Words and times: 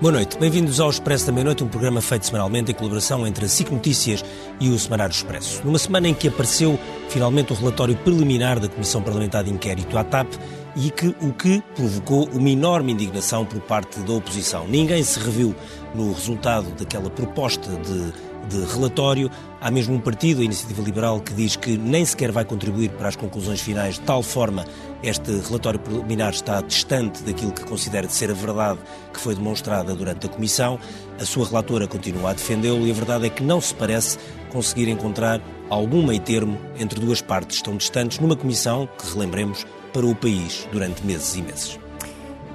Boa 0.00 0.12
noite, 0.12 0.38
bem-vindos 0.38 0.80
ao 0.80 0.88
Expresso 0.88 1.26
da 1.26 1.32
Meia-Noite, 1.32 1.62
um 1.62 1.68
programa 1.68 2.00
feito 2.00 2.24
semanalmente 2.24 2.70
em 2.70 2.74
colaboração 2.74 3.26
entre 3.26 3.44
a 3.44 3.48
SIC 3.48 3.70
Notícias 3.70 4.24
e 4.58 4.70
o 4.70 4.78
Semanário 4.78 5.12
Expresso. 5.12 5.60
Numa 5.62 5.78
semana 5.78 6.08
em 6.08 6.14
que 6.14 6.28
apareceu 6.28 6.78
finalmente 7.10 7.52
o 7.52 7.54
relatório 7.54 7.94
preliminar 7.96 8.58
da 8.58 8.66
Comissão 8.66 9.02
Parlamentar 9.02 9.44
de 9.44 9.50
Inquérito 9.50 9.98
à 9.98 10.02
TAP 10.02 10.26
e 10.74 10.90
que, 10.90 11.14
o 11.20 11.34
que 11.34 11.62
provocou 11.74 12.26
uma 12.30 12.48
enorme 12.48 12.92
indignação 12.92 13.44
por 13.44 13.60
parte 13.60 14.00
da 14.00 14.14
oposição. 14.14 14.66
Ninguém 14.66 15.02
se 15.02 15.20
reviu 15.20 15.54
no 15.94 16.14
resultado 16.14 16.70
daquela 16.78 17.10
proposta 17.10 17.70
de 17.70 18.29
de 18.48 18.64
relatório. 18.72 19.30
Há 19.60 19.70
mesmo 19.70 19.94
um 19.94 20.00
partido, 20.00 20.40
a 20.40 20.44
Iniciativa 20.44 20.82
Liberal, 20.82 21.20
que 21.20 21.34
diz 21.34 21.56
que 21.56 21.76
nem 21.76 22.04
sequer 22.04 22.32
vai 22.32 22.44
contribuir 22.44 22.90
para 22.90 23.08
as 23.08 23.16
conclusões 23.16 23.60
finais, 23.60 23.96
de 23.96 24.00
tal 24.02 24.22
forma 24.22 24.64
este 25.02 25.30
relatório 25.40 25.78
preliminar 25.80 26.32
está 26.32 26.60
distante 26.60 27.22
daquilo 27.22 27.52
que 27.52 27.64
considera 27.64 28.06
de 28.06 28.12
ser 28.12 28.30
a 28.30 28.34
verdade 28.34 28.78
que 29.12 29.20
foi 29.20 29.34
demonstrada 29.34 29.94
durante 29.94 30.26
a 30.26 30.28
Comissão. 30.28 30.78
A 31.18 31.24
sua 31.24 31.46
relatora 31.46 31.86
continua 31.86 32.30
a 32.30 32.32
defendê-lo 32.32 32.86
e 32.86 32.90
a 32.90 32.94
verdade 32.94 33.26
é 33.26 33.30
que 33.30 33.42
não 33.42 33.60
se 33.60 33.74
parece 33.74 34.18
conseguir 34.50 34.88
encontrar 34.88 35.40
algum 35.68 36.06
meio 36.06 36.20
termo 36.20 36.58
entre 36.78 37.00
duas 37.00 37.22
partes 37.22 37.62
tão 37.62 37.76
distantes 37.76 38.18
numa 38.18 38.36
Comissão 38.36 38.88
que, 38.98 39.12
relembremos, 39.12 39.66
para 39.92 40.06
o 40.06 40.14
país 40.14 40.68
durante 40.70 41.04
meses 41.04 41.34
e 41.34 41.42
meses. 41.42 41.89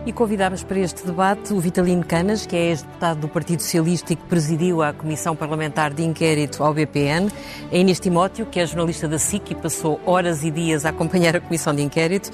E 0.06 0.14
convidámos 0.14 0.64
para 0.64 0.78
este 0.78 1.04
debate 1.04 1.52
o 1.52 1.60
Vitalino 1.60 2.06
Canas, 2.06 2.46
que 2.46 2.56
é 2.56 2.70
ex-deputado 2.70 3.22
do 3.22 3.28
Partido 3.28 3.64
Socialista 3.64 4.14
e 4.14 4.16
que 4.16 4.24
presidiu 4.26 4.84
a 4.84 4.94
Comissão 4.94 5.36
Parlamentar 5.36 5.92
de 5.92 6.04
Inquérito 6.04 6.64
ao 6.64 6.76
BPN, 6.76 7.28
a 7.72 7.76
Inês 7.76 8.00
Timóteo, 8.00 8.46
que 8.46 8.60
é 8.60 8.68
jornalista 8.68 9.08
da 9.08 9.18
SIC 9.18 9.50
e 9.50 9.56
passou 9.56 10.00
horas 10.06 10.44
e 10.44 10.52
dias 10.52 10.86
a 10.86 10.90
acompanhar 10.90 11.36
a 11.36 11.42
Comissão 11.42 11.74
de 11.74 11.82
Inquérito, 11.82 12.30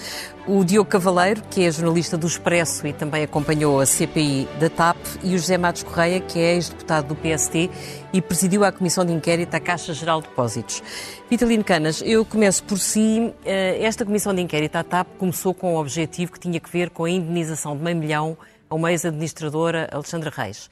o 0.45 0.65
Diogo 0.65 0.89
Cavaleiro, 0.89 1.41
que 1.49 1.63
é 1.63 1.71
jornalista 1.71 2.17
do 2.17 2.27
Expresso 2.27 2.85
e 2.85 2.91
também 2.91 3.23
acompanhou 3.23 3.79
a 3.79 3.85
CPI 3.85 4.49
da 4.59 4.69
TAP, 4.69 4.97
e 5.23 5.33
o 5.33 5.39
José 5.39 5.57
Matos 5.57 5.83
Correia, 5.83 6.19
que 6.19 6.39
é 6.39 6.55
ex-deputado 6.55 7.07
do 7.07 7.15
PST 7.15 7.69
e 8.13 8.21
presidiu 8.21 8.65
a 8.65 8.71
Comissão 8.71 9.05
de 9.05 9.13
Inquérito 9.13 9.55
à 9.55 9.59
Caixa 9.59 9.93
Geral 9.93 10.21
de 10.21 10.27
Depósitos. 10.27 10.83
Vitalino 11.29 11.63
Canas, 11.63 12.01
eu 12.05 12.25
começo 12.25 12.63
por 12.63 12.77
si. 12.77 13.33
Eh, 13.45 13.83
esta 13.83 14.03
Comissão 14.03 14.33
de 14.33 14.41
Inquérito 14.41 14.75
à 14.75 14.83
TAP 14.83 15.07
começou 15.17 15.53
com 15.53 15.75
um 15.75 15.77
objetivo 15.77 16.33
que 16.33 16.39
tinha 16.39 16.59
que 16.59 16.69
ver 16.69 16.89
com 16.89 17.05
a 17.05 17.09
indenização 17.09 17.60
de 17.75 17.83
meio 17.83 17.97
milhão 17.97 18.37
a 18.69 18.75
uma 18.75 18.91
ex-administradora, 18.91 19.87
Alexandra 19.91 20.31
Reis. 20.35 20.69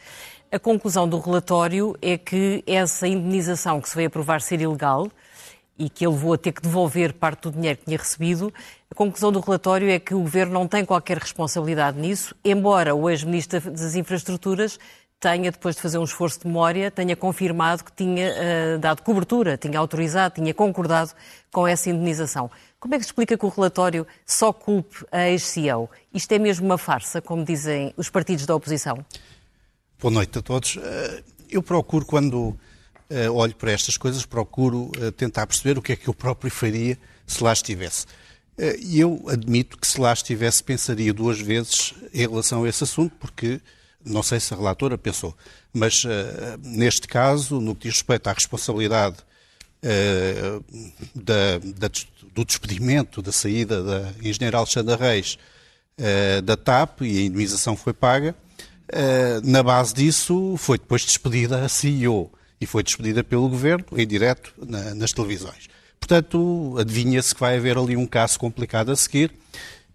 A 0.52 0.58
conclusão 0.58 1.08
do 1.08 1.20
relatório 1.20 1.96
é 2.02 2.18
que 2.18 2.64
essa 2.66 3.08
indenização 3.08 3.80
que 3.80 3.88
se 3.88 3.96
veio 3.96 4.08
a 4.08 4.12
provar 4.12 4.42
ser 4.42 4.60
ilegal 4.60 5.08
e 5.78 5.90
que 5.90 6.06
ele 6.06 6.14
levou 6.14 6.34
a 6.34 6.38
ter 6.38 6.52
que 6.52 6.62
devolver 6.62 7.14
parte 7.14 7.44
do 7.44 7.52
dinheiro 7.52 7.78
que 7.78 7.86
tinha 7.86 7.98
recebido, 7.98 8.52
a 8.92 8.96
conclusão 8.96 9.32
do 9.32 9.40
relatório 9.40 9.90
é 9.90 10.00
que 10.00 10.16
o 10.16 10.22
Governo 10.22 10.54
não 10.54 10.68
tem 10.68 10.84
qualquer 10.84 11.18
responsabilidade 11.18 12.00
nisso, 12.00 12.36
embora 12.44 12.96
o 12.96 13.10
ex-ministro 13.10 13.60
das 13.72 13.96
Infraestruturas 13.96 14.80
tenha, 15.20 15.52
depois 15.52 15.76
de 15.76 15.82
fazer 15.82 15.98
um 15.98 16.04
esforço 16.04 16.40
de 16.40 16.48
memória, 16.48 16.90
tenha 16.90 17.16
confirmado 17.16 17.84
que 17.84 17.92
tinha 17.92 18.32
uh, 18.32 18.80
dado 18.80 19.02
cobertura, 19.04 19.58
tinha 19.58 19.78
autorizado, 19.78 20.36
tinha 20.36 20.54
concordado 20.54 21.12
com 21.52 21.68
essa 21.68 21.90
indenização. 21.90 22.50
Como 22.80 22.96
é 22.96 22.98
que 22.98 23.04
se 23.04 23.10
explica 23.10 23.38
que 23.38 23.46
o 23.46 23.50
relatório 23.50 24.08
só 24.26 24.54
culpe 24.54 25.06
a 25.12 25.28
ex-CEO? 25.28 25.90
Isto 26.14 26.32
é 26.32 26.40
mesmo 26.40 26.66
uma 26.66 26.78
farsa, 26.78 27.22
como 27.22 27.44
dizem 27.44 27.94
os 27.98 28.10
partidos 28.10 28.46
da 28.46 28.56
oposição? 28.56 29.06
Boa 30.00 30.14
noite 30.14 30.40
a 30.40 30.42
todos. 30.42 30.78
Eh, 30.82 31.24
eu 31.50 31.62
procuro, 31.62 32.06
quando 32.06 32.38
uh, 32.38 33.34
olho 33.34 33.54
para 33.54 33.74
estas 33.74 33.98
coisas, 33.98 34.26
procuro 34.26 34.92
uh, 34.98 35.12
tentar 35.12 35.46
perceber 35.46 35.78
o 35.78 35.82
que 35.82 35.92
é 35.92 35.96
que 35.98 36.08
eu 36.08 36.14
próprio 36.14 36.50
faria 36.50 36.98
se 37.28 37.44
lá 37.44 37.52
estivesse. 37.52 38.06
E 38.82 39.00
eu 39.00 39.24
admito 39.30 39.78
que 39.78 39.88
se 39.88 40.02
lá 40.02 40.12
estivesse 40.12 40.62
pensaria 40.62 41.14
duas 41.14 41.40
vezes 41.40 41.94
em 42.14 42.28
relação 42.28 42.66
a 42.66 42.70
esse 42.70 42.84
assunto, 42.84 43.16
porque 43.18 43.62
não 44.04 44.22
sei 44.22 44.38
se 44.38 44.54
a 44.54 44.58
relatora 44.58 44.98
pensou, 44.98 45.34
mas 45.72 46.04
neste 46.62 47.08
caso, 47.08 47.62
no 47.62 47.74
que 47.74 47.88
diz 47.88 48.00
respeito 48.00 48.28
à 48.28 48.34
responsabilidade 48.34 49.16
da, 51.16 51.60
da, 51.78 51.90
do 52.34 52.46
despedimento, 52.46 53.22
da 53.22 53.32
saída 53.32 53.82
da 53.84 54.14
engenheira 54.22 54.58
Alexandra 54.58 54.96
Reis 54.96 55.38
da 56.44 56.56
TAP 56.56 57.02
e 57.02 57.20
a 57.20 57.22
indemnização 57.24 57.76
foi 57.76 57.94
paga, 57.94 58.36
na 59.44 59.62
base 59.62 59.94
disso 59.94 60.56
foi 60.58 60.78
depois 60.78 61.06
despedida 61.06 61.64
a 61.64 61.70
CEO 61.70 62.32
e 62.60 62.66
foi 62.66 62.84
despedida 62.84 63.24
pelo 63.24 63.48
governo, 63.48 63.86
em 63.96 64.06
direto, 64.06 64.54
na, 64.58 64.94
nas 64.96 65.14
televisões. 65.14 65.68
Portanto, 66.00 66.76
adivinha-se 66.80 67.34
que 67.34 67.40
vai 67.40 67.58
haver 67.58 67.78
ali 67.78 67.96
um 67.96 68.06
caso 68.06 68.40
complicado 68.40 68.92
a 68.92 68.96
seguir. 68.96 69.32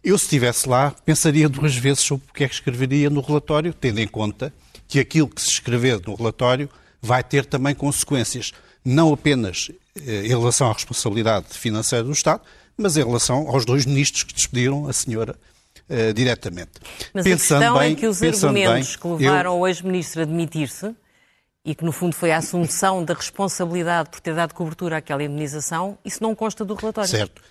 Eu, 0.02 0.18
se 0.18 0.24
estivesse 0.24 0.68
lá, 0.68 0.90
pensaria 0.90 1.48
duas 1.48 1.74
vezes 1.74 2.00
sobre 2.00 2.26
o 2.28 2.32
que 2.32 2.44
é 2.44 2.48
que 2.48 2.54
escreveria 2.54 3.08
no 3.10 3.20
relatório, 3.20 3.72
tendo 3.72 4.00
em 4.00 4.06
conta 4.06 4.52
que 4.86 5.00
aquilo 5.00 5.28
que 5.28 5.40
se 5.40 5.48
escrever 5.48 6.00
no 6.06 6.14
relatório 6.14 6.68
vai 7.00 7.22
ter 7.24 7.46
também 7.46 7.74
consequências, 7.74 8.52
não 8.84 9.12
apenas 9.12 9.70
eh, 9.96 10.24
em 10.24 10.28
relação 10.28 10.68
à 10.68 10.72
responsabilidade 10.72 11.46
financeira 11.50 12.04
do 12.04 12.12
Estado, 12.12 12.42
mas 12.76 12.96
em 12.96 13.04
relação 13.04 13.48
aos 13.48 13.64
dois 13.64 13.86
ministros 13.86 14.24
que 14.24 14.34
despediram 14.34 14.88
a 14.88 14.92
senhora 14.92 15.36
eh, 15.88 16.12
diretamente. 16.12 16.72
Mas 17.12 17.24
pensando 17.24 17.62
a 17.62 17.66
questão 17.66 17.80
é 17.80 17.84
bem, 17.84 17.92
é 17.92 17.96
que 17.96 18.06
os 18.06 18.22
argumentos 18.22 18.96
bem, 18.96 18.98
que 18.98 19.24
levaram 19.24 19.52
eu... 19.52 19.58
o 19.60 19.66
ex-ministro 19.68 20.22
a 20.22 20.24
demitir-se 20.24 20.94
e 21.64 21.74
que, 21.74 21.84
no 21.84 21.92
fundo, 21.92 22.14
foi 22.14 22.30
a 22.30 22.38
assunção 22.38 23.04
da 23.04 23.14
responsabilidade 23.14 24.10
por 24.10 24.20
ter 24.20 24.34
dado 24.34 24.52
cobertura 24.52 24.98
àquela 24.98 25.22
indenização, 25.22 25.98
isso 26.04 26.22
não 26.22 26.34
consta 26.34 26.64
do 26.64 26.74
relatório. 26.74 27.08
Certo. 27.08 27.42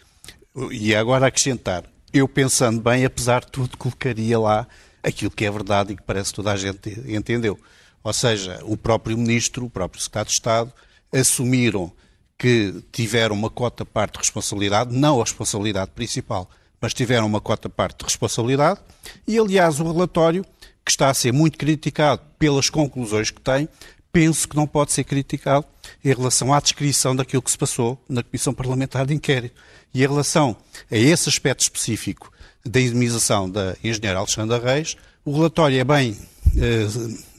E 0.72 0.94
agora 0.94 1.28
acrescentar, 1.28 1.84
eu 2.14 2.28
pensando 2.28 2.80
bem, 2.80 3.04
apesar 3.06 3.42
de 3.42 3.48
tudo, 3.48 3.76
colocaria 3.76 4.38
lá 4.38 4.68
aquilo 5.02 5.32
que 5.32 5.46
é 5.46 5.50
verdade 5.50 5.94
e 5.94 5.96
que 5.96 6.04
parece 6.04 6.30
que 6.30 6.36
toda 6.36 6.52
a 6.52 6.56
gente 6.56 6.90
entendeu. 7.08 7.60
Ou 8.04 8.14
seja, 8.14 8.60
o 8.64 8.78
próprio 8.78 9.18
Ministro, 9.18 9.66
o 9.66 9.70
próprio 9.70 10.02
Secretário 10.02 10.30
de 10.30 10.36
Estado, 10.36 10.74
assumiram 11.14 11.92
que 12.38 12.84
tiveram 12.92 13.36
uma 13.36 13.50
cota 13.50 13.86
parte 13.86 14.14
de 14.14 14.20
responsabilidade, 14.20 14.94
não 14.94 15.22
a 15.22 15.24
responsabilidade 15.24 15.92
principal, 15.92 16.50
mas 16.82 16.94
tiveram 16.94 17.26
uma 17.26 17.40
cota 17.40 17.70
parte 17.70 18.00
de 18.00 18.06
responsabilidade, 18.06 18.82
e 19.28 19.38
aliás 19.38 19.80
o 19.80 19.90
relatório, 19.90 20.46
que 20.84 20.92
está 20.92 21.10
a 21.10 21.14
ser 21.14 21.32
muito 21.32 21.58
criticado 21.58 22.22
pelas 22.38 22.70
conclusões 22.70 23.32
que 23.32 23.40
tem, 23.40 23.70
penso 24.12 24.48
que 24.48 24.56
não 24.56 24.68
pode 24.68 24.92
ser 24.92 25.06
criticado 25.06 25.66
em 26.04 26.14
relação 26.14 26.54
à 26.54 26.60
descrição 26.60 27.16
daquilo 27.16 27.42
que 27.42 27.52
se 27.52 27.58
passou 27.58 27.98
na 28.08 28.22
Comissão 28.22 28.54
Parlamentar 28.54 29.06
de 29.06 29.14
Inquérito. 29.14 29.56
E 29.94 30.04
em 30.04 30.08
relação 30.08 30.56
a 30.92 30.96
esse 30.98 31.30
aspecto 31.30 31.62
específico 31.62 32.32
da 32.66 32.82
indemnização 32.82 33.50
da 33.50 33.76
engenheira 33.84 34.20
Alexandra 34.20 34.60
Reis, 34.60 34.98
o 35.24 35.34
relatório 35.34 35.80
é 35.80 35.84
bem, 35.84 36.18
eh, 36.58 36.88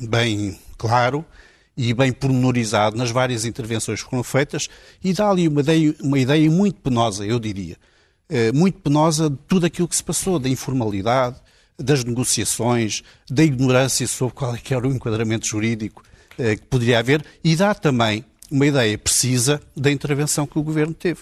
bem 0.01 0.59
claro 0.79 1.25
e 1.77 1.93
bem 1.93 2.13
pormenorizado 2.13 2.97
nas 2.97 3.11
várias 3.11 3.45
intervenções 3.45 4.03
que 4.03 4.09
foram 4.09 4.23
feitas 4.23 4.69
e 5.03 5.13
dá 5.13 5.29
ali 5.29 5.49
uma 5.49 5.61
ideia, 5.61 5.95
uma 6.01 6.19
ideia 6.19 6.51
muito 6.51 6.81
penosa, 6.81 7.27
eu 7.27 7.39
diria, 7.39 7.77
eh, 8.29 8.53
muito 8.53 8.79
penosa 8.81 9.29
de 9.29 9.37
tudo 9.49 9.67
aquilo 9.67 9.89
que 9.89 9.97
se 9.97 10.05
passou, 10.05 10.39
da 10.39 10.49
informalidade, 10.49 11.37
das 11.79 12.05
negociações, 12.05 13.03
da 13.29 13.43
ignorância 13.43 14.07
sobre 14.07 14.35
qual 14.35 14.55
é 14.55 14.59
que 14.59 14.73
era 14.73 14.87
o 14.87 14.93
enquadramento 14.93 15.47
jurídico 15.47 16.03
eh, 16.39 16.57
que 16.57 16.63
poderia 16.67 16.99
haver 17.01 17.25
e 17.43 17.57
dá 17.57 17.75
também 17.75 18.25
uma 18.51 18.67
ideia 18.67 18.97
precisa 18.97 19.61
da 19.77 19.91
intervenção 19.91 20.47
que 20.47 20.59
o 20.59 20.63
Governo 20.63 20.95
teve. 20.95 21.21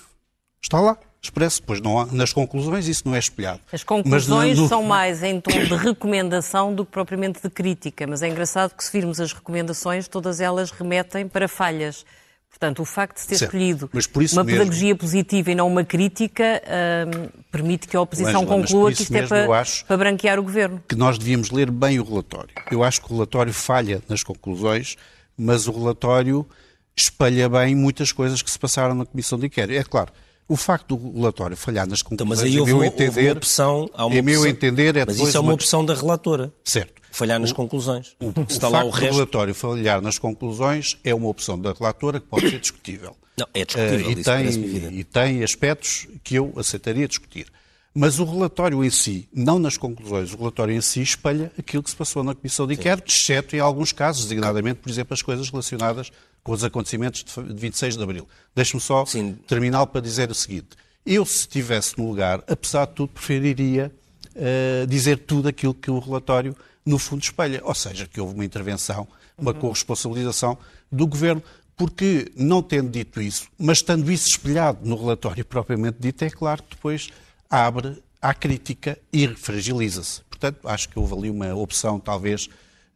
Está 0.62 0.80
lá, 0.80 0.98
expresso, 1.22 1.62
pois 1.62 1.80
não 1.80 2.00
há, 2.00 2.06
nas 2.06 2.32
conclusões 2.32 2.88
isso 2.88 3.02
não 3.06 3.14
é 3.14 3.18
espelhado. 3.18 3.60
As 3.72 3.84
conclusões 3.84 4.58
no... 4.58 4.68
são 4.68 4.82
mais 4.82 5.22
em 5.22 5.40
tom 5.40 5.52
de 5.52 5.74
recomendação 5.76 6.74
do 6.74 6.84
que 6.84 6.90
propriamente 6.90 7.40
de 7.40 7.48
crítica, 7.48 8.06
mas 8.06 8.22
é 8.22 8.28
engraçado 8.28 8.74
que 8.74 8.82
se 8.82 8.90
virmos 8.90 9.20
as 9.20 9.32
recomendações, 9.32 10.08
todas 10.08 10.40
elas 10.40 10.70
remetem 10.70 11.28
para 11.28 11.46
falhas. 11.46 12.04
Portanto, 12.50 12.82
o 12.82 12.84
facto 12.84 13.20
de 13.20 13.28
ter 13.28 13.36
certo. 13.38 13.56
escolhido 13.56 13.90
uma 14.34 14.44
mesmo, 14.44 14.44
pedagogia 14.44 14.94
positiva 14.94 15.50
e 15.50 15.54
não 15.54 15.66
uma 15.66 15.84
crítica 15.84 16.62
hum, 17.06 17.28
permite 17.50 17.88
que 17.88 17.96
a 17.96 18.00
oposição 18.00 18.42
Angela, 18.42 18.46
conclua 18.46 18.92
que 18.92 19.02
isto 19.02 19.14
é 19.14 19.26
para, 19.26 19.64
para 19.88 19.96
branquear 19.96 20.38
o 20.38 20.42
governo. 20.42 20.82
Que 20.86 20.94
nós 20.94 21.16
devíamos 21.16 21.50
ler 21.50 21.70
bem 21.70 21.98
o 21.98 22.04
relatório. 22.04 22.50
Eu 22.70 22.84
acho 22.84 23.00
que 23.00 23.10
o 23.10 23.14
relatório 23.14 23.54
falha 23.54 24.02
nas 24.06 24.22
conclusões, 24.22 24.96
mas 25.36 25.66
o 25.66 25.72
relatório 25.72 26.46
espalha 26.94 27.48
bem 27.48 27.74
muitas 27.74 28.12
coisas 28.12 28.42
que 28.42 28.50
se 28.50 28.58
passaram 28.58 28.94
na 28.94 29.06
Comissão 29.06 29.38
de 29.38 29.46
Inquérito. 29.46 29.80
É 29.80 29.82
claro, 29.82 30.12
o 30.52 30.56
facto 30.56 30.96
do 30.96 31.18
relatório 31.18 31.56
falhar 31.56 31.86
nas 31.88 32.02
conclusões, 32.02 32.16
então, 32.16 32.26
mas 32.26 32.40
aí 32.42 32.60
houve, 32.60 32.74
meu 32.74 32.84
entender, 32.84 33.30
uma 33.30 33.32
opção, 33.32 33.90
há 33.94 34.04
uma 34.04 34.16
é 34.16 34.22
meu 34.22 34.46
entender, 34.46 34.96
é 34.96 35.04
Mas 35.06 35.18
isso 35.18 35.34
é 35.34 35.40
uma, 35.40 35.48
uma 35.48 35.54
opção 35.54 35.82
da 35.82 35.94
relatora. 35.94 36.52
Certo. 36.62 37.00
falhar 37.10 37.40
nas 37.40 37.52
conclusões. 37.52 38.14
O, 38.20 38.26
o 38.26 38.46
está 38.48 38.68
lá 38.68 38.84
o 38.84 38.90
resto... 38.90 39.14
relatório 39.14 39.54
falhar 39.54 40.02
nas 40.02 40.18
conclusões 40.18 40.98
é 41.02 41.14
uma 41.14 41.28
opção 41.28 41.58
da 41.58 41.72
relatora 41.72 42.20
que 42.20 42.26
pode 42.26 42.50
ser 42.50 42.60
discutível. 42.60 43.16
Não, 43.38 43.46
é 43.54 43.64
discutível, 43.64 44.08
uh, 44.08 44.10
e, 44.10 44.22
tem, 44.22 44.98
e 44.98 45.04
tem 45.04 45.42
aspectos 45.42 46.06
que 46.22 46.34
eu 46.34 46.52
aceitaria 46.56 47.08
discutir. 47.08 47.46
Mas 47.94 48.18
o 48.18 48.24
relatório 48.24 48.84
em 48.84 48.90
si, 48.90 49.28
não 49.34 49.58
nas 49.58 49.76
conclusões, 49.78 50.32
o 50.32 50.36
relatório 50.36 50.74
em 50.74 50.80
si 50.80 51.00
espelha 51.00 51.50
aquilo 51.58 51.82
que 51.82 51.90
se 51.90 51.96
passou 51.96 52.22
na 52.22 52.34
Comissão 52.34 52.66
de 52.66 52.74
Inquérito, 52.74 53.10
exceto 53.10 53.56
em 53.56 53.60
alguns 53.60 53.92
casos, 53.92 54.22
designadamente, 54.24 54.80
por 54.80 54.90
exemplo, 54.90 55.12
as 55.12 55.22
coisas 55.22 55.48
relacionadas 55.50 56.10
com 56.42 56.52
os 56.52 56.64
acontecimentos 56.64 57.24
de 57.24 57.54
26 57.54 57.96
de 57.96 58.02
Abril. 58.02 58.28
Deixe-me 58.54 58.80
só 58.80 59.06
Sim. 59.06 59.34
terminar 59.46 59.86
para 59.86 60.00
dizer 60.00 60.30
o 60.30 60.34
seguinte. 60.34 60.70
Eu, 61.04 61.24
se 61.24 61.40
estivesse 61.40 61.98
no 61.98 62.08
lugar, 62.08 62.42
apesar 62.46 62.86
de 62.86 62.92
tudo, 62.92 63.10
preferiria 63.10 63.92
uh, 64.36 64.86
dizer 64.86 65.18
tudo 65.18 65.48
aquilo 65.48 65.74
que 65.74 65.90
o 65.90 65.98
relatório, 65.98 66.56
no 66.84 66.98
fundo, 66.98 67.22
espelha. 67.22 67.60
Ou 67.64 67.74
seja, 67.74 68.06
que 68.06 68.20
houve 68.20 68.34
uma 68.34 68.44
intervenção, 68.44 69.06
uma 69.36 69.52
uhum. 69.52 69.58
corresponsabilização 69.58 70.58
do 70.90 71.06
Governo. 71.06 71.42
Porque, 71.76 72.30
não 72.36 72.62
tendo 72.62 72.90
dito 72.90 73.20
isso, 73.20 73.48
mas 73.58 73.78
estando 73.78 74.12
isso 74.12 74.28
espelhado 74.28 74.86
no 74.86 74.94
relatório 74.94 75.44
propriamente 75.44 75.96
dito, 75.98 76.22
é 76.22 76.30
claro 76.30 76.62
que 76.62 76.76
depois 76.76 77.08
abre 77.50 78.00
à 78.20 78.32
crítica 78.34 78.96
e 79.12 79.26
fragiliza-se. 79.26 80.20
Portanto, 80.22 80.68
acho 80.68 80.88
que 80.88 80.98
houve 80.98 81.14
ali 81.14 81.30
uma 81.30 81.54
opção 81.54 81.98
talvez 81.98 82.46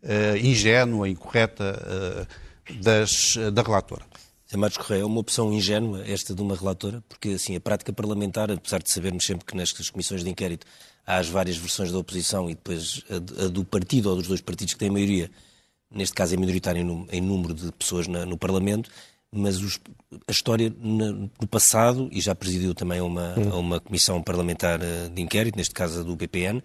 uh, 0.02 0.36
ingênua, 0.36 1.08
incorreta 1.08 1.82
uh, 1.82 2.45
das, 2.80 3.36
da 3.52 3.62
relatora. 3.62 4.04
Sr. 4.46 4.58
Marcos 4.58 4.78
Correia, 4.78 5.02
é 5.02 5.04
uma 5.04 5.18
opção 5.18 5.52
ingênua 5.52 6.04
esta 6.06 6.32
de 6.32 6.40
uma 6.40 6.54
relatora, 6.54 7.02
porque 7.08 7.30
assim 7.30 7.56
a 7.56 7.60
prática 7.60 7.92
parlamentar, 7.92 8.50
apesar 8.50 8.80
de 8.80 8.90
sabermos 8.90 9.26
sempre 9.26 9.44
que 9.44 9.56
nestas 9.56 9.90
comissões 9.90 10.22
de 10.22 10.30
inquérito 10.30 10.66
há 11.04 11.16
as 11.16 11.28
várias 11.28 11.56
versões 11.56 11.90
da 11.90 11.98
oposição 11.98 12.48
e 12.48 12.54
depois 12.54 13.02
a, 13.10 13.48
do 13.48 13.64
partido 13.64 14.08
ou 14.08 14.16
dos 14.16 14.28
dois 14.28 14.40
partidos 14.40 14.74
que 14.74 14.78
têm 14.78 14.90
maioria, 14.90 15.30
neste 15.90 16.14
caso 16.14 16.34
é 16.34 16.36
minoritário 16.36 17.06
em, 17.10 17.20
número 17.20 17.54
de 17.54 17.72
pessoas 17.72 18.06
no 18.06 18.36
Parlamento, 18.36 18.88
mas 19.32 19.60
os, 19.60 19.80
a 20.26 20.30
história 20.30 20.72
no 20.78 21.28
passado, 21.50 22.08
e 22.12 22.20
já 22.20 22.34
presidiu 22.34 22.72
também 22.72 23.00
uma, 23.00 23.34
hum. 23.36 23.58
uma 23.58 23.80
comissão 23.80 24.22
parlamentar 24.22 24.80
eh, 24.80 25.08
de 25.12 25.20
inquérito, 25.20 25.56
neste 25.56 25.74
caso 25.74 26.00
a 26.00 26.02
do 26.04 26.14
BPN, 26.14 26.62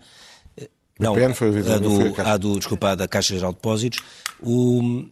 eh, 0.55 0.69
não, 0.99 1.13
BPN 1.13 1.33
foi 1.33 1.49
a, 1.49 1.77
do, 1.79 2.21
a, 2.21 2.37
do, 2.37 2.59
desculpa, 2.59 2.91
a 2.91 2.95
da 2.95 3.07
Caixa 3.07 3.33
Geral 3.33 3.51
de 3.51 3.57
Depósitos, 3.57 3.99
o, 4.39 5.05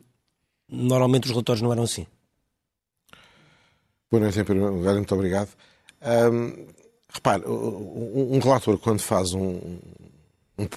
normalmente 0.70 1.26
os 1.26 1.32
relatórios 1.32 1.62
não 1.62 1.72
eram 1.72 1.84
assim. 1.84 2.06
Boa 4.12 4.22
noite, 4.22 4.40
em 4.40 4.44
primeiro 4.44 4.74
lugar, 4.74 4.96
muito 4.96 5.14
obrigado. 5.14 5.50
Um, 6.02 6.68
repare, 7.14 7.44
um, 7.46 8.40
relator, 8.40 8.78
quando 8.78 9.02
faz 9.02 9.34
um, 9.34 9.80
um, 10.58 10.68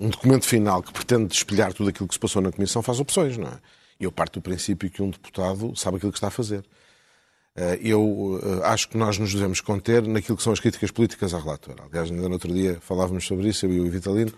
um 0.00 0.08
documento 0.08 0.46
final 0.46 0.82
que 0.82 0.92
pretende 0.92 1.34
espelhar 1.34 1.72
tudo 1.72 1.90
aquilo 1.90 2.08
que 2.08 2.14
se 2.14 2.20
passou 2.20 2.42
na 2.42 2.50
Comissão, 2.50 2.82
faz 2.82 2.98
opções, 2.98 3.36
não 3.36 3.48
é? 3.48 3.58
E 3.98 4.04
eu 4.04 4.10
parto 4.12 4.40
do 4.40 4.42
princípio 4.42 4.90
que 4.90 5.02
um 5.02 5.10
deputado 5.10 5.76
sabe 5.76 5.98
aquilo 5.98 6.10
que 6.10 6.18
está 6.18 6.28
a 6.28 6.32
fazer. 6.32 6.64
Eh, 7.54 7.78
eu 7.82 8.40
eh, 8.42 8.66
acho 8.66 8.88
que 8.88 8.96
nós 8.96 9.18
nos 9.18 9.32
devemos 9.32 9.60
conter 9.60 10.02
naquilo 10.06 10.36
que 10.36 10.42
são 10.42 10.52
as 10.52 10.60
críticas 10.60 10.90
políticas 10.90 11.34
à 11.34 11.38
relatora. 11.38 11.84
Aliás, 11.84 12.10
ainda 12.10 12.22
no 12.22 12.32
outro 12.32 12.52
dia 12.52 12.78
falávamos 12.80 13.26
sobre 13.26 13.48
isso, 13.48 13.66
eu 13.66 13.72
e 13.72 13.80
o 13.80 13.90
Vitalino. 13.90 14.32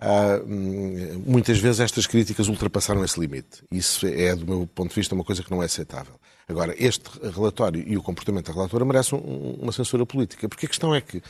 Uh, 0.00 1.18
muitas 1.26 1.58
vezes 1.58 1.80
estas 1.80 2.06
críticas 2.06 2.48
ultrapassaram 2.48 3.04
esse 3.04 3.18
limite. 3.18 3.64
Isso 3.70 4.06
é, 4.06 4.34
do 4.34 4.46
meu 4.46 4.66
ponto 4.66 4.90
de 4.90 4.94
vista, 4.94 5.14
uma 5.14 5.24
coisa 5.24 5.42
que 5.42 5.50
não 5.50 5.62
é 5.62 5.66
aceitável. 5.66 6.14
Agora, 6.48 6.74
este 6.78 7.10
relatório 7.34 7.82
e 7.86 7.96
o 7.96 8.02
comportamento 8.02 8.46
da 8.46 8.52
relatora 8.52 8.84
merecem 8.84 9.18
uma 9.60 9.72
censura 9.72 10.06
política, 10.06 10.48
porque 10.48 10.66
a 10.66 10.68
questão 10.68 10.94
é 10.94 11.00
que 11.00 11.20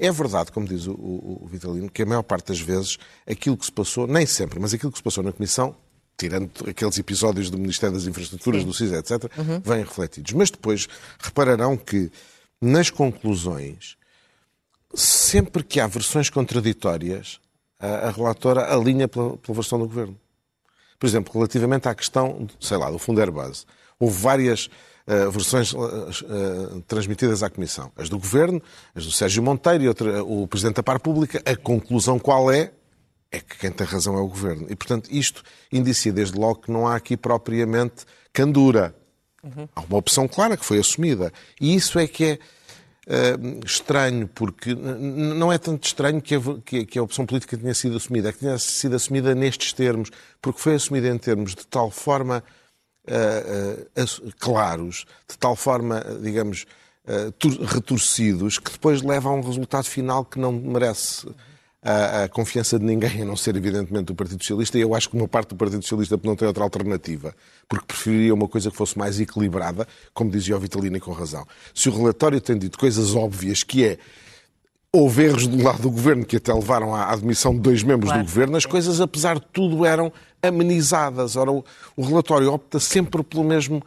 é 0.00 0.10
verdade, 0.10 0.50
como 0.50 0.66
diz 0.66 0.86
o, 0.86 0.92
o, 0.92 1.44
o 1.44 1.46
Vitalino, 1.46 1.90
que 1.90 2.02
a 2.02 2.06
maior 2.06 2.22
parte 2.22 2.48
das 2.48 2.58
vezes 2.58 2.98
aquilo 3.26 3.56
que 3.56 3.66
se 3.66 3.72
passou, 3.72 4.06
nem 4.06 4.26
sempre, 4.26 4.58
mas 4.58 4.74
aquilo 4.74 4.90
que 4.90 4.98
se 4.98 5.04
passou 5.04 5.22
na 5.22 5.32
Comissão 5.32 5.76
tirando 6.16 6.50
aqueles 6.68 6.96
episódios 6.98 7.50
do 7.50 7.58
Ministério 7.58 7.94
das 7.94 8.06
Infraestruturas, 8.06 8.62
Sim. 8.62 8.68
do 8.68 8.74
CIS, 8.74 8.92
etc., 8.92 9.24
uhum. 9.36 9.60
vêm 9.60 9.82
refletidos. 9.82 10.32
Mas 10.32 10.50
depois 10.50 10.88
repararão 11.18 11.76
que 11.76 12.10
nas 12.60 12.88
conclusões, 12.88 13.96
sempre 14.94 15.62
que 15.62 15.80
há 15.80 15.86
versões 15.86 16.30
contraditórias, 16.30 17.40
a, 17.84 18.08
a 18.08 18.10
relatora 18.10 18.72
alinha 18.72 19.06
pela, 19.06 19.36
pela, 19.36 19.54
versão 19.54 19.78
do 19.78 19.86
Governo. 19.86 20.18
Por 20.98 21.06
exemplo, 21.06 21.32
relativamente 21.34 21.88
à 21.88 21.94
questão, 21.94 22.46
sei 22.60 22.76
lá, 22.76 22.90
do 22.90 22.98
Fundo 22.98 23.20
Airbus, 23.20 23.66
houve 23.98 24.16
várias 24.16 24.70
uh, 25.06 25.30
versões 25.30 25.72
uh, 25.72 25.78
uh, 25.78 26.80
transmitidas 26.82 27.42
à 27.42 27.50
Comissão. 27.50 27.92
As 27.96 28.08
do 28.08 28.18
Governo, 28.18 28.62
as 28.94 29.04
do 29.04 29.12
Sérgio 29.12 29.42
Monteiro 29.42 29.84
e 29.84 29.88
outra, 29.88 30.24
o 30.24 30.46
Presidente 30.46 30.76
da 30.76 30.82
Par 30.82 31.00
Pública. 31.00 31.42
A 31.44 31.56
conclusão 31.56 32.18
qual 32.18 32.50
é? 32.50 32.72
é 33.34 33.40
que 33.40 33.58
quem 33.58 33.70
tem 33.70 33.86
razão 33.86 34.16
é 34.16 34.20
o 34.20 34.28
governo. 34.28 34.66
E, 34.70 34.76
portanto, 34.76 35.08
isto 35.10 35.42
indicia 35.72 36.12
desde 36.12 36.38
logo 36.38 36.62
que 36.62 36.70
não 36.70 36.86
há 36.86 36.94
aqui 36.94 37.16
propriamente 37.16 38.04
candura. 38.32 38.94
Uhum. 39.42 39.68
Há 39.74 39.80
uma 39.80 39.98
opção 39.98 40.28
clara 40.28 40.56
que 40.56 40.64
foi 40.64 40.78
assumida. 40.78 41.32
E 41.60 41.74
isso 41.74 41.98
é 41.98 42.06
que 42.06 42.24
é 42.24 42.38
uh, 43.06 43.64
estranho, 43.64 44.28
porque 44.28 44.74
não 44.74 45.52
é 45.52 45.58
tanto 45.58 45.86
estranho 45.86 46.20
que 46.20 46.34
a, 46.34 46.40
que, 46.64 46.86
que 46.86 46.98
a 46.98 47.02
opção 47.02 47.26
política 47.26 47.56
tenha 47.56 47.74
sido 47.74 47.96
assumida, 47.96 48.28
é 48.28 48.32
que 48.32 48.38
tenha 48.38 48.58
sido 48.58 48.96
assumida 48.96 49.34
nestes 49.34 49.72
termos, 49.72 50.10
porque 50.40 50.60
foi 50.60 50.74
assumida 50.74 51.08
em 51.08 51.18
termos 51.18 51.54
de 51.54 51.66
tal 51.66 51.90
forma 51.90 52.42
uh, 53.08 54.02
uh, 54.02 54.32
claros, 54.38 55.04
de 55.28 55.38
tal 55.38 55.56
forma, 55.56 56.04
digamos, 56.22 56.66
retorcidos, 57.66 58.58
que 58.58 58.72
depois 58.72 59.02
leva 59.02 59.28
a 59.28 59.32
um 59.32 59.42
resultado 59.42 59.84
final 59.84 60.24
que 60.24 60.38
não 60.38 60.50
merece 60.50 61.26
a, 61.84 62.24
a, 62.24 62.28
confiança 62.28 62.78
de 62.78 62.84
ninguém, 62.84 63.20
a 63.20 63.24
não 63.26 63.36
ser, 63.36 63.54
evidentemente, 63.56 64.06
do 64.06 64.14
Partido 64.14 64.42
Socialista, 64.42 64.78
e 64.78 64.80
eu 64.80 64.94
acho 64.94 65.10
que 65.10 65.16
uma 65.16 65.28
parte 65.28 65.50
do 65.50 65.56
Partido 65.56 65.82
Socialista 65.82 66.18
não 66.24 66.34
tem 66.34 66.48
outra 66.48 66.64
alternativa, 66.64 67.34
porque 67.68 67.84
preferiria 67.84 68.32
uma 68.32 68.48
coisa 68.48 68.70
que 68.70 68.76
fosse 68.76 68.96
mais 68.96 69.20
equilibrada, 69.20 69.86
como 70.14 70.30
dizia 70.30 70.56
o 70.56 70.60
Vitalino, 70.60 70.96
e 70.96 71.00
com 71.00 71.12
razão. 71.12 71.46
Se 71.74 71.90
o 71.90 71.96
relatório 71.96 72.40
tem 72.40 72.56
dito 72.56 72.78
coisas 72.78 73.14
óbvias, 73.14 73.62
que 73.62 73.84
é 73.84 73.98
houve 74.90 75.24
erros 75.24 75.46
do 75.46 75.62
lado 75.62 75.82
do 75.82 75.90
governo 75.90 76.24
que 76.24 76.36
até 76.36 76.54
levaram 76.54 76.94
à 76.94 77.12
admissão 77.12 77.52
de 77.52 77.60
dois 77.60 77.82
membros 77.82 78.10
claro. 78.10 78.24
do 78.24 78.26
governo, 78.26 78.56
as 78.56 78.64
coisas, 78.64 79.00
apesar 79.00 79.40
de 79.40 79.46
tudo, 79.52 79.84
eram 79.84 80.12
amenizadas. 80.40 81.34
Ora, 81.34 81.50
o, 81.50 81.64
o 81.96 82.04
relatório 82.04 82.52
opta 82.52 82.78
sempre 82.78 83.22
pelo 83.24 83.42
mesmo 83.42 83.82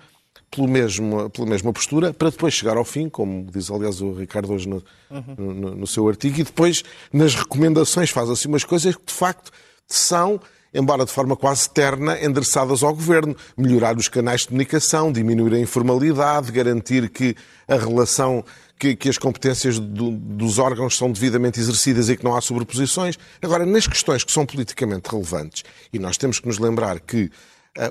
pelo 0.50 0.68
mesmo, 0.68 1.30
pela 1.30 1.48
mesma 1.48 1.74
postura, 1.74 2.14
para 2.14 2.30
depois 2.30 2.54
chegar 2.54 2.78
ao 2.78 2.86
fim, 2.86 3.10
como 3.10 3.46
diz 3.52 3.70
aliás 3.70 4.02
o 4.02 4.14
Ricardo 4.14 4.52
hoje 4.54 4.68
no, 4.68 4.84
uhum. 5.10 5.54
no, 5.54 5.76
no 5.76 5.88
seu 5.88 6.08
artigo, 6.08 6.40
e 6.40 6.44
depois 6.44 6.84
nas 7.12 7.36
recomendações 7.36 8.10
faz 8.10 8.30
assim 8.30 8.48
umas 8.48 8.64
coisas 8.64 8.96
que 8.96 9.06
de 9.06 9.14
facto 9.14 9.52
são 9.88 10.40
embora 10.74 11.06
de 11.06 11.12
forma 11.12 11.36
quase 11.36 11.70
terna, 11.70 12.24
endereçadas 12.24 12.84
ao 12.84 12.94
Governo. 12.94 13.36
Melhorar 13.58 13.98
os 13.98 14.08
canais 14.08 14.42
de 14.42 14.48
comunicação, 14.48 15.12
diminuir 15.12 15.56
a 15.56 15.60
informalidade, 15.60 16.52
garantir 16.52 17.10
que 17.10 17.36
a 17.68 17.76
relação, 17.76 18.44
que, 18.78 18.96
que 18.96 19.10
as 19.10 19.18
competências 19.18 19.80
do, 19.80 20.12
dos 20.12 20.60
órgãos 20.60 20.96
são 20.96 21.12
devidamente 21.12 21.60
exercidas 21.60 22.10
e 22.10 22.18
que 22.18 22.24
não 22.24 22.36
há 22.36 22.42
sobreposições. 22.42 23.18
Agora, 23.42 23.66
nas 23.66 23.88
questões 23.88 24.24
que 24.24 24.32
são 24.32 24.46
politicamente 24.46 25.10
relevantes, 25.10 25.63
e 25.92 25.98
nós 25.98 26.18
temos 26.18 26.39
que 26.39 26.48
nos 26.48 26.60
lembrar 26.60 27.00
que 27.00 27.32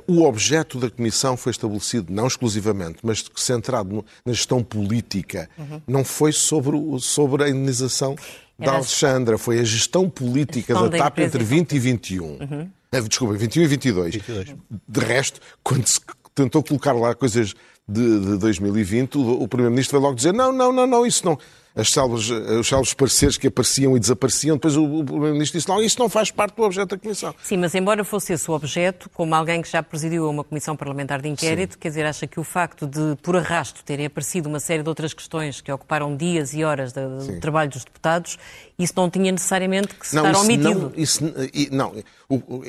o 0.06 0.24
objeto 0.24 0.78
da 0.78 0.90
Comissão 0.90 1.36
foi 1.36 1.50
estabelecido, 1.50 2.12
não 2.12 2.26
exclusivamente, 2.26 2.98
mas 3.02 3.24
centrado 3.36 4.04
na 4.24 4.32
gestão 4.32 4.62
política. 4.62 5.48
Uhum. 5.56 5.80
Não 5.86 6.04
foi 6.04 6.32
sobre, 6.32 6.76
sobre 7.00 7.44
a 7.44 7.48
indenização 7.48 8.16
da 8.58 8.72
Alexandra, 8.72 9.36
foi 9.36 9.60
a 9.60 9.64
gestão 9.64 10.08
política 10.08 10.72
gestão 10.72 10.88
da, 10.88 10.96
da 10.96 11.04
TAP 11.04 11.18
entre 11.18 11.44
20 11.44 11.72
e 11.72 11.78
21. 11.78 12.24
Uhum. 12.24 12.70
Eh, 12.92 13.00
desculpa, 13.02 13.34
21 13.34 13.62
e 13.62 13.66
22. 13.66 14.14
22. 14.14 14.54
De 14.88 15.00
resto, 15.00 15.40
quando 15.62 15.86
se 15.86 16.00
tentou 16.34 16.62
colocar 16.62 16.92
lá 16.92 17.14
coisas 17.14 17.54
de, 17.86 18.20
de 18.20 18.38
2020, 18.38 19.18
o, 19.18 19.42
o 19.42 19.48
Primeiro-Ministro 19.48 19.98
veio 19.98 20.04
logo 20.04 20.16
dizer: 20.16 20.32
não, 20.32 20.52
não, 20.52 20.72
não, 20.72 20.86
não, 20.86 21.06
isso 21.06 21.24
não 21.24 21.38
as 21.76 21.90
salvas, 21.90 22.30
os 22.30 22.66
salvos 22.66 22.94
pareceres 22.94 23.36
que 23.36 23.48
apareciam 23.48 23.96
e 23.96 24.00
desapareciam. 24.00 24.56
Depois 24.56 24.76
o, 24.76 24.82
o 24.82 25.04
Primeiro-Ministro 25.04 25.58
disse, 25.58 25.68
não, 25.68 25.82
isso 25.82 25.98
não 25.98 26.08
faz 26.08 26.30
parte 26.30 26.56
do 26.56 26.62
objeto 26.62 26.96
da 26.96 26.98
Comissão. 26.98 27.34
Sim, 27.42 27.58
mas 27.58 27.74
embora 27.74 28.02
fosse 28.02 28.32
esse 28.32 28.50
o 28.50 28.54
objeto, 28.54 29.10
como 29.10 29.34
alguém 29.34 29.60
que 29.60 29.70
já 29.70 29.82
presidiu 29.82 30.28
uma 30.28 30.42
Comissão 30.42 30.74
Parlamentar 30.74 31.20
de 31.20 31.28
Inquérito, 31.28 31.74
Sim. 31.74 31.78
quer 31.80 31.88
dizer, 31.88 32.06
acha 32.06 32.26
que 32.26 32.40
o 32.40 32.44
facto 32.44 32.86
de, 32.86 33.16
por 33.22 33.36
arrasto, 33.36 33.84
terem 33.84 34.06
aparecido 34.06 34.48
uma 34.48 34.58
série 34.58 34.82
de 34.82 34.88
outras 34.88 35.12
questões 35.12 35.60
que 35.60 35.70
ocuparam 35.70 36.16
dias 36.16 36.54
e 36.54 36.64
horas 36.64 36.94
do 36.94 37.38
trabalho 37.40 37.70
dos 37.70 37.84
deputados, 37.84 38.38
isso 38.78 38.94
não 38.96 39.10
tinha 39.10 39.30
necessariamente 39.30 39.94
que 39.94 40.08
se 40.08 40.16
não, 40.16 40.26
estar 40.26 40.40
omitido? 40.40 40.80
Não, 40.80 40.92
isso, 40.96 41.24
não, 41.70 41.92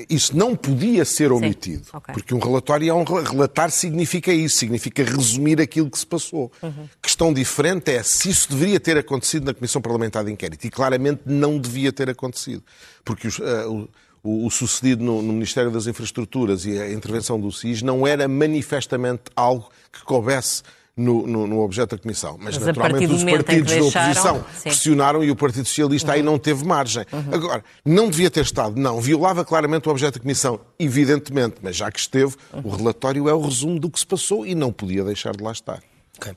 isso 0.09 0.37
não 0.37 0.55
podia 0.55 1.05
ser 1.05 1.31
omitido. 1.31 1.83
Okay. 1.93 2.13
Porque 2.13 2.33
um 2.33 2.39
relatório 2.39 2.89
é 2.89 2.93
um 2.93 3.03
relatar 3.03 3.71
significa 3.71 4.33
isso, 4.33 4.57
significa 4.57 5.03
resumir 5.03 5.61
aquilo 5.61 5.89
que 5.89 5.97
se 5.97 6.05
passou. 6.05 6.51
Uhum. 6.61 6.87
Questão 7.01 7.33
diferente 7.33 7.91
é 7.91 8.03
se 8.03 8.29
isso 8.29 8.49
deveria 8.49 8.79
ter 8.79 8.96
acontecido 8.97 9.45
na 9.45 9.53
Comissão 9.53 9.81
Parlamentar 9.81 10.23
de 10.23 10.31
Inquérito. 10.31 10.65
E 10.65 10.69
claramente 10.69 11.21
não 11.25 11.57
devia 11.57 11.91
ter 11.91 12.09
acontecido. 12.09 12.63
Porque 13.03 13.27
os, 13.27 13.39
uh, 13.39 13.87
o, 14.23 14.45
o, 14.45 14.51
sucedido 14.51 15.03
no, 15.03 15.21
no, 15.21 15.33
Ministério 15.33 15.71
das 15.71 15.87
Infraestruturas 15.87 16.65
e 16.65 16.79
a 16.79 16.91
intervenção 16.91 17.39
do 17.39 17.51
SIS 17.51 17.81
não 17.81 18.05
era 18.05 18.27
manifestamente 18.27 19.23
algo 19.35 19.69
que 19.91 20.03
coubesse 20.03 20.63
no, 20.97 21.27
no, 21.27 21.45
no 21.45 21.61
objeto 21.61 21.95
da 21.95 22.01
Comissão. 22.01 22.37
Mas, 22.39 22.57
Mas 22.57 22.65
naturalmente, 22.65 23.13
os 23.13 23.23
partidos 23.23 23.71
da 23.71 23.83
oposição 23.83 24.45
sim. 24.53 24.63
pressionaram 24.63 25.23
e 25.23 25.29
o 25.29 25.35
Partido 25.35 25.67
Socialista 25.67 26.13
aí 26.13 26.23
não 26.23 26.39
teve 26.39 26.65
margem. 26.65 27.05
Agora, 27.31 27.63
não 27.85 28.09
devia 28.09 28.31
ter 28.31 28.41
estado, 28.41 28.79
não. 28.79 28.99
Violava 28.99 29.45
claramente 29.45 29.87
o 29.87 29.91
objeto 29.91 30.15
da 30.15 30.19
Comissão, 30.21 30.59
evidentemente, 30.79 31.57
mas 31.61 31.75
já 31.75 31.91
que 31.91 31.99
esteve, 31.99 32.35
o 32.63 32.69
relatório 32.69 33.29
é 33.29 33.33
o 33.33 33.41
resumo 33.41 33.79
do 33.79 33.91
que 33.91 33.99
se 33.99 34.07
passou 34.07 34.45
e 34.45 34.55
não 34.55 34.73
podia 34.73 35.03
deixar 35.03 35.35
de 35.35 35.43
lá 35.43 35.51
estar. 35.51 35.81
Ok. 36.17 36.33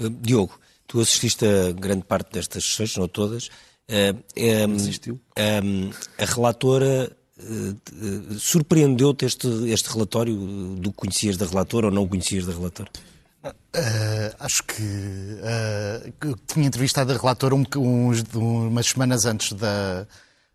Uh, 0.00 0.10
Diogo, 0.10 0.58
tu 0.90 1.00
assististe 1.00 1.46
a 1.46 1.70
grande 1.70 2.02
parte 2.02 2.32
destas 2.32 2.64
sessões, 2.64 2.96
não 2.96 3.06
todas. 3.06 3.46
Uh, 3.88 4.68
um, 4.68 4.74
Assistiu. 4.74 5.20
um, 5.64 5.90
a 6.18 6.24
relatora 6.24 7.16
uh, 7.38 8.34
uh, 8.34 8.38
surpreendeu-te 8.40 9.24
este, 9.24 9.46
este 9.70 9.88
relatório 9.88 10.34
do 10.34 10.90
que 10.90 10.96
conhecias 10.96 11.36
da 11.36 11.46
relatora 11.46 11.86
ou 11.86 11.92
não 11.92 12.08
conhecias 12.08 12.44
da 12.44 12.52
relatora? 12.52 12.90
Uh, 13.44 14.34
acho 14.40 14.64
que, 14.64 14.82
uh, 14.82 16.12
que 16.20 16.34
tinha 16.52 16.66
entrevistado 16.66 17.12
a 17.12 17.16
relatora 17.16 17.54
um, 17.54 17.64
uns, 17.76 18.24
umas 18.34 18.86
semanas 18.86 19.26
antes 19.26 19.52
da, 19.52 20.08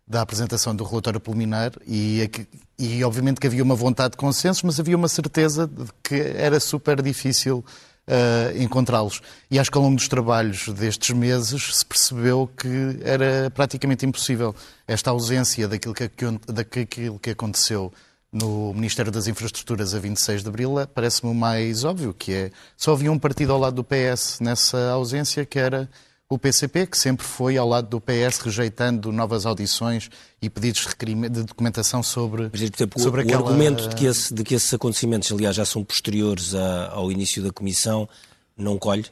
da 0.06 0.20
apresentação 0.20 0.76
do 0.76 0.84
relatório 0.84 1.18
preliminar 1.18 1.72
e, 1.86 2.30
e 2.78 3.02
obviamente 3.02 3.40
que 3.40 3.46
havia 3.46 3.62
uma 3.62 3.74
vontade 3.74 4.12
de 4.12 4.16
consenso, 4.18 4.66
mas 4.66 4.78
havia 4.78 4.96
uma 4.96 5.08
certeza 5.08 5.66
de 5.66 5.86
que 6.02 6.14
era 6.14 6.60
super 6.60 7.00
difícil 7.00 7.64
uh, 8.08 8.62
encontrá-los. 8.62 9.20
E 9.50 9.58
acho 9.58 9.70
que 9.70 9.76
ao 9.76 9.84
longo 9.84 9.96
dos 9.96 10.08
trabalhos 10.08 10.68
destes 10.68 11.14
meses 11.14 11.76
se 11.76 11.84
percebeu 11.84 12.48
que 12.56 12.98
era 13.02 13.50
praticamente 13.50 14.06
impossível 14.06 14.54
esta 14.86 15.10
ausência 15.10 15.68
daquilo 15.68 15.94
que, 15.94 16.10
daquilo 16.46 17.18
que 17.18 17.30
aconteceu 17.30 17.92
no 18.32 18.74
Ministério 18.74 19.10
das 19.10 19.26
Infraestruturas 19.26 19.94
a 19.94 19.98
26 19.98 20.42
de 20.42 20.48
Abril 20.48 20.74
parece-me 20.94 21.30
o 21.30 21.34
mais 21.34 21.84
óbvio, 21.84 22.12
que 22.12 22.32
é 22.32 22.50
só 22.76 22.92
havia 22.92 23.10
um 23.10 23.18
partido 23.18 23.52
ao 23.52 23.58
lado 23.58 23.76
do 23.76 23.84
PS 23.84 24.40
nessa 24.40 24.90
ausência, 24.90 25.46
que 25.46 25.58
era 25.58 25.88
o 26.28 26.38
PCP, 26.38 26.86
que 26.88 26.98
sempre 26.98 27.24
foi 27.24 27.56
ao 27.56 27.68
lado 27.68 27.88
do 27.88 28.00
PS 28.00 28.38
rejeitando 28.40 29.12
novas 29.12 29.46
audições 29.46 30.10
e 30.42 30.50
pedidos 30.50 30.86
de, 31.30 31.42
documentação 31.44 32.02
sobre, 32.02 32.50
Mas, 32.52 32.68
por 32.70 32.76
exemplo, 32.76 33.00
o- 33.00 33.02
sobre 33.02 33.20
o, 33.20 33.24
aquela... 33.24 33.42
argumento 33.42 33.88
de 33.88 33.94
que, 33.94 34.06
esse- 34.06 34.34
de 34.34 34.42
que 34.42 34.54
esses 34.54 34.72
acontecimentos, 34.74 35.30
aliás, 35.30 35.54
já 35.54 35.64
são 35.64 35.84
posteriores 35.84 36.54
a- 36.54 36.88
ao 36.92 37.12
início 37.12 37.42
da 37.42 37.52
Comissão, 37.52 38.08
não 38.56 38.76
colhe? 38.78 39.06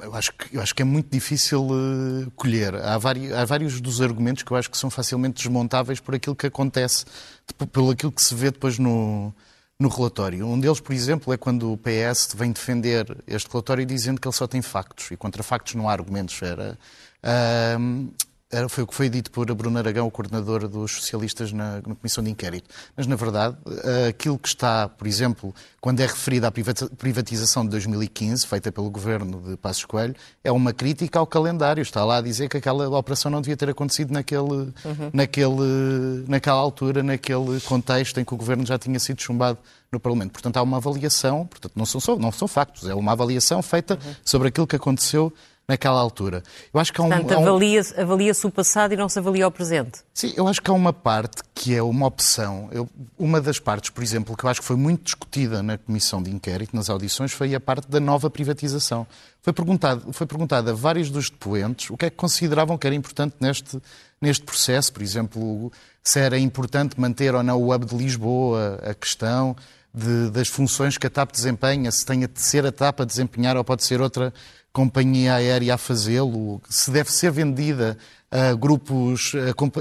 Eu 0.00 0.14
acho 0.14 0.32
que, 0.34 0.56
eu 0.56 0.62
acho 0.62 0.74
que 0.74 0.82
é 0.82 0.84
muito 0.84 1.10
difícil 1.10 1.66
eh, 1.72 2.30
colher. 2.36 2.74
Há 2.76 2.98
vários, 2.98 3.32
há 3.32 3.44
vários 3.44 3.80
dos 3.80 4.00
argumentos 4.00 4.42
que 4.44 4.52
eu 4.52 4.56
acho 4.56 4.70
que 4.70 4.78
são 4.78 4.88
facilmente 4.90 5.42
desmontáveis 5.42 5.98
por 5.98 6.14
aquilo 6.14 6.36
que 6.36 6.46
acontece, 6.46 7.04
pelo 7.72 7.90
aquilo 7.90 8.12
que 8.12 8.22
se 8.22 8.32
vê 8.34 8.50
depois 8.52 8.78
no, 8.78 9.34
no 9.78 9.88
relatório. 9.88 10.46
Um 10.46 10.58
deles, 10.58 10.80
por 10.80 10.92
exemplo, 10.92 11.32
é 11.32 11.36
quando 11.36 11.72
o 11.72 11.76
PS 11.76 12.34
vem 12.34 12.52
defender 12.52 13.16
este 13.26 13.50
relatório 13.50 13.84
dizendo 13.84 14.20
que 14.20 14.28
ele 14.28 14.34
só 14.34 14.46
tem 14.46 14.62
factos 14.62 15.10
e 15.10 15.16
contra 15.16 15.42
factos 15.42 15.74
não 15.74 15.88
há 15.88 15.92
argumentos. 15.92 16.40
Era, 16.42 16.78
ahm, 17.22 18.08
era- 18.52 18.68
foi 18.68 18.84
o 18.84 18.86
que 18.86 18.94
foi 18.94 19.08
dito 19.08 19.30
por 19.30 19.52
Bruno 19.54 19.78
Aragão, 19.78 20.06
o 20.06 20.10
coordenador 20.10 20.68
dos 20.68 20.92
socialistas 20.92 21.52
na, 21.52 21.76
na 21.76 21.94
Comissão 21.94 22.22
de 22.22 22.30
Inquérito. 22.30 22.68
Mas, 22.96 23.06
na 23.06 23.16
verdade, 23.16 23.56
eh, 23.84 24.08
aquilo 24.08 24.38
que 24.38 24.46
está, 24.48 24.88
por 24.88 25.06
exemplo, 25.06 25.54
quando 25.80 26.00
é 26.00 26.06
referida 26.06 26.46
à 26.48 26.50
privati- 26.52 26.88
privatização 26.96 27.64
de 27.64 27.70
2015, 27.70 28.46
feita 28.46 28.70
pelo 28.70 28.90
governo 28.90 29.40
de 29.40 29.56
Passos 29.56 29.84
Coelho, 29.86 30.14
é 30.44 30.52
uma 30.52 30.72
crítica 30.72 31.18
ao 31.18 31.26
calendário. 31.26 31.80
Está 31.82 32.04
lá 32.04 32.18
a 32.18 32.20
dizer 32.20 32.48
que 32.48 32.56
aquela 32.58 32.88
operação 32.96 33.30
não 33.30 33.40
devia 33.40 33.56
ter 33.56 33.70
acontecido 33.70 34.12
naquele, 34.12 34.72
naquele, 35.12 36.24
naquela 36.28 36.58
altura, 36.58 37.02
naquele 37.02 37.60
contexto 37.62 38.18
em 38.20 38.24
que 38.24 38.34
o 38.34 38.36
governo 38.36 38.64
já 38.66 38.78
tinha 38.78 38.98
sido 38.98 39.20
chumbado 39.20 39.58
no 39.90 39.98
Parlamento. 40.00 40.32
Portanto, 40.32 40.56
há 40.56 40.62
uma 40.62 40.76
avaliação, 40.78 41.46
portanto, 41.46 41.72
não 41.76 41.84
são, 41.86 42.00
só, 42.00 42.16
não 42.16 42.32
são 42.32 42.48
factos, 42.48 42.88
é 42.88 42.94
uma 42.94 43.12
avaliação 43.12 43.62
feita 43.62 43.98
sobre 44.24 44.48
aquilo 44.48 44.66
que 44.66 44.76
aconteceu 44.76 45.32
naquela 45.68 46.00
altura. 46.00 46.42
Eu 46.74 46.80
acho 46.80 46.92
que 46.92 47.00
há 47.00 47.04
um, 47.04 47.08
Portanto, 47.08 47.38
um- 47.38 47.42
avalia-se 47.48 47.98
avalia-se 48.00 48.46
o 48.46 48.50
passado 48.50 48.92
e 48.92 48.96
não 48.96 49.08
se 49.08 49.18
avalia 49.18 49.46
o 49.46 49.50
presente. 49.50 50.00
Sim, 50.12 50.32
eu 50.36 50.46
acho 50.48 50.60
que 50.60 50.70
há 50.70 50.74
uma 50.74 50.92
parte 50.92 51.42
que 51.54 51.74
é 51.74 51.82
uma 51.82 52.06
opção. 52.06 52.68
Eu- 52.72 52.88
uma 53.18 53.40
das 53.40 53.58
partes, 53.58 53.90
por 53.90 54.02
exemplo, 54.02 54.36
que 54.36 54.44
eu 54.44 54.50
acho 54.50 54.60
que 54.60 54.66
foi 54.66 54.76
muito 54.76 55.04
discutida 55.04 55.62
na 55.62 55.78
comissão 55.78 56.22
de 56.22 56.30
inquérito, 56.30 56.74
nas 56.74 56.90
audições, 56.90 57.32
foi 57.32 57.54
a 57.54 57.60
parte 57.60 57.88
da 57.88 58.00
nova 58.00 58.28
privatização. 58.28 59.06
Foi 59.40 59.52
perguntado, 59.52 60.12
foi 60.12 60.26
perguntado 60.26 60.70
a 60.70 60.74
vários 60.74 61.10
dos 61.10 61.30
depoentes 61.30 61.90
o 61.90 61.96
que 61.96 62.06
é 62.06 62.10
que 62.10 62.16
consideravam 62.16 62.76
que 62.76 62.86
era 62.86 62.94
importante 62.96 63.36
neste, 63.40 63.80
neste 64.20 64.44
processo. 64.44 64.92
Por 64.92 65.02
exemplo, 65.02 65.72
se 66.02 66.18
era 66.18 66.38
importante 66.38 67.00
manter 67.00 67.34
ou 67.34 67.42
não 67.42 67.60
o 67.60 67.72
hub 67.74 67.86
de 67.86 67.96
Lisboa, 67.96 68.78
a 68.82 68.94
questão 68.94 69.56
de- 69.94 70.30
das 70.30 70.48
funções 70.48 70.96
que 70.98 71.06
a 71.06 71.10
TAP 71.10 71.30
desempenha, 71.32 71.90
se 71.92 72.04
tem 72.04 72.20
de 72.20 72.28
ser 72.40 72.64
a 72.66 72.72
TAP 72.72 73.00
a 73.00 73.04
desempenhar 73.04 73.56
ou 73.56 73.62
pode 73.64 73.84
ser 73.84 74.00
outra 74.00 74.32
companhia 74.72 75.34
aérea 75.34 75.74
a 75.74 75.78
fazê-lo, 75.78 76.60
se 76.68 76.90
deve 76.90 77.12
ser 77.12 77.30
vendida 77.30 77.96
a 78.30 78.54
grupos, 78.54 79.32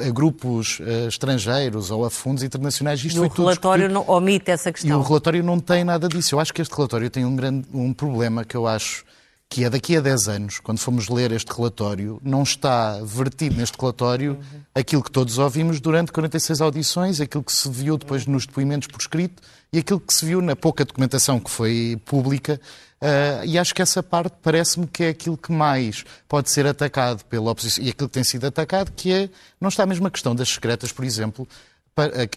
a 0.05 0.09
grupos 0.09 0.79
eh, 0.81 1.07
estrangeiros 1.07 1.89
ou 1.89 2.03
a 2.03 2.09
fundos 2.09 2.43
internacionais. 2.43 3.03
Isto 3.03 3.23
E 3.23 3.27
o 3.27 3.29
relatório 3.29 3.89
não 3.89 4.03
omite 4.09 4.51
essa 4.51 4.67
E 4.67 4.71
o 4.71 4.73
questão. 4.73 5.01
relatório 5.01 5.41
não 5.41 5.59
tem 5.59 5.85
nada 5.85 6.09
disso. 6.09 6.35
Eu 6.35 6.39
acho 6.39 6.53
que 6.53 6.61
este 6.61 6.75
relatório 6.75 7.09
tem 7.09 7.23
um, 7.23 7.35
grande, 7.35 7.65
um 7.73 7.93
problema 7.93 8.43
que 8.43 8.57
eu 8.57 8.67
acho 8.67 9.05
que 9.51 9.65
é 9.65 9.69
daqui 9.69 9.97
a 9.97 9.99
10 9.99 10.27
anos, 10.29 10.59
quando 10.61 10.79
formos 10.79 11.09
ler 11.09 11.33
este 11.33 11.51
relatório, 11.51 12.21
não 12.23 12.41
está 12.41 13.01
vertido 13.03 13.57
neste 13.57 13.77
relatório 13.77 14.39
aquilo 14.73 15.03
que 15.03 15.11
todos 15.11 15.37
ouvimos 15.37 15.81
durante 15.81 16.09
46 16.13 16.61
audições, 16.61 17.19
aquilo 17.19 17.43
que 17.43 17.51
se 17.51 17.69
viu 17.69 17.97
depois 17.97 18.25
nos 18.25 18.45
depoimentos 18.45 18.87
por 18.87 19.01
escrito 19.01 19.43
e 19.73 19.79
aquilo 19.79 19.99
que 19.99 20.13
se 20.13 20.25
viu 20.25 20.41
na 20.41 20.55
pouca 20.55 20.85
documentação 20.85 21.37
que 21.37 21.51
foi 21.51 21.99
pública. 22.05 22.61
Ah, 23.01 23.43
e 23.43 23.59
acho 23.59 23.75
que 23.75 23.81
essa 23.81 24.01
parte 24.01 24.37
parece-me 24.41 24.87
que 24.87 25.03
é 25.03 25.09
aquilo 25.09 25.35
que 25.35 25.51
mais 25.51 26.05
pode 26.29 26.49
ser 26.49 26.65
atacado 26.65 27.25
pela 27.25 27.51
oposição 27.51 27.83
e 27.83 27.89
aquilo 27.89 28.07
que 28.07 28.13
tem 28.13 28.23
sido 28.23 28.45
atacado, 28.45 28.91
que 28.95 29.11
é, 29.11 29.29
não 29.59 29.67
está 29.67 29.83
a 29.83 29.87
mesma 29.87 30.09
questão 30.09 30.33
das 30.33 30.47
secretas, 30.47 30.93
por 30.93 31.03
exemplo, 31.03 31.45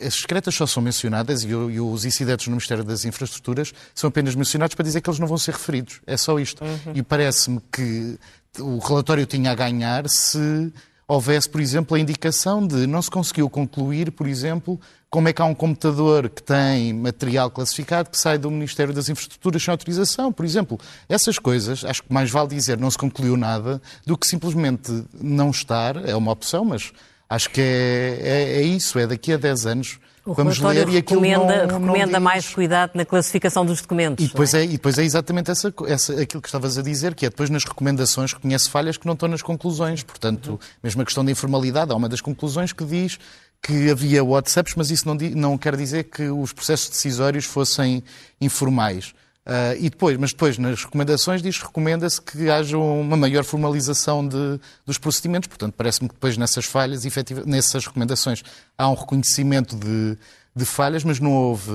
As 0.05 0.15
secretas 0.15 0.55
só 0.55 0.67
são 0.67 0.83
mencionadas 0.83 1.45
e, 1.45 1.55
os 1.55 2.05
incidentes 2.05 2.47
no 2.47 2.53
Ministério 2.53 2.83
das 2.83 3.05
Infraestruturas 3.05 3.73
são 3.95 4.09
apenas 4.09 4.35
mencionados 4.35 4.75
para 4.75 4.85
dizer 4.85 5.01
que 5.01 5.09
eles 5.09 5.21
não 5.21 5.29
vão 5.29 5.39
ser 5.39 5.53
referidos. 5.53 6.01
É 6.07 6.17
só 6.17 6.39
isto. 6.39 6.63
E 6.95 7.03
parece-me 7.03 7.61
que 7.73 8.19
o 8.59 8.79
relatório 8.79 9.25
tinha 9.27 9.53
a 9.53 9.55
ganhar 9.55 10.09
se 10.09 10.73
houvesse, 11.07 11.49
por 11.49 11.61
exemplo, 11.61 11.97
a 11.97 12.01
indicação 12.01 12.67
de 12.67 12.87
não 12.87 13.01
se 13.01 13.11
conseguiu 13.11 13.49
concluir, 13.49 14.11
por 14.11 14.27
exemplo, 14.27 14.81
como 15.11 15.29
é 15.29 15.33
que 15.33 15.41
há 15.41 15.45
um 15.45 15.55
computador 15.55 16.29
que 16.29 16.43
tem 16.43 16.93
material 16.93 17.51
classificado 17.51 18.11
que 18.11 18.19
sai 18.19 18.39
do 18.39 18.51
Ministério 18.51 18.93
das 18.93 19.09
Infraestruturas 19.09 19.63
sem 19.63 19.71
autorização, 19.71 20.33
por 20.33 20.45
exemplo. 20.45 20.79
Essas 21.09 21.39
coisas, 21.39 21.85
acho 21.85 22.03
que 22.03 22.13
mais 22.13 22.31
vale 22.31 22.49
dizer 22.49 22.79
não 22.79 22.91
se 22.91 22.99
concluiu 22.99 23.37
nada 23.37 23.81
do 24.05 24.17
que 24.17 24.27
simplesmente 24.27 25.05
não 25.13 25.51
estar, 25.51 25.97
é 26.09 26.17
uma 26.17 26.33
opção, 26.33 26.65
mas 26.65 26.93
acho 27.29 27.51
que 27.51 27.61
é, 27.61 28.19
é, 28.21 28.59
é 28.59 28.63
isso, 28.63 28.99
é 28.99 29.07
daqui 29.07 29.33
a 29.33 29.37
10 29.37 29.67
anos. 29.67 29.99
O 30.27 30.33
Vamos 30.33 30.59
ler 30.59 30.89
e 30.89 30.97
aquilo 30.97 31.21
recomenda, 31.21 31.67
não, 31.67 31.79
não 31.79 31.81
recomenda 31.81 32.13
diz. 32.13 32.23
mais 32.23 32.49
cuidado 32.49 32.93
na 32.95 33.05
classificação 33.05 33.65
dos 33.67 33.83
documentos. 33.83 34.25
E 34.25 34.29
depois, 34.29 34.55
não 34.55 34.61
é, 34.61 34.65
e 34.65 34.69
depois 34.69 34.97
é 34.97 35.05
exatamente 35.05 35.51
essa, 35.51 35.75
essa, 35.87 36.19
aquilo 36.19 36.41
que 36.41 36.49
estavas 36.49 36.79
a 36.79 36.83
dizer, 36.83 37.15
que 37.15 37.27
é 37.27 37.29
depois 37.29 37.51
nas 37.51 37.65
recomendações 37.65 38.33
reconhece 38.33 38.71
falhas 38.71 38.97
que 38.97 39.05
não 39.07 39.13
estão 39.13 39.29
nas 39.29 39.43
conclusões. 39.43 40.03
Portanto, 40.03 40.59
mesmo 40.83 41.03
a 41.03 41.05
questão 41.05 41.23
da 41.23 41.31
informalidade, 41.31 41.93
há 41.93 41.95
uma 41.95 42.09
das 42.09 42.23
conclusões 42.23 42.73
que 42.73 42.85
diz 42.87 43.19
que 43.63 43.91
havia 43.91 44.25
WhatsApps, 44.25 44.75
mas 44.77 44.91
isso 44.91 45.07
não, 45.07 45.15
não 45.15 45.59
quer 45.59 45.77
dizer 45.77 46.05
que 46.05 46.29
os 46.29 46.53
processos 46.53 46.89
decisórios 46.89 47.45
fossem 47.45 48.03
informais. 48.41 49.15
Ah, 49.47 49.75
e 49.77 49.91
depois, 49.91 50.17
mas 50.17 50.31
depois 50.33 50.57
nas 50.57 50.83
recomendações 50.85 51.43
diz 51.43 51.61
recomenda-se 51.61 52.21
que 52.21 52.49
haja 52.49 52.79
uma 52.79 53.17
maior 53.17 53.45
formalização 53.45 54.27
de- 54.27 54.59
dos 54.87 54.97
procedimentos. 54.97 55.49
Portanto, 55.49 55.75
parece-me 55.77 56.09
que 56.09 56.15
depois 56.15 56.37
nessas 56.39 56.65
falhas, 56.65 57.05
efetiva, 57.05 57.43
nessas 57.45 57.87
recomendações, 57.87 58.43
há 58.79 58.89
um 58.89 58.95
reconhecimento 58.95 59.77
de, 59.77 60.17
de 60.57 60.65
falhas, 60.65 61.05
mas 61.05 61.21
não 61.21 61.33
houve 61.33 61.71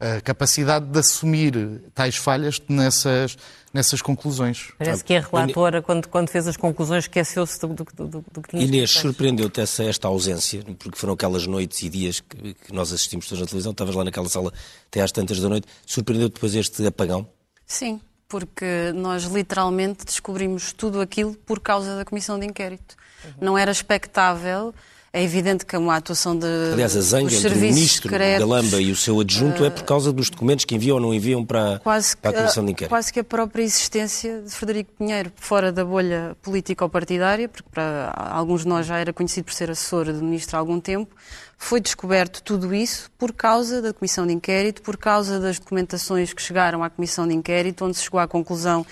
ah, 0.00 0.16
a 0.16 0.20
capacidade 0.20 0.86
de 0.86 0.98
assumir 0.98 1.82
tais 1.94 2.16
falhas 2.16 2.60
nessas, 2.68 3.36
nessas 3.74 4.00
conclusões. 4.00 4.70
Parece 4.78 5.02
que 5.02 5.16
a 5.16 5.20
relatora, 5.20 5.82
quando, 5.82 6.08
quando 6.08 6.28
fez 6.28 6.46
as 6.46 6.56
conclusões, 6.56 7.04
esqueceu-se 7.04 7.60
do, 7.60 7.74
do, 7.74 7.84
do, 7.84 8.24
do 8.32 8.42
que 8.42 8.50
tinha 8.50 8.62
Inês, 8.62 8.92
surpreendeu-te 8.92 9.60
essa, 9.60 9.82
esta 9.82 10.06
ausência, 10.06 10.62
porque 10.78 10.96
foram 10.96 11.14
aquelas 11.14 11.44
noites 11.44 11.82
e 11.82 11.88
dias 11.88 12.20
que, 12.20 12.54
que 12.54 12.72
nós 12.72 12.92
assistimos 12.92 13.26
todos 13.26 13.40
na 13.40 13.46
televisão, 13.46 13.72
estavas 13.72 13.96
lá 13.96 14.04
naquela 14.04 14.28
sala 14.28 14.52
até 14.86 15.02
às 15.02 15.10
tantas 15.10 15.40
da 15.40 15.48
noite, 15.48 15.66
surpreendeu-te 15.84 16.34
depois 16.34 16.54
este 16.54 16.86
apagão? 16.86 17.26
Sim, 17.66 18.00
porque 18.28 18.92
nós 18.94 19.24
literalmente 19.24 20.04
descobrimos 20.04 20.72
tudo 20.72 21.00
aquilo 21.00 21.34
por 21.34 21.58
causa 21.58 21.96
da 21.96 22.04
comissão 22.04 22.38
de 22.38 22.46
inquérito. 22.46 22.94
Não 23.40 23.58
era 23.58 23.72
expectável 23.72 24.72
é 25.14 25.22
evidente 25.22 25.64
que 25.64 25.76
uma 25.76 25.94
atuação 25.94 26.36
de 26.36 26.46
Aliás, 26.72 26.96
a 26.96 27.00
zanga 27.00 27.32
entre 27.32 27.54
o 27.54 27.56
ministro 27.56 28.10
secretos, 28.10 28.40
Galamba 28.40 28.80
e 28.82 28.90
o 28.90 28.96
seu 28.96 29.20
adjunto 29.20 29.64
é 29.64 29.70
por 29.70 29.84
causa 29.84 30.12
dos 30.12 30.28
documentos 30.28 30.64
que 30.64 30.74
enviam 30.74 30.96
ou 30.96 31.00
não 31.00 31.14
enviam 31.14 31.44
para, 31.44 31.78
quase 31.84 32.16
para 32.16 32.32
a 32.32 32.34
Comissão 32.34 32.64
de 32.64 32.72
Inquérito. 32.72 32.90
quase 32.90 33.12
que 33.12 33.20
a 33.20 33.24
própria 33.24 33.62
existência 33.62 34.42
de 34.42 34.50
Frederico 34.50 34.90
Pinheiro 34.98 35.30
fora 35.36 35.70
da 35.70 35.84
bolha 35.84 36.36
político-partidária, 36.42 37.48
porque 37.48 37.68
para 37.70 38.12
alguns 38.16 38.62
de 38.62 38.68
nós 38.68 38.86
já 38.86 38.98
era 38.98 39.12
conhecido 39.12 39.44
por 39.44 39.54
ser 39.54 39.70
assessor 39.70 40.06
do 40.06 40.20
ministro 40.20 40.56
há 40.56 40.58
algum 40.58 40.80
tempo, 40.80 41.14
foi 41.58 41.80
descoberto 41.80 42.42
tudo 42.42 42.74
isso 42.74 43.10
por 43.18 43.32
causa 43.32 43.80
da 43.80 43.92
Comissão 43.92 44.26
de 44.26 44.32
Inquérito, 44.32 44.82
por 44.82 44.96
causa 44.96 45.40
das 45.40 45.58
documentações 45.58 46.32
que 46.32 46.42
chegaram 46.42 46.82
à 46.82 46.90
Comissão 46.90 47.26
de 47.26 47.34
Inquérito, 47.34 47.84
onde 47.84 47.96
se 47.96 48.04
chegou 48.04 48.20
à 48.20 48.28
conclusão 48.28 48.84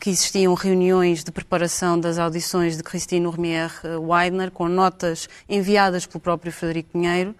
que 0.00 0.08
existiam 0.08 0.54
reuniões 0.54 1.22
de 1.22 1.30
preparação 1.30 2.00
das 2.00 2.18
audições 2.18 2.76
de 2.76 2.82
Christine 2.82 3.26
Urmier 3.26 3.70
Weidner, 4.00 4.50
com 4.50 4.66
notas 4.68 5.28
enviadas 5.48 6.06
pelo 6.06 6.20
próprio 6.20 6.50
Frederico 6.50 6.92
Pinheiro. 6.92 7.34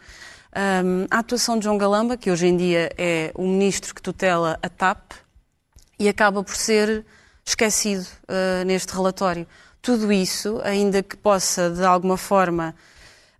Um, 0.84 1.06
a 1.10 1.20
atuação 1.20 1.58
de 1.58 1.64
João 1.64 1.78
Galamba, 1.78 2.16
que 2.16 2.30
hoje 2.30 2.48
em 2.48 2.56
dia 2.56 2.90
é 2.98 3.30
o 3.34 3.46
ministro 3.46 3.94
que 3.94 4.02
tutela 4.02 4.58
a 4.62 4.68
TAP, 4.68 5.12
e 5.98 6.08
acaba 6.08 6.42
por 6.42 6.56
ser 6.56 7.04
esquecido 7.44 8.06
uh, 8.24 8.64
neste 8.66 8.92
relatório. 8.92 9.46
Tudo 9.80 10.12
isso, 10.12 10.60
ainda 10.62 11.02
que 11.02 11.16
possa, 11.16 11.70
de 11.70 11.84
alguma 11.84 12.16
forma, 12.16 12.74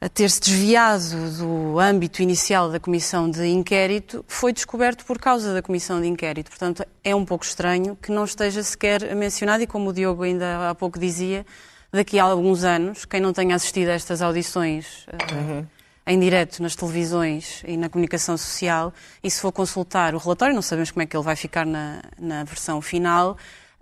ter-se 0.09 0.40
desviado 0.40 1.30
do 1.37 1.78
âmbito 1.78 2.23
inicial 2.23 2.71
da 2.71 2.80
comissão 2.80 3.30
de 3.30 3.47
inquérito, 3.47 4.25
foi 4.26 4.52
descoberto 4.52 5.04
por 5.04 5.19
causa 5.19 5.52
da 5.52 5.61
comissão 5.61 6.00
de 6.00 6.07
inquérito. 6.07 6.49
Portanto, 6.49 6.87
é 7.04 7.14
um 7.14 7.25
pouco 7.25 7.45
estranho 7.45 7.97
que 8.00 8.11
não 8.11 8.25
esteja 8.25 8.62
sequer 8.62 9.14
mencionado, 9.14 9.62
e 9.62 9.66
como 9.66 9.90
o 9.90 9.92
Diogo 9.92 10.23
ainda 10.23 10.71
há 10.71 10.75
pouco 10.75 10.99
dizia, 10.99 11.45
daqui 11.92 12.19
a 12.19 12.25
alguns 12.25 12.64
anos, 12.64 13.04
quem 13.04 13.21
não 13.21 13.33
tenha 13.33 13.54
assistido 13.54 13.90
a 13.90 13.92
estas 13.92 14.23
audições 14.23 15.07
uhum. 15.33 15.66
em 16.07 16.19
direto 16.19 16.62
nas 16.62 16.75
televisões 16.75 17.62
e 17.66 17.76
na 17.76 17.90
comunicação 17.90 18.38
social, 18.38 18.95
e 19.23 19.30
se 19.30 19.38
for 19.38 19.52
consultar 19.52 20.14
o 20.14 20.19
relatório, 20.19 20.54
não 20.54 20.62
sabemos 20.62 20.90
como 20.90 21.02
é 21.02 21.07
que 21.07 21.14
ele 21.14 21.25
vai 21.25 21.37
ficar 21.37 21.66
na, 21.66 22.00
na 22.19 22.42
versão 22.45 22.80
final, 22.80 23.37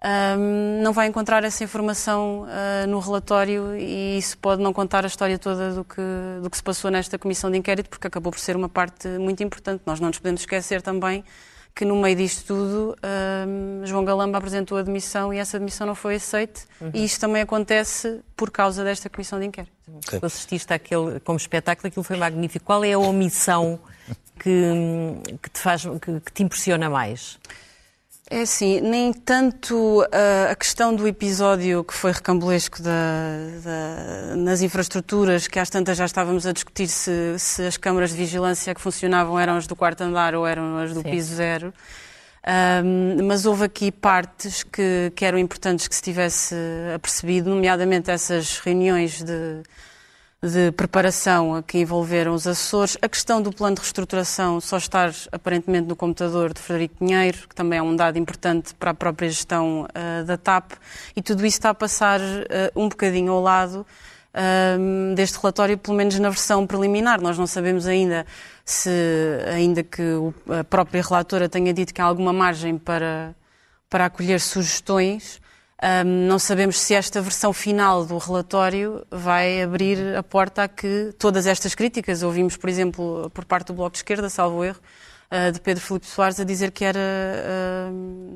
um, 0.05 0.81
não 0.83 0.93
vai 0.93 1.09
encontrar 1.09 1.43
essa 1.43 1.65
informação 1.65 2.43
uh, 2.43 2.87
no 2.87 3.01
relatório 3.01 3.77
e 3.77 4.17
isso 4.17 4.39
pode 4.39 4.63
não 4.63 4.73
contar 4.73 5.05
a 5.05 5.09
história 5.09 5.39
toda 5.39 5.73
do 5.73 5.85
que, 5.85 6.01
do 6.41 6.49
que 6.49 6.57
se 6.57 6.63
passou 6.63 6.91
nesta 6.91 7.19
comissão 7.19 7.51
de 7.51 7.59
inquérito, 7.59 7.91
porque 7.91 8.07
acabou 8.07 8.31
por 8.31 8.39
ser 8.39 8.55
uma 8.55 8.69
parte 8.69 9.09
muito 9.09 9.43
importante. 9.43 9.83
Nós 9.85 9.99
não 9.99 10.09
nos 10.09 10.19
podemos 10.19 10.43
esquecer 10.43 10.83
também 10.83 11.25
que 11.75 11.85
no 11.85 11.97
meio 11.97 12.17
disto 12.17 12.47
tudo 12.47 12.97
um, 13.47 13.87
João 13.87 14.05
Galamba 14.05 14.39
apresentou 14.39 14.79
a 14.79 14.83
demissão 14.83 15.33
e 15.33 15.39
essa 15.39 15.59
demissão 15.59 15.87
não 15.87 15.95
foi 15.95 16.17
aceita 16.17 16.61
uhum. 16.81 16.91
e 16.93 17.05
isto 17.05 17.21
também 17.21 17.43
acontece 17.43 18.21
por 18.37 18.51
causa 18.51 18.83
desta 18.83 19.09
comissão 19.09 19.39
de 19.39 19.47
inquérito. 19.47 19.73
Okay. 20.07 20.19
Assististe 20.23 20.73
àquele, 20.73 21.21
como 21.21 21.37
espetáculo, 21.37 21.89
aquilo 21.89 22.03
foi 22.03 22.17
magnífico. 22.17 22.65
Qual 22.65 22.85
é 22.85 22.93
a 22.93 22.99
omissão 22.99 23.79
que, 24.39 24.73
que, 25.43 25.51
te, 25.51 25.59
faz, 25.59 25.83
que, 25.83 26.21
que 26.21 26.33
te 26.33 26.43
impressiona 26.43 26.91
mais? 26.91 27.39
É 28.31 28.43
assim, 28.43 28.79
nem 28.83 29.11
tanto 29.11 30.03
uh, 30.03 30.51
a 30.51 30.55
questão 30.55 30.95
do 30.95 31.09
episódio 31.09 31.83
que 31.83 31.95
foi 31.95 32.13
recambulesco 32.13 32.83
da, 32.83 32.91
da, 33.65 34.37
nas 34.37 34.61
infraestruturas, 34.61 35.49
que 35.49 35.59
às 35.59 35.71
tantas 35.71 35.97
já 35.97 36.05
estávamos 36.05 36.45
a 36.47 36.53
discutir 36.53 36.89
se, 36.89 37.39
se, 37.39 37.63
as 37.63 37.79
câmaras 37.79 38.11
de 38.11 38.17
vigilância 38.17 38.75
que 38.75 38.81
funcionavam 38.83 39.39
eram 39.39 39.57
as 39.57 39.67
do 39.67 39.75
quarto 39.75 40.03
andar 40.03 40.35
ou 40.35 40.47
eram 40.47 40.77
as 40.77 40.93
do 40.93 41.01
Sim. 41.01 41.11
piso 41.11 41.35
zero. 41.37 41.73
Um, 42.47 43.27
mas 43.27 43.47
houve 43.47 43.65
aqui 43.65 43.91
partes 43.91 44.63
que, 44.63 45.11
que 45.17 45.25
eram 45.25 45.39
importantes 45.39 45.89
que 45.89 45.95
se 45.95 46.03
tivesse 46.03 46.55
apercebido, 46.95 47.49
nomeadamente 47.49 48.11
essas 48.11 48.59
reuniões 48.59 49.23
de, 49.23 49.63
de 50.41 50.71
preparação 50.71 51.61
que 51.67 51.79
envolveram 51.79 52.33
os 52.33 52.47
Açores, 52.47 52.97
a 53.03 53.09
questão 53.09 53.43
do 53.43 53.53
plano 53.53 53.75
de 53.75 53.81
reestruturação 53.81 54.61
só 54.61 54.77
estar 54.77 55.13
aparentemente 55.33 55.89
no 55.89 55.97
computador 55.97 56.55
de 56.55 56.61
Frederico 56.61 56.95
Pinheiro, 56.99 57.49
que 57.49 57.55
também 57.57 57.81
é 57.81 57.83
um 57.83 57.97
dado 57.97 58.19
importante 58.19 58.73
para 58.75 58.93
a 58.93 58.95
própria 58.95 59.29
gestão 59.29 59.89
uh, 59.89 60.25
da 60.25 60.37
TAP, 60.37 60.75
e 61.17 61.23
tudo 61.23 61.45
isso 61.45 61.59
está 61.59 61.71
a 61.71 61.75
passar 61.75 62.21
uh, 62.21 62.45
um 62.77 62.89
bocadinho 62.89 63.33
ao 63.33 63.43
lado 63.43 63.85
uh, 64.33 65.15
deste 65.17 65.41
relatório, 65.41 65.77
pelo 65.77 65.97
menos 65.97 66.17
na 66.21 66.29
versão 66.29 66.65
preliminar. 66.69 67.21
Nós 67.21 67.37
não 67.37 67.47
sabemos 67.47 67.89
ainda 67.89 68.25
se, 68.65 68.91
ainda 69.53 69.83
que 69.83 70.03
a 70.57 70.63
própria 70.63 71.03
relatora 71.03 71.49
tenha 71.49 71.75
dito 71.75 71.93
que 71.93 72.01
há 72.01 72.05
alguma 72.05 72.33
margem 72.33 72.79
para, 72.79 73.35
para 73.91 74.05
acolher 74.05 74.41
sugestões, 74.41 75.41
um, 75.81 76.27
não 76.27 76.39
sabemos 76.41 76.79
se 76.79 76.93
esta 76.93 77.21
versão 77.21 77.53
final 77.53 78.05
do 78.05 78.19
relatório 78.19 79.07
vai 79.11 79.63
abrir 79.63 80.17
a 80.17 80.23
porta 80.25 80.65
a 80.65 80.69
que 80.69 81.15
todas 81.17 81.47
estas 81.47 81.75
críticas, 81.75 82.25
ouvimos, 82.25 82.57
por 82.57 82.69
exemplo, 82.69 83.31
por 83.33 83.45
parte 83.45 83.69
do 83.69 83.75
Bloco 83.75 83.93
de 83.93 83.99
Esquerda, 83.99 84.29
salvo 84.29 84.65
erro, 84.65 84.81
uh, 85.31 85.53
de 85.53 85.61
Pedro 85.61 85.81
Filipe 85.81 86.07
Soares, 86.07 86.41
a 86.41 86.45
dizer 86.45 86.73
que 86.73 86.85
era 86.85 86.99
uh, 86.99 87.93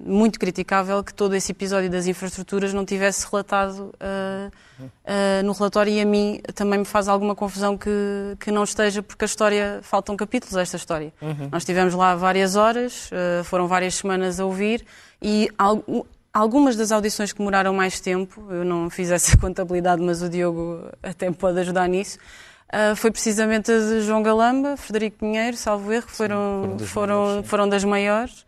muito 0.07 0.39
criticável 0.39 1.03
que 1.03 1.13
todo 1.13 1.35
esse 1.35 1.51
episódio 1.51 1.91
das 1.91 2.07
infraestruturas 2.07 2.73
não 2.73 2.85
tivesse 2.85 3.27
relatado 3.29 3.93
uh, 4.01 5.43
no 5.45 5.53
relatório 5.53 5.93
e 5.93 6.01
a 6.01 6.05
mim 6.05 6.41
também 6.55 6.79
me 6.79 6.85
faz 6.85 7.09
alguma 7.09 7.35
confusão 7.35 7.77
que, 7.77 7.91
que 8.39 8.53
não 8.53 8.63
esteja, 8.63 9.03
porque 9.03 9.25
a 9.25 9.27
história, 9.27 9.81
faltam 9.83 10.17
capítulos 10.17 10.57
a 10.57 10.63
esta 10.63 10.77
história. 10.77 11.13
Uhum. 11.21 11.49
Nós 11.51 11.63
estivemos 11.63 11.95
lá 11.95 12.15
várias 12.15 12.57
horas, 12.57 13.11
foram 13.45 13.69
várias 13.69 13.95
semanas 13.95 14.41
a 14.41 14.45
ouvir 14.45 14.85
e 15.21 15.49
Algumas 16.33 16.77
das 16.77 16.91
audições 16.91 17.33
que 17.33 17.39
demoraram 17.39 17.75
mais 17.75 18.01
tempo, 18.01 18.47
eu 18.51 18.65
não 18.65 18.89
fiz 18.89 19.11
essa 19.11 19.37
contabilidade, 19.39 20.03
mas 20.03 20.23
o 20.23 20.29
Diogo 20.29 20.89
até 21.03 21.29
me 21.29 21.37
pode 21.37 21.59
ajudar 21.61 21.87
nisso, 21.89 22.19
uh, 22.73 22.97
foi 22.97 23.11
precisamente 23.11 23.71
a 23.71 23.79
de 23.79 24.01
João 24.01 24.23
Galamba, 24.23 24.77
Frederico 24.77 25.19
Pinheiro, 25.19 25.57
salvo 25.57 25.93
erro, 25.93 26.07
que 26.07 26.13
foram, 26.13 26.77
Sim, 26.79 26.87
foram, 26.87 27.17
foram, 27.17 27.45
foram 27.45 27.69
das 27.69 27.85
maiores. 27.85 28.47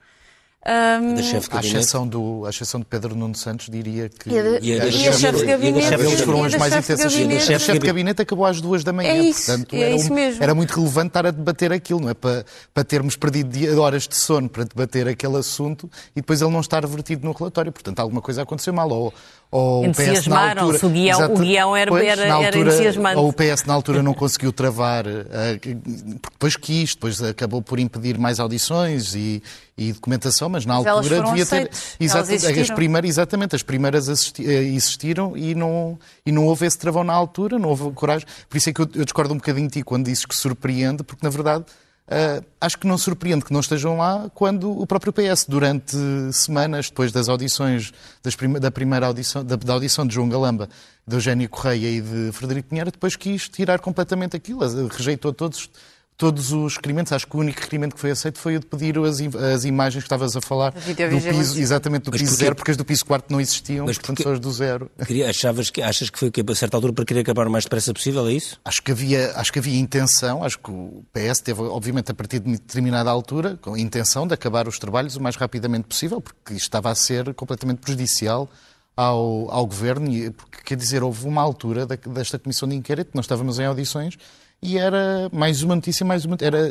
Um, 0.66 1.56
a 1.56 1.60
exceção 1.60 2.08
do, 2.08 2.46
a 2.46 2.48
exceção 2.48 2.80
de 2.80 2.86
Pedro 2.86 3.14
Nuno 3.14 3.34
Santos, 3.34 3.68
diria 3.68 4.08
que. 4.08 4.30
E 4.30 4.38
a, 4.38 4.42
de, 4.42 4.66
e 4.66 4.80
a, 4.80 4.86
e 4.86 5.08
a 5.08 5.12
chefe 5.12 5.38
de 5.40 5.44
gabinete. 5.44 5.92
Eles 5.92 6.20
foram 6.22 6.42
as 6.42 6.54
mais 6.54 6.74
intensas. 6.74 7.14
E 7.14 7.36
a 7.36 7.40
chefe 7.58 7.78
de 7.78 7.86
gabinete 7.86 8.22
acabou 8.22 8.46
às 8.46 8.62
duas 8.62 8.82
da 8.82 8.90
manhã. 8.90 9.10
É 9.10 9.18
isso, 9.18 9.44
portanto, 9.44 9.74
é 9.74 9.80
era, 9.80 9.94
isso 9.94 10.10
um, 10.10 10.14
mesmo. 10.14 10.42
era 10.42 10.54
muito 10.54 10.74
relevante 10.74 11.08
estar 11.08 11.26
a 11.26 11.30
debater 11.30 11.70
aquilo, 11.70 12.00
não 12.00 12.08
é? 12.08 12.14
Para, 12.14 12.46
para 12.72 12.82
termos 12.82 13.14
perdido 13.14 13.78
horas 13.78 14.08
de 14.08 14.16
sono 14.16 14.48
para 14.48 14.64
debater 14.64 15.06
aquele 15.06 15.36
assunto 15.36 15.90
e 16.16 16.22
depois 16.22 16.40
ele 16.40 16.50
não 16.50 16.60
estar 16.60 16.86
vertido 16.86 17.26
no 17.26 17.32
relatório. 17.32 17.70
Portanto, 17.70 18.00
alguma 18.00 18.22
coisa 18.22 18.40
aconteceu 18.40 18.72
mal. 18.72 18.88
Ou, 18.88 19.12
ou 19.50 19.86
o 19.86 19.92
PS 19.92 20.26
na 20.26 20.50
altura, 20.50 20.78
o 20.82 20.88
guião, 20.88 21.18
exato, 21.18 21.34
o 21.34 21.38
guião 21.38 21.76
era, 21.76 21.90
pois, 21.90 22.06
era, 22.06 22.32
altura, 22.32 22.46
era 22.48 22.58
entusiasmante. 22.58 23.18
Ou 23.18 23.28
o 23.28 23.32
PS 23.34 23.64
na 23.66 23.74
altura 23.74 24.02
não 24.02 24.14
conseguiu 24.14 24.52
travar, 24.52 25.06
uh, 25.06 25.12
porque 25.52 25.74
depois 25.74 26.56
quis, 26.56 26.94
depois 26.94 27.22
acabou 27.22 27.60
por 27.60 27.78
impedir 27.78 28.18
mais 28.18 28.40
audições 28.40 29.14
e, 29.14 29.42
e 29.76 29.92
documentação, 29.92 30.48
mas 30.48 30.64
na 30.64 30.74
mas 30.74 30.86
altura 30.86 31.22
devia 31.22 31.46
ter. 31.46 31.70
Exatamente, 31.98 32.60
as 32.60 32.70
primeiras, 32.70 33.10
exatamente, 33.10 33.56
as 33.56 33.62
primeiras 33.62 34.08
assisti, 34.08 34.46
eh, 34.46 34.62
existiram 34.62 35.36
e 35.36 35.54
não, 35.54 35.98
e 36.24 36.30
não 36.30 36.46
houve 36.46 36.64
esse 36.66 36.78
travão 36.78 37.02
na 37.02 37.12
altura, 37.12 37.58
não 37.58 37.70
houve 37.70 37.90
coragem. 37.92 38.26
Por 38.48 38.56
isso 38.56 38.70
é 38.70 38.72
que 38.72 38.80
eu, 38.80 38.88
eu 38.94 39.04
discordo 39.04 39.34
um 39.34 39.36
bocadinho 39.36 39.66
de 39.66 39.74
ti 39.74 39.82
quando 39.82 40.06
dizes 40.06 40.24
que 40.24 40.34
surpreende, 40.34 41.02
porque 41.02 41.24
na 41.24 41.30
verdade. 41.30 41.64
Uh, 42.06 42.44
acho 42.60 42.78
que 42.78 42.86
não 42.86 42.98
surpreende 42.98 43.46
que 43.46 43.50
não 43.50 43.60
estejam 43.60 43.96
lá 43.96 44.30
quando 44.34 44.70
o 44.70 44.86
próprio 44.86 45.10
PS, 45.10 45.46
durante 45.48 45.96
semanas, 46.34 46.90
depois 46.90 47.10
das 47.10 47.30
audições, 47.30 47.94
das 48.22 48.36
da 48.60 48.70
primeira 48.70 49.06
audição, 49.06 49.42
da, 49.42 49.56
da, 49.56 49.72
audição 49.72 50.06
de 50.06 50.14
João 50.14 50.28
Galamba, 50.28 50.68
de 51.08 51.16
Eugénio 51.16 51.48
Correia 51.48 51.90
e 51.90 52.02
de 52.02 52.30
Frederico 52.32 52.68
Pinheiro, 52.68 52.90
depois 52.90 53.16
quis 53.16 53.48
tirar 53.48 53.78
completamente 53.78 54.36
aquilo, 54.36 54.60
rejeitou 54.88 55.32
todos 55.32 55.70
todos 56.16 56.52
os 56.52 56.76
requerimentos. 56.76 57.12
Acho 57.12 57.26
que 57.26 57.36
o 57.36 57.40
único 57.40 57.60
requerimento 57.60 57.94
que 57.94 58.00
foi 58.00 58.10
aceito 58.10 58.38
foi 58.38 58.56
o 58.56 58.60
de 58.60 58.66
pedir 58.66 58.98
as, 58.98 59.20
as 59.20 59.64
imagens 59.64 60.02
que 60.02 60.06
estavas 60.06 60.36
a 60.36 60.40
falar 60.40 60.72
do 60.72 61.30
piso, 61.36 61.60
exatamente 61.60 62.04
do 62.04 62.10
mas 62.10 62.20
piso 62.20 62.36
zero, 62.36 62.54
porque 62.54 62.70
as 62.70 62.76
do 62.76 62.84
piso 62.84 63.04
quarto 63.04 63.30
não 63.30 63.40
existiam, 63.40 63.86
mas 63.86 63.98
portanto 63.98 64.22
só 64.22 64.32
as 64.32 64.40
do 64.40 64.52
zero. 64.52 64.90
Queria, 65.06 65.30
achavas 65.30 65.70
que, 65.70 65.82
achas 65.82 66.10
que 66.10 66.18
foi 66.18 66.30
que, 66.30 66.44
a 66.46 66.54
certa 66.54 66.76
altura 66.76 66.92
para 66.92 67.04
querer 67.04 67.20
acabar 67.20 67.46
o 67.46 67.50
mais 67.50 67.64
depressa 67.64 67.92
possível, 67.92 68.26
é 68.26 68.32
isso? 68.32 68.60
Acho 68.64 68.82
que 68.82 68.92
havia, 68.92 69.32
acho 69.36 69.52
que 69.52 69.58
havia 69.58 69.78
intenção, 69.78 70.44
acho 70.44 70.58
que 70.58 70.70
o 70.70 71.04
PS 71.12 71.40
teve, 71.40 71.62
obviamente, 71.62 72.10
a 72.10 72.14
partir 72.14 72.40
de 72.40 72.52
determinada 72.52 73.10
altura, 73.10 73.58
com 73.60 73.74
a 73.74 73.78
intenção 73.78 74.26
de 74.26 74.34
acabar 74.34 74.68
os 74.68 74.78
trabalhos 74.78 75.16
o 75.16 75.22
mais 75.22 75.36
rapidamente 75.36 75.88
possível, 75.88 76.20
porque 76.20 76.54
isto 76.54 76.64
estava 76.64 76.90
a 76.90 76.94
ser 76.94 77.34
completamente 77.34 77.78
prejudicial 77.78 78.48
ao, 78.96 79.50
ao 79.50 79.66
governo, 79.66 80.10
porque, 80.32 80.62
quer 80.64 80.76
dizer, 80.76 81.02
houve 81.02 81.26
uma 81.26 81.42
altura 81.42 81.86
desta 81.86 82.38
comissão 82.38 82.68
de 82.68 82.74
inquérito, 82.74 83.10
nós 83.14 83.24
estávamos 83.24 83.58
em 83.58 83.64
audições, 83.64 84.16
e 84.64 84.78
era 84.78 85.28
mais 85.30 85.62
uma 85.62 85.74
notícia, 85.74 86.06
mais 86.06 86.24
uma. 86.24 86.38
Era, 86.40 86.70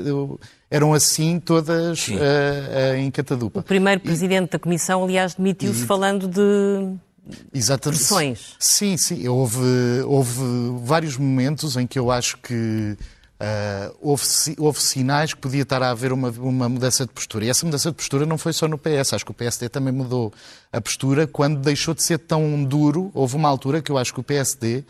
eram 0.69 0.93
assim 0.95 1.39
todas 1.39 2.07
uh, 2.07 2.13
uh, 2.13 2.95
em 2.97 3.11
catadupa. 3.11 3.59
O 3.59 3.63
primeiro 3.63 4.01
presidente 4.01 4.47
e, 4.47 4.51
da 4.51 4.59
Comissão, 4.59 5.03
aliás, 5.03 5.35
demitiu-se 5.35 5.85
falando 5.85 6.27
de. 6.27 6.97
Exatamente. 7.53 7.99
Pressões. 7.99 8.55
Sim, 8.59 8.97
sim. 8.97 9.27
Houve, 9.27 9.61
houve 10.07 10.41
vários 10.81 11.17
momentos 11.17 11.77
em 11.77 11.85
que 11.85 11.99
eu 11.99 12.09
acho 12.09 12.37
que 12.39 12.97
uh, 13.39 13.95
houve, 14.01 14.23
houve 14.57 14.81
sinais 14.81 15.35
que 15.35 15.39
podia 15.39 15.61
estar 15.61 15.83
a 15.83 15.91
haver 15.91 16.11
uma, 16.11 16.31
uma 16.31 16.67
mudança 16.67 17.05
de 17.05 17.13
postura. 17.13 17.45
E 17.45 17.49
essa 17.49 17.63
mudança 17.63 17.91
de 17.91 17.95
postura 17.95 18.25
não 18.25 18.39
foi 18.39 18.53
só 18.53 18.67
no 18.67 18.77
PS. 18.77 19.13
Acho 19.13 19.23
que 19.23 19.31
o 19.31 19.35
PSD 19.35 19.69
também 19.69 19.93
mudou 19.93 20.33
a 20.71 20.81
postura 20.81 21.27
quando 21.27 21.59
deixou 21.59 21.93
de 21.93 22.01
ser 22.01 22.17
tão 22.17 22.63
duro. 22.63 23.11
Houve 23.13 23.35
uma 23.35 23.47
altura 23.47 23.83
que 23.83 23.91
eu 23.91 23.99
acho 23.99 24.11
que 24.11 24.19
o 24.19 24.23
PSD 24.23 24.83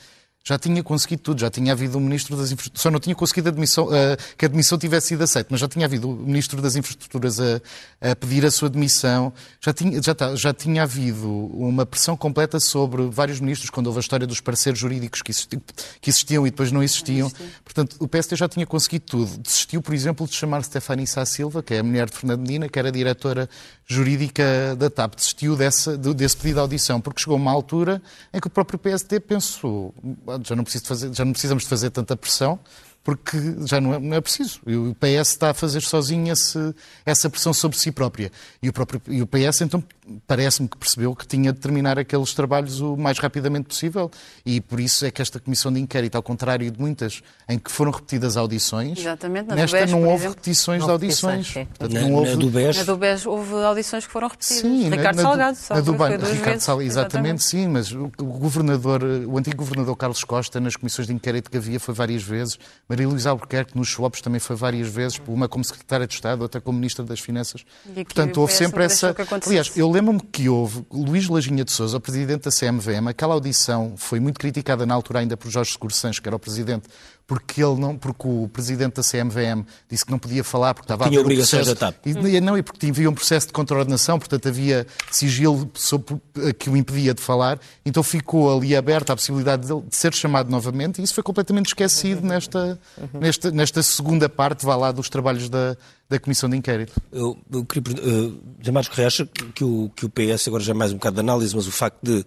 já 0.46 0.60
tinha 0.60 0.84
conseguido 0.84 1.22
tudo, 1.22 1.40
já 1.40 1.50
tinha 1.50 1.72
havido 1.72 1.98
um 1.98 2.02
Ministro 2.02 2.36
das 2.36 2.52
Infraestruturas, 2.52 2.82
só 2.82 2.92
não 2.92 3.00
tinha 3.00 3.16
conseguido 3.16 3.48
admissão, 3.48 3.86
uh, 3.86 4.18
que 4.38 4.44
a 4.44 4.48
admissão 4.48 4.78
tivesse 4.78 5.08
sido 5.08 5.24
aceita, 5.24 5.48
mas 5.50 5.62
já 5.62 5.70
tinha 5.70 5.86
havido 5.86 6.10
o 6.10 6.16
Ministro 6.18 6.62
das 6.62 6.76
Infraestruturas 6.76 7.40
a, 7.40 7.62
a 8.02 8.16
pedir 8.16 8.46
a 8.46 8.52
sua 8.52 8.70
demissão, 8.70 9.32
já 9.62 9.72
tinha, 9.72 10.02
já, 10.04 10.14
tá, 10.14 10.36
já 10.36 10.54
tinha 10.54 10.84
havido 10.84 11.30
uma 11.30 11.86
pressão 11.86 12.18
completa 12.18 12.60
sobre 12.60 13.04
vários 13.04 13.40
ministros, 13.40 13.70
quando 13.70 13.88
houve 13.88 14.00
a 14.00 14.02
história 14.02 14.28
dos 14.28 14.42
parceiros 14.42 14.80
jurídicos 14.80 15.22
que, 15.22 15.32
existi, 15.32 15.58
que 16.02 16.10
existiam 16.10 16.46
e 16.46 16.52
depois 16.52 16.74
não 16.74 16.84
existiam. 16.84 17.32
Portanto, 17.64 17.96
o 18.02 18.08
PST 18.08 18.36
já 18.36 18.50
tinha 18.50 18.66
conseguido 18.66 19.06
tudo. 19.06 19.38
Desistiu, 19.38 19.82
por 19.82 19.94
exemplo, 19.94 20.28
de 20.28 20.34
chamar 20.34 20.62
Stefania 20.64 21.08
Sá 21.08 21.26
Silva, 21.26 21.64
que 21.64 21.74
é 21.74 21.80
a 21.80 21.84
mulher 21.84 22.10
de 22.10 22.18
Fernando 22.18 22.42
Medina, 22.42 22.68
que 22.68 22.78
era 22.78 22.92
diretora 22.92 23.50
jurídica 23.86 24.76
da 24.78 24.90
TAP, 24.90 25.16
desistiu 25.16 25.56
dessa, 25.56 25.98
desse 25.98 26.36
pedido 26.36 26.56
de 26.56 26.60
audição, 26.62 27.00
porque 27.00 27.22
chegou 27.22 27.38
uma 27.38 27.52
altura 27.52 28.02
em 28.34 28.40
que 28.40 28.48
o 28.48 28.50
próprio 28.50 28.80
PST 28.80 29.20
pensou 29.22 29.94
já 30.44 30.56
não, 30.56 30.64
preciso 30.64 30.86
fazer, 30.86 31.14
já 31.14 31.26
não 31.26 31.32
precisamos 31.32 31.64
de 31.64 31.70
fazer 31.70 31.90
tanta 31.90 32.16
pressão, 32.16 32.60
porque 33.04 33.38
já 33.66 33.82
não 33.82 33.94
é, 33.94 34.00
não 34.00 34.16
é, 34.16 34.22
preciso. 34.22 34.62
E 34.66 34.76
o 34.76 34.96
PS 34.96 35.30
está 35.30 35.50
a 35.50 35.54
fazer 35.54 35.82
sozinho 35.82 36.32
esse, 36.32 36.58
essa 37.06 37.30
pressão 37.30 37.54
sobre 37.54 37.78
si 37.78 37.92
própria. 37.92 38.32
E 38.62 38.70
o, 38.70 38.74
próprio, 38.74 39.02
e 39.08 39.22
o 39.22 39.28
PS, 39.28 39.62
então, 39.62 39.84
parece-me 40.28 40.68
que 40.68 40.78
percebeu 40.78 41.16
que 41.16 41.26
tinha 41.26 41.52
de 41.54 41.60
terminar 41.60 41.98
aqueles 41.98 42.34
trabalhos 42.34 42.82
o 42.82 42.96
mais 42.98 43.20
rapidamente 43.20 43.68
possível. 43.68 44.12
E 44.46 44.60
por 44.60 44.80
isso 44.80 45.06
é 45.06 45.12
que 45.12 45.22
esta 45.22 45.40
comissão 45.40 45.72
de 45.72 45.80
inquérito, 45.80 46.16
ao 46.16 46.24
contrário 46.24 46.70
de 46.70 46.80
muitas 46.80 47.22
em 47.48 47.58
que 47.58 47.72
foram 47.72 47.92
repetidas 47.92 48.38
audições, 48.38 49.00
Exatamente, 49.00 49.48
na 49.50 49.56
nesta 49.56 49.80
BES, 49.80 49.92
não 49.92 50.02
houve 50.04 50.14
exemplo. 50.16 50.30
repetições 50.30 50.80
Não 50.80 50.88
de 50.88 50.92
audições. 50.92 51.54
Portanto, 51.54 51.94
Na, 51.94 52.02
não 52.02 52.14
houve... 52.14 52.32
na 52.32 52.36
do 52.36 52.50
BES, 52.50 52.78
Na 52.78 52.84
do 52.84 52.98
BES 52.98 53.26
houve 53.26 53.54
audições 53.64 54.06
que 54.06 54.12
foram 54.12 54.28
repetidas. 54.28 54.62
Sim, 54.62 54.90
Ricardo 54.90 55.16
na, 55.18 55.22
Salgado, 55.24 55.58
na 55.70 55.82
do, 55.82 55.94
foi 55.96 56.18
duas 56.18 56.32
Ricardo 56.32 56.46
vezes. 56.46 56.64
Salgado, 56.64 56.88
exatamente, 56.88 57.44
sim, 57.44 57.68
mas 57.68 57.92
o, 57.92 58.12
o 58.18 58.26
governador, 58.26 59.04
o 59.04 59.38
antigo 59.38 59.58
governador 59.58 59.96
Carlos 59.96 60.24
Costa, 60.24 60.60
nas 60.60 60.76
comissões 60.76 61.08
de 61.08 61.14
inquérito 61.14 61.50
que 61.50 61.58
havia, 61.58 61.80
foi 61.80 61.94
várias 61.94 62.24
vezes. 62.24 62.58
Maria 62.88 63.08
Luísa 63.08 63.30
Albuquerque, 63.30 63.78
nos 63.78 63.90
swaps, 63.90 64.22
também 64.22 64.40
foi 64.40 64.56
várias 64.56 64.88
vezes, 64.88 65.22
uma 65.28 65.48
como 65.48 65.64
secretária 65.64 66.06
de 66.08 66.14
Estado, 66.14 66.42
outra 66.42 66.60
como 66.60 66.78
ministra 66.78 67.04
das 67.06 67.20
Finanças. 67.20 67.66
E 67.86 67.92
aqui 67.92 68.06
Portanto, 68.06 68.38
houve 68.42 68.54
sempre 68.54 68.84
essa. 68.84 69.16
Aliás, 69.46 69.72
eu 69.76 69.93
lembro-me 69.94 70.20
que 70.20 70.50
houve 70.50 70.86
Luís 70.92 71.28
Lajinha 71.28 71.64
de 71.64 71.72
Souza, 71.72 71.98
o 71.98 72.00
presidente 72.02 72.44
da 72.44 72.52
CMVM, 72.52 73.08
aquela 73.10 73.34
audição 73.34 73.94
foi 73.96 74.20
muito 74.20 74.40
criticada 74.40 74.86
na 74.86 74.94
altura 74.94 75.20
ainda 75.20 75.38
por 75.38 75.50
Jorge 75.50 75.72
Seguro 75.72 75.94
Sanches, 75.94 76.20
que 76.20 76.28
era 76.28 76.36
o 76.36 76.40
presidente, 76.40 76.84
porque 77.26 77.64
ele 77.64 77.80
não, 77.80 77.98
porque 77.98 78.28
o 78.28 78.50
presidente 78.52 78.96
da 78.96 79.02
CMVM 79.04 79.64
disse 79.90 80.06
que 80.06 80.12
não 80.12 80.20
podia 80.20 80.44
falar 80.44 80.74
porque 80.74 80.86
estava 80.86 81.06
Tinha 81.06 81.20
a 81.20 81.22
haver 81.22 81.22
um 81.22 81.26
obrigações 81.26 81.64
processo, 81.68 81.80
da 81.80 81.92
TAP. 81.94 82.06
e, 82.28 82.42
não, 82.42 82.58
e 82.58 82.62
porque 82.64 82.86
havia 82.88 83.10
um 83.10 83.14
processo 83.14 83.48
de 83.48 83.54
contraordenação, 83.54 84.20
portanto 84.20 84.48
havia 84.50 84.86
sigilo 85.10 85.70
sobre- 85.74 86.20
que 86.60 86.70
o 86.70 86.76
impedia 86.76 87.14
de 87.14 87.22
falar, 87.22 87.60
então 87.86 88.04
ficou 88.04 88.56
ali 88.58 88.76
aberta 88.76 89.14
a 89.14 89.16
possibilidade 89.16 89.66
de, 89.68 89.82
de 89.90 89.96
ser 89.96 90.14
chamado 90.14 90.50
novamente 90.50 91.00
e 91.00 91.04
isso 91.04 91.14
foi 91.14 91.24
completamente 91.24 91.68
esquecido 91.68 92.22
nesta, 92.28 92.78
nesta, 93.14 93.52
nesta 93.52 93.82
segunda 93.84 94.28
parte, 94.28 94.66
vá 94.66 94.76
lá, 94.76 94.92
dos 94.92 95.08
trabalhos 95.10 95.48
da, 95.50 95.78
da 96.10 96.20
Comissão 96.20 96.50
de 96.50 96.58
Inquérito. 96.58 96.94
eu, 97.12 97.38
eu 97.52 97.66
queria 97.66 97.82
perguntar, 97.82 98.08
uh, 98.08 98.40
José 98.60 98.72
Marcos 98.72 98.90
Correia, 98.90 99.08
acha 99.08 99.26
que 99.56 99.64
o, 99.64 99.90
que 99.96 100.06
o 100.06 100.10
PS, 100.10 100.48
agora 100.48 100.64
já 100.64 100.72
é 100.72 100.76
mais 100.76 100.92
um 100.92 100.96
bocado 100.96 101.16
de 101.16 101.20
análise, 101.22 101.56
mas 101.56 101.66
o 101.68 101.72
facto 101.72 101.98
de 102.04 102.24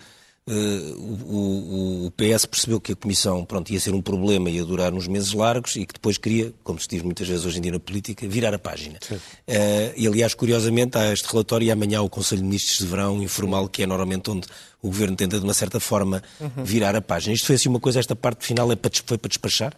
eh, 0.48 0.94
o, 0.96 2.06
o- 2.06 2.10
PS 2.12 2.46
percebeu 2.46 2.80
que 2.80 2.92
a 2.92 2.96
Comissão 2.96 3.44
pronto, 3.44 3.70
ia 3.72 3.80
ser 3.80 3.92
um 3.94 4.00
problema, 4.00 4.48
ia 4.48 4.64
durar 4.64 4.94
uns 4.94 5.06
meses 5.08 5.32
largos 5.32 5.74
e 5.76 5.84
que 5.84 5.94
depois 5.94 6.18
queria, 6.18 6.52
como 6.64 6.78
se 6.80 6.86
diz 6.88 7.02
muitas 7.02 7.26
vezes 7.28 7.44
hoje 7.44 7.58
em 7.58 7.60
dia 7.62 7.72
na 7.72 7.80
política, 7.80 8.26
virar 8.28 8.54
a 8.54 8.58
página. 8.58 8.98
Eh, 9.46 9.92
e 9.96 10.06
aliás, 10.06 10.34
curiosamente, 10.34 10.96
há 10.96 11.12
este 11.12 11.26
relatório 11.30 11.66
e 11.66 11.70
amanhã 11.70 11.98
há 11.98 12.02
o 12.02 12.08
Conselho 12.08 12.42
de 12.42 12.46
Ministros 12.46 12.78
de 12.78 12.86
Verão 12.86 13.20
informal, 13.22 13.68
que 13.68 13.82
é 13.82 13.86
normalmente 13.86 14.30
onde 14.30 14.46
o 14.82 14.86
Governo 14.88 15.16
tenta, 15.16 15.36
de 15.38 15.44
uma 15.44 15.54
certa 15.54 15.80
forma, 15.80 16.22
virar 16.64 16.94
a 16.94 17.02
página. 17.02 17.34
Isto 17.34 17.46
foi 17.48 17.56
assim 17.56 17.68
uma 17.68 17.80
coisa, 17.80 17.98
esta 17.98 18.14
parte 18.14 18.46
final 18.46 18.70
é 18.70 18.76
para, 18.76 18.90
foi 19.04 19.18
para 19.18 19.28
despachar? 19.28 19.76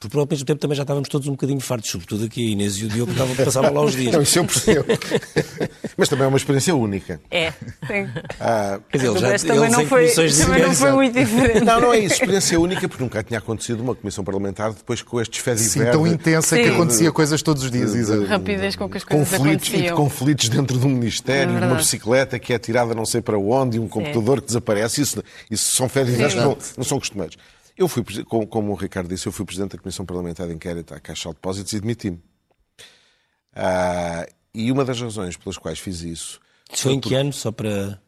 Porque 0.00 0.18
ao 0.18 0.26
mesmo 0.30 0.46
tempo 0.46 0.58
também 0.58 0.74
já 0.74 0.82
estávamos 0.82 1.10
todos 1.10 1.28
um 1.28 1.32
bocadinho 1.32 1.60
fartos, 1.60 1.90
sobretudo 1.90 2.24
aqui 2.24 2.48
a 2.48 2.50
Inês 2.52 2.74
e 2.78 2.86
o 2.86 2.88
Diogo 2.88 3.12
estavam, 3.12 3.36
passavam 3.36 3.74
lá 3.74 3.82
os 3.82 3.94
dias. 3.94 4.10
Não, 4.16 4.22
isso 4.22 4.38
eu 4.38 4.46
percebo. 4.46 4.86
Mas 5.94 6.08
também 6.08 6.24
é 6.24 6.28
uma 6.28 6.38
experiência 6.38 6.74
única. 6.74 7.20
É. 7.30 7.50
Sim. 7.86 8.08
Quer 8.88 8.96
dizer, 8.96 9.18
já, 9.18 9.38
também 9.38 9.64
eles 9.64 9.72
não 9.72 9.86
foi, 9.86 10.06
de 10.06 10.38
também 10.38 10.62
não 10.62 10.74
foi 10.74 10.92
muito 10.92 11.18
diferente. 11.18 11.60
Não, 11.64 11.80
não 11.82 11.92
é 11.92 11.98
isso. 11.98 12.14
Experiência 12.14 12.58
única, 12.58 12.88
porque 12.88 13.02
nunca 13.04 13.22
tinha 13.22 13.38
acontecido 13.38 13.80
uma 13.80 13.94
comissão 13.94 14.24
parlamentar 14.24 14.72
depois 14.72 15.02
com 15.02 15.20
estes 15.20 15.38
fé 15.38 15.54
Sim, 15.54 15.84
tão 15.90 16.06
intensa 16.06 16.56
que 16.56 16.64
Sim. 16.64 16.70
acontecia 16.70 17.12
coisas 17.12 17.42
todos 17.42 17.62
os 17.64 17.70
dias. 17.70 17.94
exato. 17.94 18.24
Rapidez 18.24 18.76
com 18.76 18.88
que 18.88 18.96
as 18.96 19.04
coisas 19.04 19.28
conflitos, 19.28 19.68
e 19.68 19.70
de 19.70 19.76
aconteciam. 19.76 19.96
conflitos 19.96 20.48
dentro 20.48 20.78
de 20.78 20.86
um 20.86 20.90
ministério, 20.90 21.50
É 21.50 21.52
uma 21.52 21.60
verdade. 21.60 21.82
bicicleta 21.82 22.38
que 22.38 22.54
é 22.54 22.58
tirada 22.58 22.94
não 22.94 23.04
sei 23.04 23.20
para 23.20 23.38
onde, 23.38 23.76
e 23.76 23.80
um 23.80 23.86
computador 23.86 24.40
que 24.40 24.46
desaparece. 24.46 25.02
Isso, 25.02 25.22
isso 25.50 25.76
são 25.76 25.90
férias 25.90 26.32
que 26.32 26.40
não, 26.40 26.56
não 26.78 26.84
são 26.84 26.98
costumeiros. 26.98 27.36
Eu 27.80 27.88
fui, 27.88 28.04
como, 28.24 28.46
como 28.46 28.72
o 28.72 28.74
Ricardo 28.74 29.08
disse, 29.08 29.26
eu 29.26 29.32
fui 29.32 29.46
presidente 29.46 29.72
da 29.74 29.78
Comissão 29.82 30.04
Parlamentar 30.04 30.46
de 30.46 30.52
Inquérito 30.52 30.92
à 30.92 31.00
Caixa 31.00 31.30
de 31.30 31.36
Depósitos 31.36 31.72
e 31.72 31.80
demiti-me. 31.80 32.22
Ah, 33.54 34.26
e 34.54 34.70
uma 34.70 34.84
das 34.84 35.00
razões 35.00 35.34
pelas 35.38 35.56
quais 35.56 35.78
fiz 35.78 36.02
isso 36.02 36.38
Isso 36.70 36.82
foi 36.82 36.92
em 36.92 37.00
que 37.00 37.14
ano? 37.14 37.32
Só 37.32 37.50
para. 37.50 37.98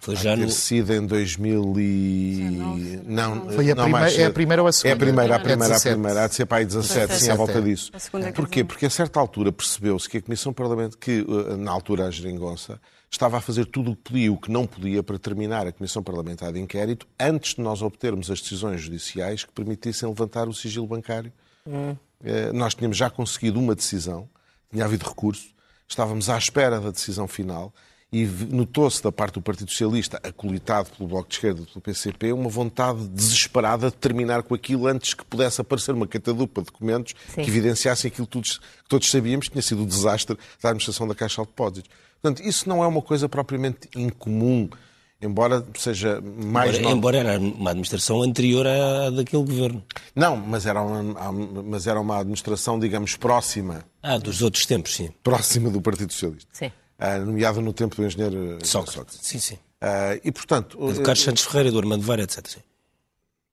foi 0.00 0.14
já 0.14 0.36
no. 0.36 0.48
sido 0.48 0.92
em 0.94 1.04
2000 1.04 1.74
e... 1.78 3.00
Não, 3.04 3.50
Foi 3.50 3.70
a 3.70 3.74
não, 3.74 3.82
primeira- 3.84 3.88
mais 3.90 4.16
é 4.18 4.26
a 4.26 4.30
primeira 4.30 4.62
ou 4.62 4.66
a 4.66 4.68
É 4.68 4.70
a 4.70 4.72
segunda? 4.74 4.96
primeira, 5.04 5.34
a 5.34 5.38
É 5.38 5.40
primeira, 5.42 5.64
a 5.74 5.78
17. 5.78 5.94
primeira. 5.94 6.24
Há 6.24 6.28
de 6.28 6.34
ser 6.36 6.46
para 6.46 6.58
aí 6.58 6.64
17, 6.66 6.92
sim, 7.00 7.06
17, 7.08 7.30
à 7.30 7.34
volta 7.34 7.58
é. 7.58 7.60
disso. 7.62 7.90
Segunda 7.98 8.28
é 8.28 8.32
Porquê? 8.32 8.62
Porque 8.62 8.86
a 8.86 8.90
certa 8.90 9.18
altura 9.18 9.50
percebeu-se 9.50 10.08
que 10.08 10.18
a 10.18 10.22
Comissão 10.22 10.52
Parlamentar, 10.52 10.98
que 11.00 11.26
eh, 11.28 11.56
na 11.56 11.72
altura 11.72 12.06
a 12.06 12.10
Geringonça, 12.12 12.80
estava 13.10 13.38
a 13.38 13.40
fazer 13.40 13.66
tudo 13.66 13.92
o 13.92 13.96
que 13.96 14.02
podia 14.02 14.26
e 14.26 14.30
o 14.30 14.36
que 14.36 14.50
não 14.50 14.66
podia 14.66 15.02
para 15.02 15.18
terminar 15.18 15.66
a 15.66 15.72
Comissão 15.72 16.02
Parlamentar 16.02 16.52
de 16.52 16.60
Inquérito 16.60 17.06
antes 17.18 17.54
de 17.54 17.60
nós 17.60 17.80
obtermos 17.82 18.30
as 18.30 18.40
decisões 18.40 18.80
judiciais 18.82 19.44
que 19.44 19.52
permitissem 19.52 20.08
levantar 20.08 20.48
o 20.48 20.54
sigilo 20.54 20.86
bancário. 20.86 21.32
Eh, 22.24 22.52
Nós 22.52 22.74
tínhamos 22.74 22.96
já 22.96 23.08
conseguido 23.10 23.58
uma 23.60 23.74
decisão, 23.74 24.28
tinha 24.70 24.84
havido 24.84 25.06
recurso, 25.08 25.48
estávamos 25.88 26.28
à 26.28 26.36
espera 26.36 26.80
da 26.80 26.90
decisão 26.90 27.28
final 27.28 27.72
e 28.12 28.24
notou-se 28.26 29.02
da 29.02 29.10
parte 29.10 29.34
do 29.34 29.42
Partido 29.42 29.70
Socialista, 29.70 30.20
acolitado 30.22 30.88
pelo 30.90 31.08
Bloco 31.08 31.28
de 31.28 31.34
Esquerda 31.34 31.62
e 31.62 31.66
pelo 31.66 31.80
PCP, 31.80 32.32
uma 32.32 32.48
vontade 32.48 33.08
desesperada 33.08 33.90
de 33.90 33.96
terminar 33.96 34.44
com 34.44 34.54
aquilo 34.54 34.86
antes 34.86 35.14
que 35.14 35.24
pudesse 35.24 35.60
aparecer 35.60 35.92
uma 35.92 36.06
catadupa 36.06 36.60
de 36.60 36.66
documentos 36.66 37.12
Sim. 37.34 37.42
que 37.42 37.50
evidenciassem 37.50 38.08
aquilo 38.08 38.26
que 38.26 38.32
todos, 38.32 38.58
que 38.58 38.88
todos 38.88 39.10
sabíamos 39.10 39.46
que 39.46 39.52
tinha 39.52 39.62
sido 39.62 39.82
o 39.82 39.86
desastre 39.86 40.36
da 40.62 40.68
administração 40.68 41.08
da 41.08 41.14
Caixa 41.14 41.42
de 41.42 41.48
Depósitos. 41.48 41.90
Portanto, 42.24 42.42
isso 42.42 42.66
não 42.66 42.82
é 42.82 42.86
uma 42.86 43.02
coisa 43.02 43.28
propriamente 43.28 43.86
incomum, 43.94 44.66
embora 45.20 45.62
seja 45.76 46.22
mais... 46.22 46.78
Embora, 46.78 46.94
embora 46.94 47.18
era 47.18 47.38
uma 47.38 47.68
administração 47.68 48.22
anterior 48.22 48.66
à 48.66 49.10
daquele 49.10 49.44
governo. 49.44 49.84
Não, 50.16 50.34
mas 50.34 50.64
era, 50.64 50.80
uma, 50.80 51.30
mas 51.62 51.86
era 51.86 52.00
uma 52.00 52.16
administração, 52.16 52.80
digamos, 52.80 53.14
próxima 53.14 53.84
Ah, 54.02 54.16
dos 54.16 54.40
outros 54.40 54.64
tempos, 54.64 54.94
sim. 54.94 55.10
próxima 55.22 55.68
do 55.68 55.82
Partido 55.82 56.14
Socialista. 56.14 56.48
Sim. 56.50 56.72
Ah, 56.98 57.18
nomeada 57.18 57.60
no 57.60 57.74
tempo 57.74 57.94
do 57.94 58.06
engenheiro 58.06 58.56
eh, 58.62 58.64
Sócrates. 58.64 58.94
Sócrates. 58.94 59.18
Sim, 59.20 59.38
sim. 59.38 59.58
Ah, 59.82 60.18
e, 60.24 60.32
portanto, 60.32 60.78
Do 60.78 60.98
eh, 60.98 61.04
Carlos 61.04 61.22
Santos 61.22 61.44
Ferreira, 61.44 61.72
do 61.72 61.78
Armando 61.78 62.04
Vara, 62.06 62.22
etc. 62.22 62.46
Sim. 62.48 62.60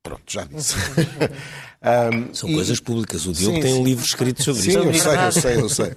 Pronto, 0.04 0.24
já 0.28 0.44
disse. 0.46 0.76
Ahm, 1.84 2.32
São 2.34 2.48
e- 2.50 2.54
coisas 2.54 2.80
públicas. 2.80 3.26
O 3.26 3.34
Diogo 3.34 3.56
Sim, 3.56 3.62
tem 3.62 3.74
um 3.74 3.78
sim. 3.78 3.84
livro 3.84 4.06
escrito 4.06 4.44
sobre 4.44 4.62
Sim, 4.62 4.70
isso. 4.70 4.78
eu 4.80 4.94
sei, 4.94 5.18
eu 5.26 5.32
sei, 5.32 5.56
eu 5.58 5.70
sei. 5.70 5.96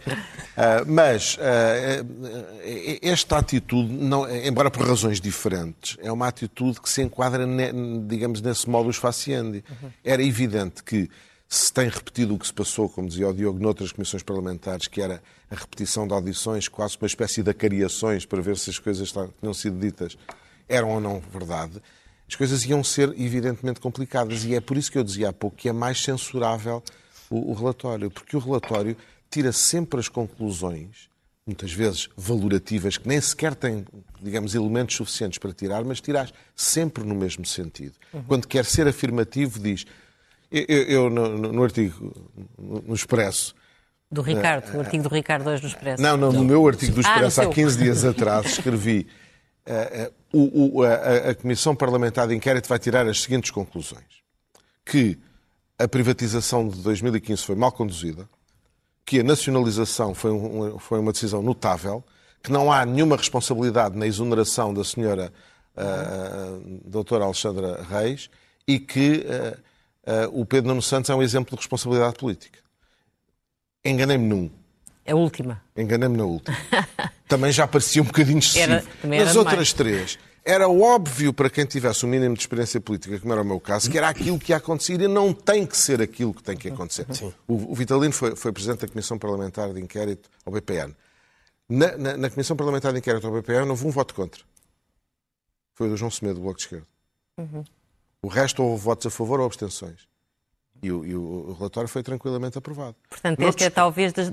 Ah, 0.56 0.82
mas 0.86 1.36
eh, 1.40 2.98
esta 3.02 3.36
atitude, 3.38 3.92
não, 3.92 4.28
embora 4.34 4.70
por 4.70 4.86
razões 4.86 5.20
diferentes, 5.20 5.96
é 6.00 6.10
uma 6.10 6.26
atitude 6.28 6.80
que 6.80 6.88
se 6.88 7.02
enquadra, 7.02 7.46
ne- 7.46 7.72
digamos, 8.06 8.40
nesse 8.40 8.68
modus 8.68 8.96
faciendi. 8.96 9.62
Era 10.02 10.22
evidente 10.22 10.82
que 10.82 11.10
se 11.48 11.70
tem 11.72 11.88
repetido 11.88 12.34
o 12.34 12.38
que 12.38 12.46
se 12.46 12.52
passou, 12.54 12.88
como 12.88 13.06
dizia 13.08 13.28
o 13.28 13.34
Diogo, 13.34 13.60
noutras 13.60 13.92
comissões 13.92 14.22
parlamentares, 14.22 14.88
que 14.88 15.02
era 15.02 15.22
a 15.50 15.54
repetição 15.54 16.06
de 16.08 16.14
audições, 16.14 16.66
quase 16.66 16.96
uma 17.00 17.06
espécie 17.06 17.42
de 17.42 17.50
acariações 17.50 18.24
para 18.24 18.40
ver 18.40 18.56
se 18.56 18.70
as 18.70 18.78
coisas 18.78 19.12
tinham 19.40 19.52
sido 19.54 19.78
ditas 19.78 20.16
eram 20.66 20.88
ou 20.92 21.00
não 21.00 21.20
verdade, 21.30 21.74
as 22.28 22.34
coisas 22.34 22.64
iam 22.64 22.82
ser 22.82 23.10
evidentemente 23.18 23.80
complicadas. 23.80 24.44
E 24.44 24.54
é 24.54 24.60
por 24.60 24.76
isso 24.76 24.90
que 24.90 24.98
eu 24.98 25.04
dizia 25.04 25.28
há 25.28 25.32
pouco 25.32 25.56
que 25.56 25.68
é 25.68 25.72
mais 25.72 26.02
censurável 26.02 26.82
o, 27.30 27.50
o 27.50 27.54
relatório, 27.54 28.10
porque 28.10 28.36
o 28.36 28.40
relatório 28.40 28.96
tira 29.30 29.52
sempre 29.52 29.98
as 30.00 30.08
conclusões, 30.08 31.08
muitas 31.46 31.72
vezes 31.72 32.08
valorativas, 32.16 32.96
que 32.96 33.06
nem 33.08 33.20
sequer 33.20 33.54
têm, 33.54 33.84
digamos, 34.22 34.54
elementos 34.54 34.96
suficientes 34.96 35.38
para 35.38 35.52
tirar, 35.52 35.84
mas 35.84 36.00
tirar 36.00 36.30
sempre 36.54 37.04
no 37.04 37.14
mesmo 37.14 37.44
sentido. 37.44 37.94
Quando 38.28 38.46
quer 38.46 38.64
ser 38.64 38.86
afirmativo, 38.86 39.58
diz. 39.58 39.84
Eu, 40.50 40.64
eu- 40.68 40.82
eu, 40.84 41.10
no, 41.10 41.52
no- 41.52 41.62
artigo, 41.64 42.14
no, 42.56 42.94
Expresso, 42.94 43.54
Do 44.10 44.22
Ricardo, 44.22 44.76
o 44.76 44.80
artigo 44.80 45.02
do 45.02 45.08
Ricardo 45.08 45.48
hoje 45.50 45.62
no 45.62 45.68
Expresso. 45.68 46.00
não, 46.00 46.16
não, 46.16 46.30
no 46.32 46.44
meu 46.44 46.66
artigo 46.68 46.92
do 46.92 47.00
Ah, 47.00 47.10
Expresso, 47.14 47.40
há 47.40 47.44
seu. 47.44 47.50
15 47.52 47.78
dias 47.78 48.04
atrás, 48.06 48.46
escrevi 48.46 49.08
eh, 49.08 49.10
eh, 49.10 49.23
o- 50.32 50.78
o- 50.78 50.82
a, 50.82 50.88
a- 50.94 51.30
a 51.30 51.34
Comissão 51.34 51.74
Parlamentar 51.74 52.28
de 52.28 52.34
Inquérito 52.34 52.68
vai 52.68 52.78
tirar 52.78 53.06
as 53.06 53.22
seguintes 53.22 53.50
conclusões. 53.50 54.04
Que 54.84 55.18
a 55.78 55.88
privatização 55.88 56.68
de 56.68 56.80
2015 56.82 57.42
foi 57.42 57.54
mal 57.56 57.72
conduzida, 57.72 58.28
que 59.04 59.20
a 59.20 59.22
nacionalização 59.24 60.14
foi, 60.14 60.30
um- 60.30 60.78
foi 60.78 60.98
uma 61.00 61.12
decisão 61.12 61.42
notável, 61.42 62.04
que 62.42 62.52
não 62.52 62.70
há 62.70 62.84
nenhuma 62.84 63.16
responsabilidade 63.16 63.96
na 63.96 64.06
exoneração 64.06 64.72
da 64.74 64.84
senhora 64.84 65.32
a 65.76 66.58
doutora 66.84 67.24
Alexandra 67.24 67.82
Reis, 67.82 68.30
e 68.68 68.78
que 68.78 69.24
o 70.32 70.44
Pedro 70.46 70.68
Nuno 70.68 70.82
Santos 70.82 71.10
é 71.10 71.14
um 71.14 71.22
exemplo 71.22 71.50
de 71.52 71.56
responsabilidade 71.56 72.14
política. 72.16 72.58
Enganei-me 73.84 74.26
num. 74.26 74.50
A 75.06 75.14
última. 75.14 75.62
Enganei-me 75.76 76.16
na 76.16 76.24
última. 76.24 76.56
também 77.28 77.52
já 77.52 77.66
parecia 77.66 78.02
um 78.02 78.06
bocadinho 78.06 78.38
excessivo. 78.38 78.72
Era, 79.02 79.24
Nas 79.24 79.36
outras 79.36 79.72
três, 79.72 80.18
era 80.44 80.68
óbvio 80.68 81.32
para 81.32 81.48
quem 81.48 81.64
tivesse 81.64 82.04
o 82.04 82.08
um 82.08 82.10
mínimo 82.10 82.34
de 82.34 82.40
experiência 82.40 82.80
política, 82.80 83.18
como 83.18 83.32
era 83.32 83.42
o 83.42 83.44
meu 83.44 83.58
caso, 83.58 83.90
que 83.90 83.96
era 83.96 84.08
aquilo 84.08 84.38
que 84.38 84.52
ia 84.52 84.56
acontecer 84.58 85.00
e 85.00 85.08
não 85.08 85.32
tem 85.32 85.66
que 85.66 85.76
ser 85.76 86.02
aquilo 86.02 86.34
que 86.34 86.42
tem 86.42 86.56
que 86.56 86.68
acontecer. 86.68 87.06
O, 87.48 87.72
o, 87.72 87.74
Vitalino 87.74 88.12
foi, 88.12 88.36
foi, 88.36 88.52
presidente 88.52 88.80
da 88.80 88.88
Comissão 88.88 89.18
Parlamentar 89.18 89.72
de 89.72 89.80
Inquérito 89.80 90.28
ao 90.44 90.52
BPN. 90.52 90.94
Na, 91.68 91.96
na, 91.96 92.16
na, 92.16 92.30
Comissão 92.30 92.56
Parlamentar 92.56 92.92
de 92.92 92.98
Inquérito 92.98 93.26
ao 93.26 93.32
BPN 93.32 93.70
houve 93.70 93.86
um 93.86 93.90
voto 93.90 94.14
contra. 94.14 94.42
Foi 95.72 95.86
o 95.86 95.90
do 95.90 95.96
João 95.96 96.10
Semedo, 96.10 96.36
do 96.36 96.42
Bloco 96.42 96.58
de 96.58 96.64
Esquerda. 96.64 96.86
Uhum. 97.38 97.64
O 98.22 98.28
resto 98.28 98.62
houve 98.62 98.82
votos 98.84 99.06
a 99.06 99.10
favor 99.10 99.40
ou 99.40 99.46
abstenções. 99.46 100.06
E 100.84 100.92
o, 100.92 101.06
e 101.06 101.14
o, 101.16 101.56
relatório 101.58 101.88
foi 101.88 102.02
tranquilamente 102.02 102.58
aprovado. 102.58 102.94
Portanto, 103.08 103.40
esta 103.40 103.64
é 103.64 103.70
talvez 103.70 104.12
das, 104.12 104.30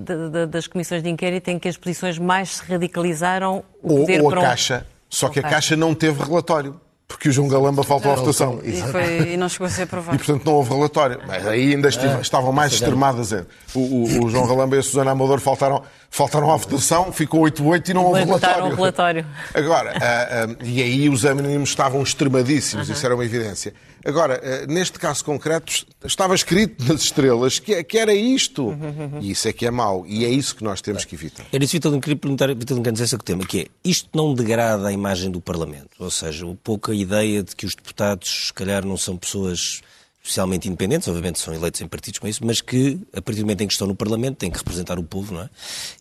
das, 0.50 0.68
comissões 0.68 1.02
de 1.02 1.10
inquérito 1.10 1.48
em 1.48 1.58
que 1.58 1.70
as 1.70 1.78
posições 1.78 2.20
mais 2.20 2.58
se 2.58 2.64
radicalizaram. 2.64 3.64
O 3.82 3.94
ou, 3.94 4.24
ou 4.24 4.34
a 4.34 4.40
um... 4.40 4.42
Caixa. 4.42 4.86
Só 5.10 5.30
que 5.30 5.40
a 5.40 5.44
Caixa 5.44 5.78
não 5.78 5.96
teve 5.96 6.22
relatório 6.22 6.78
porque 7.12 7.30
o 7.30 7.32
João 7.32 7.48
Galamba 7.48 7.84
faltou 7.84 8.12
à 8.12 8.16
votação. 8.16 8.60
E, 8.64 8.82
foi, 8.82 9.34
e, 9.34 9.38
não 9.38 9.50
chegou 9.50 9.68
a 9.68 9.70
ser 9.70 9.84
aprovado. 9.84 10.16
E, 10.16 10.18
portanto, 10.18 10.46
não 10.46 10.54
houve 10.54 10.74
relatório. 10.74 11.20
Mas 11.28 11.46
aí 11.46 11.74
ainda 11.74 11.90
estive, 11.90 12.14
é, 12.14 12.22
estavam 12.22 12.52
mais 12.52 12.74
extremadas. 12.74 13.32
O, 13.74 13.80
o, 13.80 14.26
o, 14.26 14.30
João 14.30 14.48
Galamba 14.48 14.78
e 14.78 14.80
a 14.80 14.84
Susana 14.84 15.12
Amador 15.12 15.40
faltaram, 15.40 15.84
faltaram 16.10 16.52
à 16.52 16.56
votação, 16.56 17.12
ficou 17.12 17.42
8-8 17.42 17.90
e 17.90 17.94
não 17.94 18.06
houve 18.06 18.24
relatório. 18.24 18.66
Um 18.66 18.76
relatório. 18.76 19.26
Agora, 19.54 19.92
uh, 19.92 20.52
uh, 20.52 20.58
e 20.64 20.82
aí 20.82 21.10
os 21.10 21.26
ânimos 21.26 21.70
estavam 21.70 22.02
extremadíssimos, 22.02 22.88
uh 22.88 22.92
-huh. 22.92 22.96
isso 22.96 23.06
era 23.06 23.14
uma 23.14 23.26
evidência. 23.26 23.74
Agora, 24.06 24.66
neste 24.68 25.00
caso 25.00 25.24
concreto, 25.24 25.86
estava 26.04 26.34
escrito 26.36 26.84
nas 26.92 27.04
estrelas 27.04 27.60
que, 27.60 27.84
que 27.84 27.98
era 27.98 28.14
isto. 28.14 28.76
E 29.22 29.32
isso 29.32 29.48
é 29.48 29.54
que 29.54 29.66
é 29.66 29.72
mau. 29.72 30.06
E 30.08 30.26
é 30.26 30.30
isso 30.30 30.56
que 30.56 30.64
nós 30.64 30.82
temos 30.82 31.06
que 31.06 31.16
evitar. 31.16 31.46
Era 31.52 31.64
isso, 31.64 31.74
Vitor, 31.74 32.00
queria 32.00 32.16
perguntar 32.16 32.54
Vitor 32.54 32.82
Canos 32.82 33.00
esse 33.00 33.18
tema, 33.20 33.46
que 33.46 33.62
é, 33.62 33.66
isto 33.84 34.10
não 34.14 34.34
degrada 34.34 34.88
a 34.88 34.92
imagem 34.92 35.30
do 35.30 35.40
Parlamento? 35.40 35.90
Ou 36.00 36.10
seja, 36.10 36.46
um 36.46 36.56
pouco 36.56 36.92
a 36.92 36.96
ideia 36.96 37.44
de 37.44 37.56
que 37.56 37.66
os 37.66 37.76
deputados, 37.76 38.48
se 38.48 38.54
calhar, 38.54 38.86
não 38.86 38.98
são 38.98 39.18
pessoas 39.18 39.82
especialmente 40.24 40.68
independentes, 40.68 41.08
obviamente 41.08 41.40
são 41.40 41.54
eleitos 41.54 41.82
em 41.82 41.88
partidos 41.88 42.20
com 42.20 42.28
isso, 42.28 42.46
mas 42.46 42.62
que, 42.62 43.00
a 43.12 43.22
partir 43.22 43.42
do 43.42 43.46
momento 43.46 43.62
em 43.62 43.68
que 43.68 43.74
estão 43.74 43.88
no 43.88 43.96
Parlamento, 43.96 44.38
têm 44.38 44.52
que 44.52 44.58
representar 44.58 45.00
o 45.00 45.04
povo, 45.04 45.34
não 45.34 45.42
é? 45.42 45.50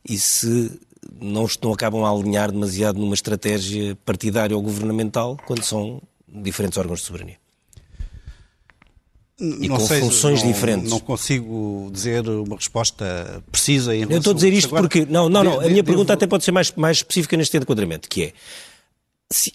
E 0.07 0.19
se 0.19 0.79
não, 1.21 1.47
não 1.63 1.73
acabam 1.73 2.05
a 2.05 2.11
alinhar 2.11 2.53
demasiado 2.53 2.99
numa 2.99 3.15
estratégia 3.15 3.97
partidária 4.05 4.55
ou 4.55 4.63
governamental, 4.63 5.39
quando 5.47 5.65
são 5.65 6.03
diferentes 6.29 6.79
órgãos 6.79 7.01
de 7.01 7.07
soberania. 7.07 7.37
E 9.41 9.69
não 9.69 9.79
com 9.79 9.87
sei, 9.87 10.01
funções 10.01 10.43
não, 10.43 10.53
diferentes. 10.53 10.91
Não 10.91 11.01
consigo 11.01 11.91
dizer 11.93 12.29
uma 12.29 12.57
resposta 12.57 13.43
precisa 13.51 13.97
em 13.97 14.03
Eu 14.03 14.19
estou 14.19 14.33
a 14.33 14.35
dizer 14.35 14.53
isto 14.53 14.67
Agora, 14.67 14.83
porque. 14.83 15.07
Não, 15.11 15.29
não, 15.29 15.43
não. 15.43 15.61
A 15.61 15.69
minha 15.69 15.83
pergunta 15.83 16.13
até 16.13 16.27
pode 16.27 16.45
ser 16.45 16.53
mais, 16.53 16.71
mais 16.73 16.99
específica 16.99 17.37
neste 17.37 17.57
enquadramento, 17.57 18.09
que 18.09 18.25
é 18.25 18.33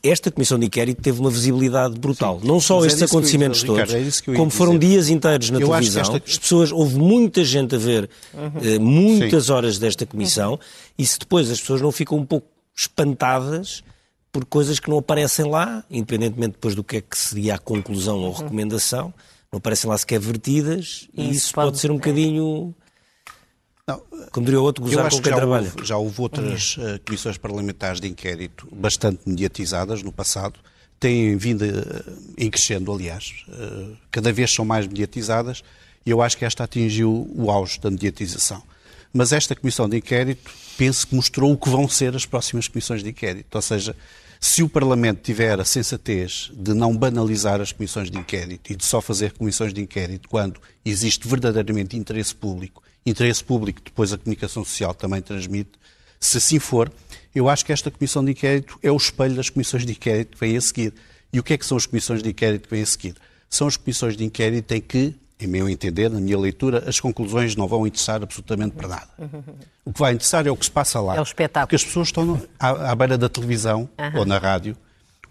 esta 0.01 0.31
comissão 0.31 0.57
de 0.57 0.65
inquérito 0.67 1.01
teve 1.01 1.19
uma 1.19 1.29
visibilidade 1.29 1.99
brutal. 1.99 2.39
Sim, 2.39 2.47
não 2.47 2.61
só 2.61 2.85
estes 2.85 3.01
é 3.01 3.05
acontecimentos 3.05 3.61
todos, 3.61 3.91
Ricardo, 3.91 4.31
é 4.31 4.35
como 4.37 4.49
foram 4.49 4.77
dias 4.79 5.09
inteiros 5.09 5.49
na 5.49 5.59
eu 5.59 5.67
televisão. 5.67 6.01
Esta... 6.01 6.15
As 6.15 6.37
pessoas, 6.37 6.71
houve 6.71 6.95
muita 6.97 7.43
gente 7.43 7.75
a 7.75 7.77
ver 7.77 8.09
uhum. 8.33 8.77
uh, 8.77 8.79
muitas 8.79 9.47
Sim. 9.47 9.51
horas 9.51 9.77
desta 9.77 10.05
comissão 10.05 10.53
uhum. 10.53 10.59
e 10.97 11.05
se 11.05 11.19
depois 11.19 11.51
as 11.51 11.59
pessoas 11.59 11.81
não 11.81 11.91
ficam 11.91 12.17
um 12.17 12.25
pouco 12.25 12.47
espantadas 12.73 13.83
por 14.31 14.45
coisas 14.45 14.79
que 14.79 14.89
não 14.89 14.97
aparecem 14.97 15.49
lá, 15.49 15.83
independentemente 15.91 16.53
depois 16.53 16.73
do 16.73 16.83
que 16.83 16.97
é 16.97 17.01
que 17.01 17.17
seria 17.17 17.55
a 17.55 17.57
conclusão 17.57 18.19
ou 18.19 18.31
recomendação, 18.31 19.13
não 19.55 19.59
aparecem 19.59 19.89
lá 19.89 19.97
sequer 19.97 20.19
vertidas 20.19 21.07
e 21.15 21.29
isso, 21.29 21.31
isso 21.31 21.53
pode... 21.53 21.67
pode 21.67 21.79
ser 21.79 21.89
um 21.89 21.95
bocadinho 21.95 22.75
não, 23.87 24.01
Como 24.31 24.45
diria 24.45 24.59
o 24.59 24.63
outro, 24.63 24.83
gozar 24.83 25.09
com 25.09 25.21
quem 25.21 25.31
já 25.31 25.37
trabalha. 25.37 25.71
Houve, 25.73 25.85
já 25.85 25.97
houve 25.97 26.21
outras 26.21 26.75
uh, 26.75 26.99
comissões 27.05 27.37
parlamentares 27.37 28.01
de 28.01 28.07
inquérito 28.07 28.67
bastante 28.71 29.21
mediatizadas 29.25 30.01
no 30.03 30.11
passado, 30.11 30.59
têm 30.99 31.37
vindo 31.37 31.61
uh, 31.61 32.17
em 32.37 32.49
crescendo, 32.49 32.91
aliás, 32.91 33.45
uh, 33.47 33.95
cada 34.11 34.33
vez 34.33 34.53
são 34.53 34.65
mais 34.65 34.87
mediatizadas 34.87 35.63
e 36.05 36.09
eu 36.09 36.21
acho 36.21 36.35
que 36.37 36.43
esta 36.43 36.63
atingiu 36.63 37.31
o 37.33 37.49
auge 37.49 37.79
da 37.79 37.89
mediatização. 37.89 38.61
Mas 39.13 39.31
esta 39.31 39.55
comissão 39.55 39.87
de 39.87 39.97
inquérito, 39.97 40.51
penso 40.77 41.07
que 41.07 41.15
mostrou 41.15 41.53
o 41.53 41.57
que 41.57 41.69
vão 41.69 41.87
ser 41.87 42.13
as 42.15 42.25
próximas 42.25 42.67
comissões 42.67 43.01
de 43.01 43.09
inquérito, 43.09 43.55
ou 43.55 43.61
seja, 43.61 43.95
se 44.39 44.63
o 44.63 44.69
Parlamento 44.69 45.21
tiver 45.21 45.59
a 45.59 45.65
sensatez 45.65 46.51
de 46.53 46.73
não 46.73 46.95
banalizar 46.95 47.61
as 47.61 47.71
comissões 47.71 48.09
de 48.09 48.17
inquérito 48.17 48.71
e 48.71 48.75
de 48.75 48.85
só 48.85 49.01
fazer 49.01 49.33
comissões 49.33 49.73
de 49.73 49.81
inquérito 49.81 50.29
quando 50.29 50.59
existe 50.83 51.27
verdadeiramente 51.27 51.97
interesse 51.97 52.33
público 52.33 52.83
interesse 53.05 53.43
público 53.43 53.81
que 53.81 53.91
depois 53.91 54.11
a 54.11 54.17
comunicação 54.17 54.65
social 54.65 54.93
também 54.93 55.21
transmite, 55.21 55.71
se 56.19 56.37
assim 56.37 56.57
for, 56.57 56.91
eu 57.33 57.47
acho 57.47 57.63
que 57.63 57.71
esta 57.71 57.91
comissão 57.91 58.25
de 58.25 58.31
inquérito 58.31 58.79
é 58.81 58.91
o 58.91 58.97
espelho 58.97 59.35
das 59.35 59.49
comissões 59.49 59.85
de 59.85 59.91
inquérito 59.91 60.31
que 60.31 60.39
vêm 60.39 60.57
a 60.57 60.61
seguir. 60.61 60.93
E 61.31 61.39
o 61.39 61.43
que 61.43 61.53
é 61.53 61.57
que 61.57 61.65
são 61.65 61.77
as 61.77 61.85
comissões 61.85 62.23
de 62.23 62.29
inquérito 62.29 62.63
que 62.63 62.73
vêm 62.73 62.81
a 62.81 62.85
seguir? 62.85 63.15
São 63.49 63.67
as 63.67 63.77
comissões 63.77 64.17
de 64.17 64.23
inquérito 64.23 64.71
em 64.73 64.81
que, 64.81 65.13
em 65.39 65.47
meu 65.47 65.69
entender, 65.69 66.09
na 66.09 66.19
minha 66.19 66.37
leitura, 66.37 66.83
as 66.87 66.99
conclusões 66.99 67.55
não 67.55 67.67
vão 67.67 67.85
interessar 67.85 68.23
absolutamente 68.23 68.75
para 68.75 68.87
nada. 68.87 69.07
O 69.83 69.91
que 69.91 69.99
vai 69.99 70.13
interessar 70.13 70.47
é 70.47 70.51
o 70.51 70.55
que 70.55 70.65
se 70.65 70.71
passa 70.71 70.99
lá. 71.01 71.15
É 71.15 71.19
o 71.19 71.23
espetáculo. 71.23 71.67
Porque 71.67 71.75
as 71.75 71.83
pessoas 71.83 72.07
estão 72.07 72.41
à, 72.59 72.91
à 72.91 72.95
beira 72.95 73.17
da 73.17 73.27
televisão 73.27 73.89
uhum. 73.99 74.19
ou 74.19 74.25
na 74.25 74.37
rádio 74.37 74.77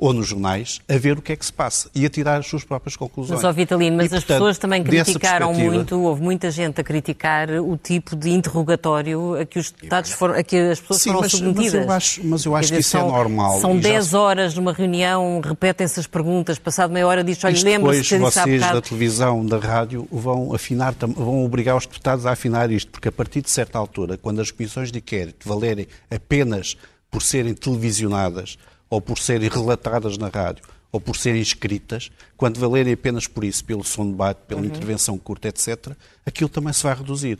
ou 0.04 0.12
nos 0.12 0.26
jornais 0.26 0.82
a 0.86 0.98
ver 0.98 1.16
o 1.16 1.22
que 1.22 1.32
é 1.32 1.36
que 1.36 1.46
se 1.46 1.52
passa 1.52 1.88
e 1.94 2.04
a 2.04 2.10
tirar 2.10 2.38
as 2.38 2.46
suas 2.46 2.62
próprias 2.62 2.94
conclusões. 2.94 3.40
Mas, 3.40 3.44
ó 3.48 3.50
Vitalino, 3.50 3.96
mas 3.96 4.12
e, 4.12 4.16
as 4.16 4.24
pessoas 4.24 4.58
também 4.58 4.84
criticaram 4.84 5.54
muito, 5.54 5.98
houve 5.98 6.20
muita 6.20 6.50
gente 6.50 6.78
a 6.78 6.84
criticar 6.84 7.48
o 7.50 7.74
tipo 7.78 8.14
de 8.14 8.28
interrogatório 8.28 9.34
a 9.34 9.46
que 9.46 9.58
os 9.58 9.70
deputados 9.70 10.10
foram, 10.10 10.34
a 10.34 10.42
que 10.42 10.58
as 10.58 10.78
pessoas 10.78 11.00
Sim, 11.00 11.08
foram 11.08 11.20
mas, 11.22 11.32
submetidas. 11.32 11.72
Mas 11.72 11.86
eu 11.86 11.92
acho, 11.92 12.20
mas 12.22 12.44
eu 12.44 12.54
acho 12.54 12.62
dizer, 12.64 12.74
que 12.74 12.80
isso 12.82 12.90
são, 12.90 13.08
é 13.08 13.12
normal. 13.12 13.60
São 13.60 13.78
10 13.78 14.08
já... 14.08 14.20
horas 14.20 14.54
numa 14.54 14.74
reunião, 14.74 15.40
repetem-se 15.42 15.98
as 15.98 16.06
perguntas, 16.06 16.58
passado 16.58 16.92
meia 16.92 17.06
hora 17.06 17.24
diz, 17.24 17.42
olha, 17.42 17.62
lembra-se 17.62 18.02
que 18.02 18.14
depois 18.14 18.34
vocês 18.34 18.60
da 18.60 18.82
televisão, 18.82 19.46
da 19.46 19.56
rádio, 19.56 20.06
vão 20.12 20.54
afinar, 20.54 20.94
vão 21.00 21.42
obrigar 21.46 21.78
os 21.78 21.86
deputados 21.86 22.26
a 22.26 22.32
afinar 22.32 22.70
isto, 22.70 22.90
porque 22.90 23.08
a 23.08 23.12
partir 23.12 23.40
de 23.40 23.50
certa 23.50 23.78
altura, 23.78 24.18
quando 24.18 24.42
as 24.42 24.50
comissões 24.50 24.92
de 24.92 24.98
inquérito 24.98 25.48
valerem 25.48 25.86
apenas 26.10 26.76
por 27.10 27.22
serem 27.22 27.54
televisionadas 27.54 28.58
ou 28.88 29.00
por 29.00 29.18
serem 29.18 29.48
relatadas 29.48 30.16
na 30.18 30.28
rádio, 30.28 30.64
ou 30.92 31.00
por 31.00 31.16
serem 31.16 31.42
escritas, 31.42 32.10
quando 32.36 32.58
valerem 32.58 32.92
apenas 32.92 33.26
por 33.26 33.44
isso, 33.44 33.64
pelo 33.64 33.82
som 33.82 34.04
de 34.04 34.12
debate, 34.12 34.38
pela 34.46 34.60
uhum. 34.60 34.66
intervenção 34.66 35.18
curta, 35.18 35.48
etc., 35.48 35.92
aquilo 36.24 36.48
também 36.48 36.72
se 36.72 36.82
vai 36.82 36.94
reduzir. 36.94 37.38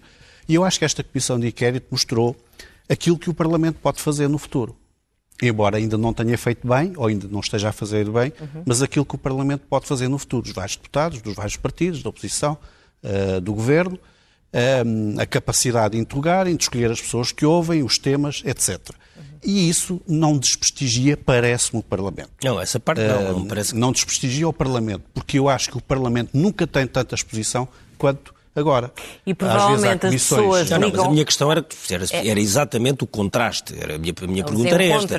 E 0.49 0.55
eu 0.55 0.65
acho 0.65 0.79
que 0.79 0.85
esta 0.85 1.03
comissão 1.03 1.39
de 1.39 1.47
inquérito 1.47 1.87
mostrou 1.91 2.37
aquilo 2.89 3.19
que 3.19 3.31
o 3.31 3.35
Parlamento 3.35 3.79
pode 3.81 4.01
fazer 4.01 4.29
no 4.29 4.39
futuro. 4.39 4.77
Embora 5.43 5.77
ainda 5.77 5.99
não 5.99 6.13
tenha 6.13 6.37
feito 6.39 6.67
bem, 6.67 6.93
ou 6.97 7.07
ainda 7.07 7.27
não 7.29 7.41
esteja 7.41 7.69
a 7.69 7.73
fazer 7.73 8.09
bem, 8.11 8.33
uhum. 8.41 8.63
mas 8.67 8.83
aquilo 8.83 9.05
que 9.05 9.15
o 9.15 9.19
Parlamento 9.19 9.67
pode 9.69 9.87
fazer 9.87 10.09
no 10.09 10.19
futuro, 10.19 10.47
os 10.47 10.53
vários 10.53 10.77
deputados, 10.77 11.21
dos 11.21 11.35
vários 11.35 11.57
partidos, 11.57 12.03
da 12.03 12.09
oposição, 12.09 12.57
uh, 13.03 13.41
do 13.41 13.53
Governo, 13.53 13.99
uh, 14.55 15.21
a 15.21 15.27
capacidade 15.27 15.97
de 15.97 16.01
interrogar, 16.01 16.47
de 16.47 16.57
escolher 16.63 16.91
as 16.91 17.01
pessoas 17.01 17.33
que 17.33 17.45
ouvem, 17.45 17.83
os 17.83 17.99
temas, 17.99 18.43
etc. 18.45 18.79
E 19.45 19.69
isso 19.69 20.01
não 20.09 20.39
desprestigia, 20.39 21.19
parece-me, 21.19 21.81
o 21.81 21.83
Parlamento. 21.83 22.31
Não, 22.43 22.59
essa 22.59 22.81
parte 22.81 23.03
não. 23.03 23.41
não, 23.41 23.47
parece 23.47 23.73
que... 23.73 23.79
não 23.79 23.93
desprestigia 23.93 24.49
o 24.49 24.53
Parlamento, 24.53 25.03
porque 25.13 25.39
eu 25.39 25.49
acho 25.49 25.71
que 25.71 25.77
o 25.77 25.83
Parlamento 25.83 26.31
nunca 26.33 26.67
tem 26.67 26.87
tanta 26.87 27.15
exposição 27.15 27.69
quanto 27.99 28.33
agora. 28.57 28.91
E 29.27 29.35
provavelmente 29.35 30.07
as 30.07 30.13
pessoas 30.13 30.71
não, 30.71 30.79
não, 30.79 30.91
mas 30.91 31.01
a 31.01 31.11
minha 31.11 31.25
questão 31.25 31.53
era, 31.53 31.67
era, 31.91 32.05
é- 32.11 32.29
era 32.29 32.41
exatamente 32.41 33.05
o 33.05 33.07
contraste. 33.07 33.75
Era, 33.79 33.97
a 33.97 33.99
minha, 33.99 34.15
a 34.19 34.27
minha 34.27 34.45
pergunta 34.45 34.71
era 34.71 34.85
esta. 34.85 35.15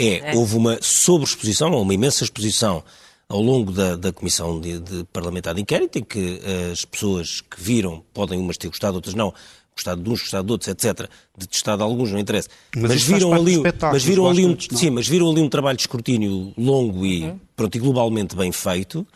É, 0.00 0.32
é, 0.32 0.34
houve 0.34 0.56
uma 0.56 0.78
sobreexposição, 0.80 1.68
uma 1.70 1.94
imensa 1.94 2.24
exposição 2.24 2.82
ao 3.28 3.40
longo 3.40 3.72
da, 3.72 3.96
da 3.96 4.12
Comissão 4.12 4.60
de, 4.60 4.78
de 4.78 5.04
Parlamentar 5.12 5.54
de 5.54 5.60
Inquérito, 5.60 5.98
em 5.98 6.04
que 6.04 6.40
as 6.72 6.84
pessoas 6.84 7.40
que 7.40 7.60
viram 7.60 8.02
podem 8.14 8.38
umas 8.38 8.56
ter 8.56 8.68
gostado, 8.68 8.94
outras 8.94 9.14
não, 9.14 9.32
gostado 9.76 10.02
de 10.02 10.08
uns, 10.08 10.20
gostado 10.20 10.46
de 10.46 10.52
outros, 10.52 10.68
etc., 10.68 11.08
detestado 11.36 11.78
de 11.78 11.82
alguns, 11.82 12.10
não 12.10 12.18
interessa. 12.18 12.48
Mas, 12.74 12.90
mas 12.90 13.02
viram 13.02 13.32
ali, 13.34 13.62
mas 13.82 14.04
viram 14.04 14.26
ali 14.26 14.46
um, 14.46 14.56
sim, 14.58 14.90
mas 14.90 15.06
viram 15.06 15.30
ali 15.30 15.42
um 15.42 15.48
trabalho 15.48 15.76
de 15.76 15.82
escrutínio 15.82 16.54
longo 16.56 17.04
e, 17.04 17.24
uhum. 17.24 17.40
pronto, 17.54 17.74
e 17.76 17.78
globalmente 17.78 18.34
bem 18.34 18.50
feito, 18.50 19.06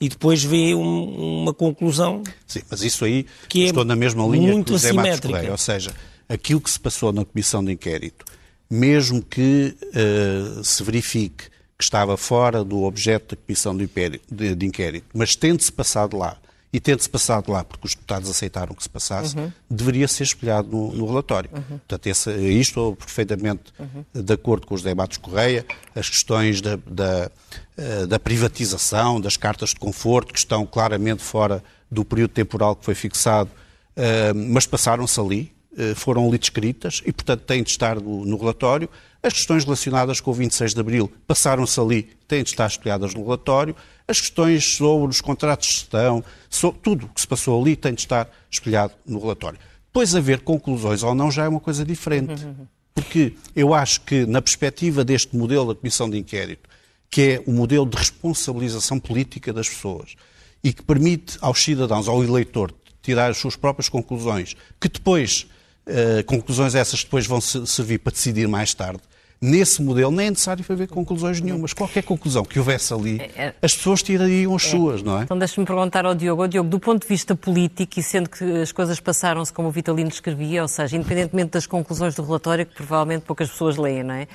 e 0.00 0.08
depois 0.08 0.42
vê 0.42 0.74
um, 0.74 1.42
uma 1.42 1.52
conclusão. 1.52 2.22
Sim, 2.46 2.62
mas 2.70 2.82
isso 2.82 3.04
aí 3.04 3.26
que 3.48 3.64
é 3.64 3.66
estou 3.66 3.84
na 3.84 3.96
mesma 3.96 4.26
linha 4.26 4.52
muito 4.52 4.68
que 4.68 4.72
o 4.74 4.78
Zé 4.78 4.92
Matos 4.92 5.20
Correia, 5.20 5.52
ou 5.52 5.58
seja, 5.58 5.94
aquilo 6.28 6.60
que 6.60 6.70
se 6.70 6.80
passou 6.80 7.12
na 7.12 7.24
comissão 7.24 7.62
de 7.64 7.72
inquérito, 7.72 8.24
mesmo 8.70 9.22
que 9.22 9.76
uh, 9.82 10.64
se 10.64 10.82
verifique 10.82 11.44
que 11.78 11.84
estava 11.84 12.16
fora 12.16 12.64
do 12.64 12.82
objeto 12.84 13.34
da 13.34 13.42
comissão 13.42 13.76
de, 13.76 13.88
de, 14.30 14.54
de 14.54 14.66
inquérito, 14.66 15.06
mas 15.12 15.36
tendo-se 15.36 15.70
passado 15.70 16.16
lá 16.16 16.38
e 16.72 16.80
tendo-se 16.80 17.08
passado 17.08 17.50
lá, 17.50 17.64
porque 17.64 17.86
os 17.86 17.94
deputados 17.94 18.28
aceitaram 18.28 18.74
que 18.74 18.82
se 18.82 18.88
passasse, 18.90 19.34
uhum. 19.34 19.50
deveria 19.70 20.06
ser 20.06 20.24
espelhado 20.24 20.68
no, 20.68 20.92
no 20.92 21.06
relatório. 21.06 21.48
Uhum. 21.52 21.78
Portanto, 21.78 22.06
esse, 22.06 22.28
aí 22.28 22.60
estou 22.60 22.94
perfeitamente 22.94 23.72
uhum. 23.78 24.04
de 24.12 24.32
acordo 24.34 24.66
com 24.66 24.74
os 24.74 24.82
debates 24.82 25.16
Correia, 25.16 25.64
as 25.94 26.10
questões 26.10 26.60
da, 26.60 26.76
da, 26.86 27.30
eh, 27.78 28.06
da, 28.06 28.18
privatização, 28.18 29.18
das 29.18 29.38
cartas 29.38 29.70
de 29.70 29.76
conforto, 29.76 30.34
que 30.34 30.38
estão 30.38 30.66
claramente 30.66 31.22
fora 31.22 31.64
do 31.90 32.04
período 32.04 32.32
temporal 32.32 32.76
que 32.76 32.84
foi 32.84 32.94
fixado, 32.94 33.50
eh, 33.96 34.34
mas 34.34 34.66
passaram-se 34.66 35.18
ali, 35.18 35.55
foram 35.94 36.26
ali 36.26 36.38
descritas 36.38 37.02
e, 37.04 37.12
portanto, 37.12 37.42
têm 37.42 37.62
de 37.62 37.70
estar 37.70 38.00
no, 38.00 38.24
no 38.24 38.36
relatório. 38.36 38.88
As 39.22 39.32
questões 39.32 39.64
relacionadas 39.64 40.20
com 40.20 40.30
o 40.30 40.34
26 40.34 40.74
de 40.74 40.80
Abril 40.80 41.12
passaram-se 41.26 41.78
ali, 41.80 42.08
têm 42.26 42.42
de 42.42 42.50
estar 42.50 42.66
espelhadas 42.66 43.14
no 43.14 43.22
relatório. 43.22 43.74
As 44.06 44.20
questões 44.20 44.76
sobre 44.76 45.10
os 45.10 45.20
contratos 45.20 45.68
de 45.68 45.74
gestão, 45.74 46.24
sobre 46.48 46.80
tudo 46.80 47.06
o 47.06 47.08
que 47.08 47.20
se 47.20 47.26
passou 47.26 47.60
ali 47.60 47.76
tem 47.76 47.92
de 47.92 48.00
estar 48.00 48.30
espelhado 48.50 48.94
no 49.04 49.20
relatório. 49.20 49.58
Depois 49.86 50.14
haver 50.14 50.40
conclusões 50.40 51.02
ou 51.02 51.14
não 51.14 51.30
já 51.30 51.44
é 51.44 51.48
uma 51.48 51.60
coisa 51.60 51.84
diferente. 51.84 52.46
Porque 52.94 53.34
eu 53.54 53.74
acho 53.74 54.00
que, 54.02 54.24
na 54.24 54.40
perspectiva 54.40 55.04
deste 55.04 55.36
modelo 55.36 55.72
da 55.72 55.74
Comissão 55.74 56.08
de 56.08 56.16
Inquérito, 56.16 56.68
que 57.10 57.22
é 57.22 57.42
o 57.46 57.52
modelo 57.52 57.86
de 57.86 57.96
responsabilização 57.96 58.98
política 58.98 59.52
das 59.52 59.68
pessoas 59.68 60.14
e 60.62 60.72
que 60.72 60.82
permite 60.82 61.38
aos 61.40 61.62
cidadãos, 61.62 62.08
ao 62.08 62.22
eleitor, 62.22 62.74
tirar 63.02 63.30
as 63.30 63.38
suas 63.38 63.54
próprias 63.54 63.88
conclusões, 63.88 64.56
que 64.80 64.88
depois, 64.88 65.46
eh, 65.86 66.22
conclusões 66.24 66.74
essas 66.74 67.04
depois 67.04 67.26
vão 67.26 67.40
servir 67.40 67.98
para 67.98 68.12
decidir 68.12 68.46
mais 68.48 68.74
tarde, 68.74 69.00
Nesse 69.40 69.82
modelo 69.82 70.10
nem 70.10 70.28
é 70.28 70.30
necessário 70.30 70.64
haver 70.66 70.88
conclusões 70.88 71.40
nenhumas. 71.42 71.74
Qualquer 71.74 72.02
conclusão 72.02 72.42
que 72.42 72.58
houvesse 72.58 72.92
ali, 72.94 73.20
é, 73.20 73.30
é. 73.36 73.54
as 73.60 73.74
pessoas 73.74 74.02
tirariam 74.02 74.56
as 74.56 74.64
é. 74.64 74.70
suas, 74.70 75.02
não 75.02 75.20
é? 75.20 75.24
Então 75.24 75.38
deixe-me 75.38 75.66
perguntar 75.66 76.06
ao 76.06 76.14
Diogo. 76.14 76.42
Oh, 76.42 76.48
Diogo, 76.48 76.70
do 76.70 76.80
ponto 76.80 77.02
de 77.02 77.08
vista 77.08 77.36
político, 77.36 78.00
e 78.00 78.02
sendo 78.02 78.30
que 78.30 78.42
as 78.62 78.72
coisas 78.72 78.98
passaram-se 78.98 79.52
como 79.52 79.68
o 79.68 79.70
Vitalino 79.70 80.08
escrevia, 80.08 80.62
ou 80.62 80.68
seja, 80.68 80.96
independentemente 80.96 81.50
das 81.50 81.66
conclusões 81.66 82.14
do 82.14 82.22
relatório, 82.22 82.64
que 82.64 82.74
provavelmente 82.74 83.24
poucas 83.26 83.50
pessoas 83.50 83.76
leem, 83.76 84.02
não 84.02 84.14
é? 84.14 84.26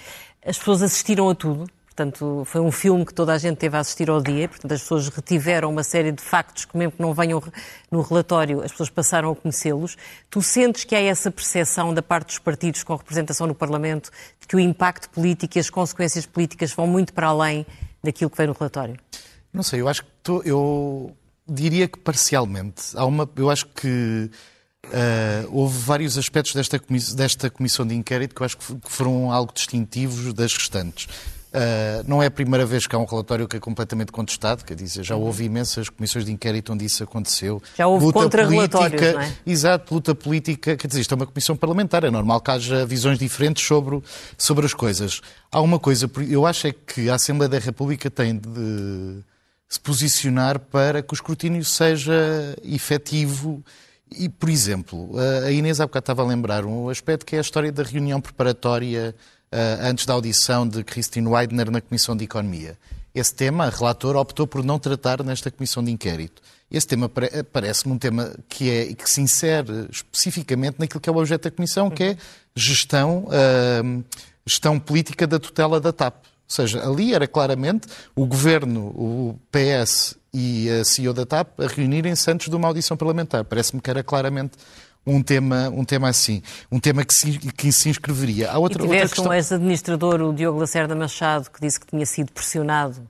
As 0.45 0.57
pessoas 0.57 0.83
assistiram 0.83 1.29
a 1.29 1.35
tudo, 1.35 1.67
Portanto, 2.01 2.41
foi 2.45 2.61
um 2.61 2.71
filme 2.71 3.05
que 3.05 3.13
toda 3.13 3.31
a 3.31 3.37
gente 3.37 3.57
teve 3.57 3.77
a 3.77 3.79
assistir 3.79 4.09
ao 4.09 4.19
dia, 4.19 4.49
portanto, 4.49 4.71
as 4.71 4.81
pessoas 4.81 5.07
retiveram 5.07 5.69
uma 5.69 5.83
série 5.83 6.11
de 6.11 6.21
factos 6.21 6.65
que, 6.65 6.75
mesmo 6.75 6.93
que 6.93 7.01
não 7.01 7.13
venham 7.13 7.43
no 7.91 8.01
relatório, 8.01 8.63
as 8.63 8.71
pessoas 8.71 8.89
passaram 8.89 9.31
a 9.31 9.35
conhecê-los. 9.35 9.95
Tu 10.27 10.41
sentes 10.41 10.83
que 10.83 10.95
há 10.95 10.99
essa 10.99 11.29
percepção 11.29 11.93
da 11.93 12.01
parte 12.01 12.29
dos 12.29 12.39
partidos 12.39 12.81
com 12.81 12.95
representação 12.95 13.45
no 13.45 13.53
Parlamento 13.53 14.09
de 14.39 14.47
que 14.47 14.55
o 14.55 14.59
impacto 14.59 15.11
político 15.11 15.55
e 15.55 15.59
as 15.59 15.69
consequências 15.69 16.25
políticas 16.25 16.73
vão 16.73 16.87
muito 16.87 17.13
para 17.13 17.27
além 17.27 17.67
daquilo 18.03 18.31
que 18.31 18.37
vem 18.37 18.47
no 18.47 18.53
relatório? 18.53 18.97
Não 19.53 19.61
sei, 19.61 19.81
eu 19.81 19.87
acho 19.87 20.03
que 20.03 20.09
tô, 20.23 20.41
eu 20.41 21.15
diria 21.47 21.87
que 21.87 21.99
parcialmente. 21.99 22.81
Há 22.95 23.05
uma, 23.05 23.29
eu 23.35 23.51
acho 23.51 23.67
que 23.67 24.31
Uh, 24.83 25.47
houve 25.51 25.77
vários 25.77 26.17
aspectos 26.17 26.55
desta, 26.55 26.81
desta 27.15 27.51
comissão 27.51 27.85
de 27.85 27.93
inquérito 27.93 28.33
que 28.33 28.41
eu 28.41 28.45
acho 28.45 28.57
que 28.57 28.65
foram 28.85 29.31
algo 29.31 29.53
distintivos 29.53 30.33
das 30.33 30.55
restantes. 30.55 31.07
Uh, 31.53 32.07
não 32.07 32.23
é 32.23 32.27
a 32.27 32.31
primeira 32.31 32.65
vez 32.65 32.87
que 32.87 32.95
há 32.95 32.99
um 32.99 33.03
relatório 33.03 33.45
que 33.45 33.57
é 33.57 33.59
completamente 33.59 34.09
contestado, 34.09 34.63
quer 34.63 34.73
dizer, 34.73 35.03
já 35.03 35.17
houve 35.17 35.43
imensas 35.43 35.89
comissões 35.89 36.23
de 36.23 36.31
inquérito 36.31 36.71
onde 36.71 36.85
isso 36.85 37.03
aconteceu. 37.03 37.61
Já 37.77 37.87
houve 37.87 38.13
contra-relatórios, 38.13 39.01
não 39.13 39.19
é? 39.19 39.33
Exato, 39.45 39.93
luta 39.93 40.15
política, 40.15 40.77
quer 40.77 40.87
dizer, 40.87 41.01
isto 41.01 41.13
é 41.13 41.15
uma 41.15 41.27
comissão 41.27 41.57
parlamentar, 41.57 42.05
é 42.05 42.09
normal 42.09 42.39
que 42.39 42.51
haja 42.51 42.85
visões 42.85 43.19
diferentes 43.19 43.65
sobre, 43.65 44.01
sobre 44.37 44.65
as 44.65 44.73
coisas. 44.73 45.19
Há 45.51 45.59
uma 45.59 45.77
coisa, 45.77 46.09
eu 46.29 46.45
acho 46.45 46.67
é 46.67 46.71
que 46.71 47.09
a 47.09 47.15
Assembleia 47.15 47.49
da 47.49 47.59
República 47.59 48.09
tem 48.09 48.37
de 48.37 49.21
se 49.67 49.79
posicionar 49.79 50.57
para 50.57 51.01
que 51.01 51.13
o 51.13 51.15
escrutínio 51.15 51.65
seja 51.65 52.55
efetivo 52.63 53.61
e, 54.09 54.29
por 54.29 54.49
exemplo, 54.49 55.11
a 55.45 55.51
Inês 55.51 55.81
há 55.81 55.85
bocado 55.85 56.03
estava 56.03 56.21
a 56.21 56.25
lembrar 56.25 56.65
um 56.65 56.87
aspecto 56.89 57.25
que 57.25 57.35
é 57.35 57.39
a 57.39 57.41
história 57.41 57.71
da 57.71 57.83
reunião 57.83 58.21
preparatória 58.21 59.13
antes 59.81 60.05
da 60.05 60.13
audição 60.13 60.67
de 60.67 60.83
Christine 60.83 61.27
Weidner 61.27 61.69
na 61.69 61.81
Comissão 61.81 62.15
de 62.15 62.23
Economia. 62.23 62.77
Esse 63.13 63.35
tema, 63.35 63.65
a 63.65 63.69
relatora 63.69 64.19
optou 64.19 64.47
por 64.47 64.63
não 64.63 64.79
tratar 64.79 65.21
nesta 65.23 65.51
Comissão 65.51 65.83
de 65.83 65.91
Inquérito. 65.91 66.41
Esse 66.71 66.87
tema 66.87 67.11
eh, 67.33 67.43
parece-me 67.43 67.93
um 67.93 67.97
tema 67.97 68.33
que, 68.47 68.69
é, 68.69 68.93
que 68.93 69.09
se 69.09 69.19
insere 69.19 69.89
especificamente 69.91 70.79
naquilo 70.79 71.01
que 71.01 71.09
é 71.09 71.11
o 71.11 71.17
objeto 71.17 71.43
da 71.43 71.51
Comissão, 71.51 71.89
que 71.89 72.03
é 72.03 72.17
gestão, 72.55 73.25
uh, 73.25 74.03
gestão 74.45 74.79
política 74.79 75.27
da 75.27 75.37
tutela 75.37 75.81
da 75.81 75.91
TAP. 75.91 76.15
Ou 76.23 76.55
seja, 76.55 76.87
ali 76.87 77.13
era 77.13 77.27
claramente 77.27 77.87
o 78.15 78.25
Governo, 78.25 78.87
o 78.87 79.39
PS 79.51 80.15
e 80.33 80.69
a 80.69 80.85
CEO 80.85 81.13
da 81.13 81.25
TAP 81.25 81.59
a 81.59 81.67
reunirem-se 81.67 82.31
antes 82.31 82.49
de 82.49 82.55
uma 82.55 82.69
audição 82.69 82.95
parlamentar. 82.95 83.43
Parece-me 83.43 83.81
que 83.81 83.89
era 83.89 84.01
claramente 84.01 84.53
um 85.05 85.21
tema, 85.21 85.69
um 85.69 85.83
tema 85.83 86.09
assim, 86.09 86.41
um 86.71 86.79
tema 86.79 87.03
que 87.03 87.13
se, 87.13 87.37
que 87.37 87.71
se 87.71 87.89
inscreveria. 87.89 88.51
Há 88.51 88.57
outra, 88.57 88.83
e 88.83 88.85
tiveste 88.85 89.03
outra 89.03 89.15
questão... 89.15 89.31
um 89.31 89.33
ex-administrador, 89.33 90.21
o 90.21 90.33
Diogo 90.33 90.59
Lacerda 90.59 90.95
Machado, 90.95 91.49
que 91.49 91.59
disse 91.59 91.79
que 91.79 91.87
tinha 91.87 92.05
sido 92.05 92.31
pressionado 92.31 93.07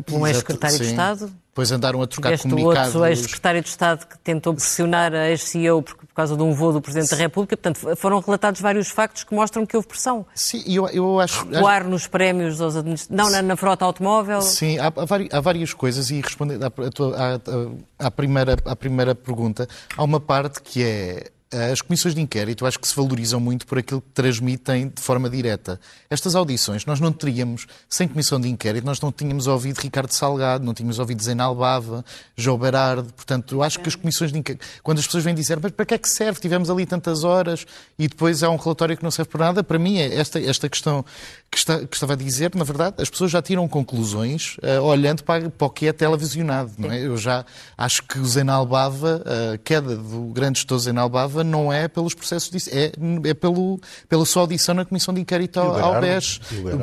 por 0.00 0.14
um 0.14 0.26
ex-secretário 0.26 0.78
de 0.78 0.84
Estado. 0.84 1.32
Depois 1.48 1.72
andaram 1.72 2.00
a 2.00 2.06
trocar 2.06 2.28
Tiveste 2.28 2.48
comunicados. 2.48 2.94
outro 2.94 3.10
ex-secretário 3.10 3.60
de 3.60 3.68
Estado 3.68 4.06
que 4.06 4.16
tentou 4.18 4.54
pressionar 4.54 5.12
a 5.12 5.28
ex-CEO 5.30 5.82
por, 5.82 5.96
por, 5.96 6.14
causa 6.14 6.36
de 6.36 6.42
um 6.44 6.54
voo 6.54 6.72
do 6.72 6.80
Presidente 6.80 7.10
da 7.10 7.16
República. 7.16 7.56
Portanto, 7.56 7.96
foram 7.96 8.20
relatados 8.20 8.60
vários 8.60 8.88
factos 8.88 9.24
que 9.24 9.34
mostram 9.34 9.66
que 9.66 9.76
houve 9.76 9.88
pressão. 9.88 10.24
Sim, 10.32 10.62
eu, 10.66 10.88
eu 10.90 11.18
acho... 11.18 11.40
Atuar 11.52 11.82
nos 11.84 12.06
prémios 12.06 12.60
aos 12.60 12.76
administradores... 12.76 13.32
Não, 13.32 13.36
na, 13.36 13.42
na, 13.42 13.56
frota 13.56 13.84
automóvel... 13.84 14.42
Sim, 14.42 14.78
há, 14.78 14.86
há, 14.86 15.38
há 15.38 15.40
várias 15.40 15.74
coisas 15.74 16.08
e 16.10 16.20
respondendo 16.20 16.62
à, 16.62 16.68
à, 16.68 18.06
à, 18.06 18.10
primeira, 18.12 18.56
à 18.64 18.76
primeira 18.76 19.12
pergunta, 19.12 19.68
há 19.96 20.04
uma 20.04 20.20
parte 20.20 20.62
que 20.62 20.84
é 20.84 21.30
as 21.52 21.82
comissões 21.82 22.14
de 22.14 22.20
inquérito 22.20 22.64
acho 22.64 22.78
que 22.78 22.86
se 22.86 22.94
valorizam 22.94 23.40
muito 23.40 23.66
por 23.66 23.78
aquilo 23.78 24.00
que 24.00 24.10
transmitem 24.10 24.88
de 24.88 25.02
forma 25.02 25.28
direta. 25.28 25.80
Estas 26.08 26.36
audições, 26.36 26.86
nós 26.86 27.00
não 27.00 27.10
teríamos, 27.10 27.66
sem 27.88 28.06
comissão 28.06 28.40
de 28.40 28.48
inquérito, 28.48 28.84
nós 28.84 29.00
não 29.00 29.10
tínhamos 29.10 29.48
ouvido 29.48 29.78
Ricardo 29.78 30.12
Salgado, 30.12 30.64
não 30.64 30.72
tínhamos 30.72 31.00
ouvido 31.00 31.20
Zenal 31.22 31.54
Bava, 31.56 32.04
João 32.36 32.56
Berardo, 32.56 33.12
portanto, 33.12 33.56
eu 33.56 33.62
acho 33.64 33.80
que 33.80 33.88
as 33.88 33.96
comissões 33.96 34.32
de 34.32 34.38
inquérito, 34.38 34.64
quando 34.82 35.00
as 35.00 35.06
pessoas 35.06 35.24
vêm 35.24 35.34
dizer, 35.34 35.58
mas 35.60 35.72
para 35.72 35.84
que 35.84 35.94
é 35.94 35.98
que 35.98 36.08
serve? 36.08 36.38
Tivemos 36.38 36.70
ali 36.70 36.86
tantas 36.86 37.24
horas 37.24 37.66
e 37.98 38.06
depois 38.06 38.44
há 38.44 38.50
um 38.50 38.56
relatório 38.56 38.96
que 38.96 39.02
não 39.02 39.10
serve 39.10 39.30
para 39.30 39.46
nada, 39.46 39.64
para 39.64 39.78
mim 39.78 39.98
é 39.98 40.14
esta, 40.14 40.40
esta 40.40 40.68
questão 40.68 41.04
que, 41.50 41.58
está, 41.58 41.84
que 41.84 41.96
estava 41.96 42.12
a 42.12 42.16
dizer, 42.16 42.54
na 42.54 42.62
verdade, 42.62 42.96
as 42.98 43.10
pessoas 43.10 43.32
já 43.32 43.42
tiram 43.42 43.66
conclusões 43.66 44.56
uh, 44.58 44.82
olhando 44.82 45.24
para, 45.24 45.50
para 45.50 45.66
o 45.66 45.70
que 45.70 45.88
é 45.88 45.92
televisionado, 45.92 46.70
não 46.78 46.92
é? 46.92 47.04
Eu 47.04 47.16
já 47.16 47.44
acho 47.76 48.04
que 48.04 48.20
o 48.20 48.24
Zenal 48.24 48.64
Bava, 48.64 49.22
a 49.54 49.58
queda 49.58 49.96
do 49.96 50.26
grande 50.26 50.60
gestor 50.60 50.78
Zenal 50.78 51.08
Não 51.44 51.72
é 51.72 51.88
pelos 51.88 52.14
processos 52.14 52.50
disso, 52.50 52.70
é, 52.72 52.92
é 53.24 53.34
pelo, 53.34 53.80
pela 54.08 54.24
sua 54.24 54.42
audição 54.42 54.74
na 54.74 54.84
Comissão 54.84 55.12
de 55.12 55.20
Inquérito 55.20 55.58
ao, 55.58 55.78
ao 55.78 56.00
BES. 56.00 56.40
O 56.74 56.78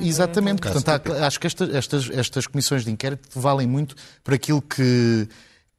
exatamente. 0.00 0.62
Portanto, 0.62 1.12
há, 1.12 1.26
acho 1.26 1.40
que 1.40 1.46
esta, 1.46 1.64
estas, 1.76 2.10
estas 2.10 2.46
comissões 2.46 2.84
de 2.84 2.90
inquérito 2.90 3.28
valem 3.34 3.66
muito 3.66 3.94
por 4.22 4.34
aquilo 4.34 4.62
que, 4.62 5.28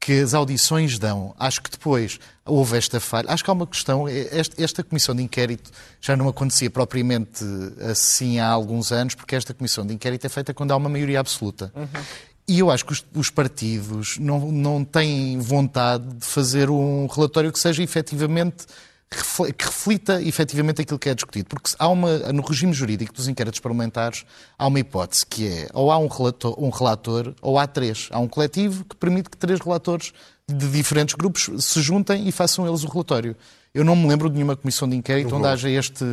que 0.00 0.20
as 0.20 0.34
audições 0.34 0.98
dão. 0.98 1.34
Acho 1.38 1.62
que 1.62 1.70
depois 1.70 2.18
houve 2.44 2.76
esta 2.76 3.00
falha. 3.00 3.30
Acho 3.30 3.44
que 3.44 3.50
há 3.50 3.52
uma 3.52 3.66
questão. 3.66 4.06
Esta, 4.08 4.62
esta, 4.62 4.82
comissão 4.84 5.14
de 5.14 5.22
inquérito 5.22 5.70
já 6.00 6.16
não 6.16 6.28
acontecia 6.28 6.70
propriamente 6.70 7.44
assim 7.90 8.38
há 8.38 8.48
alguns 8.48 8.92
anos, 8.92 9.14
porque 9.14 9.34
esta 9.34 9.52
comissão 9.52 9.86
de 9.86 9.94
inquérito 9.94 10.26
é 10.26 10.30
feita 10.30 10.54
quando 10.54 10.72
há 10.72 10.76
uma 10.76 10.88
maioria 10.88 11.20
absoluta. 11.20 11.72
Uhum. 11.74 12.02
E 12.48 12.60
eu 12.60 12.70
acho 12.70 12.86
que 12.86 12.92
os, 12.92 13.04
os, 13.14 13.28
partidos 13.28 14.16
não, 14.18 14.50
não 14.50 14.82
têm 14.82 15.38
vontade 15.38 16.14
de 16.14 16.24
fazer 16.24 16.70
um 16.70 17.06
relatório 17.06 17.52
que 17.52 17.58
seja 17.58 17.82
efetivamente 17.82 18.64
que 19.10 19.64
reflita 19.64 20.20
efetivamente 20.22 20.82
aquilo 20.82 20.98
que 20.98 21.08
é 21.08 21.14
discutido. 21.14 21.48
Porque 21.48 21.70
há 21.78 21.88
uma, 21.88 22.18
no 22.32 22.42
regime 22.42 22.72
jurídico 22.72 23.12
dos 23.12 23.28
inquéritos 23.28 23.60
parlamentares 23.60 24.24
há 24.58 24.66
uma 24.66 24.80
hipótese 24.80 25.24
que 25.24 25.46
é 25.46 25.68
ou 25.72 25.90
há 25.90 25.98
um 25.98 26.08
relator, 26.08 26.54
um 26.62 26.70
relator 26.70 27.34
ou 27.40 27.58
há 27.58 27.66
três. 27.66 28.08
Há 28.10 28.18
um 28.18 28.28
coletivo 28.28 28.84
que 28.84 28.96
permite 28.96 29.30
que 29.30 29.36
três 29.36 29.60
relatores 29.60 30.12
de 30.46 30.70
diferentes 30.70 31.14
grupos 31.14 31.50
se 31.58 31.80
juntem 31.82 32.28
e 32.28 32.32
façam 32.32 32.66
eles 32.66 32.82
o 32.82 32.88
relatório. 32.88 33.36
Eu 33.74 33.84
não 33.84 33.94
me 33.94 34.08
lembro 34.08 34.28
de 34.28 34.34
nenhuma 34.36 34.56
comissão 34.56 34.88
de 34.88 34.96
inquérito 34.96 35.34
onde 35.36 35.46
haja 35.46 35.68
este, 35.68 36.04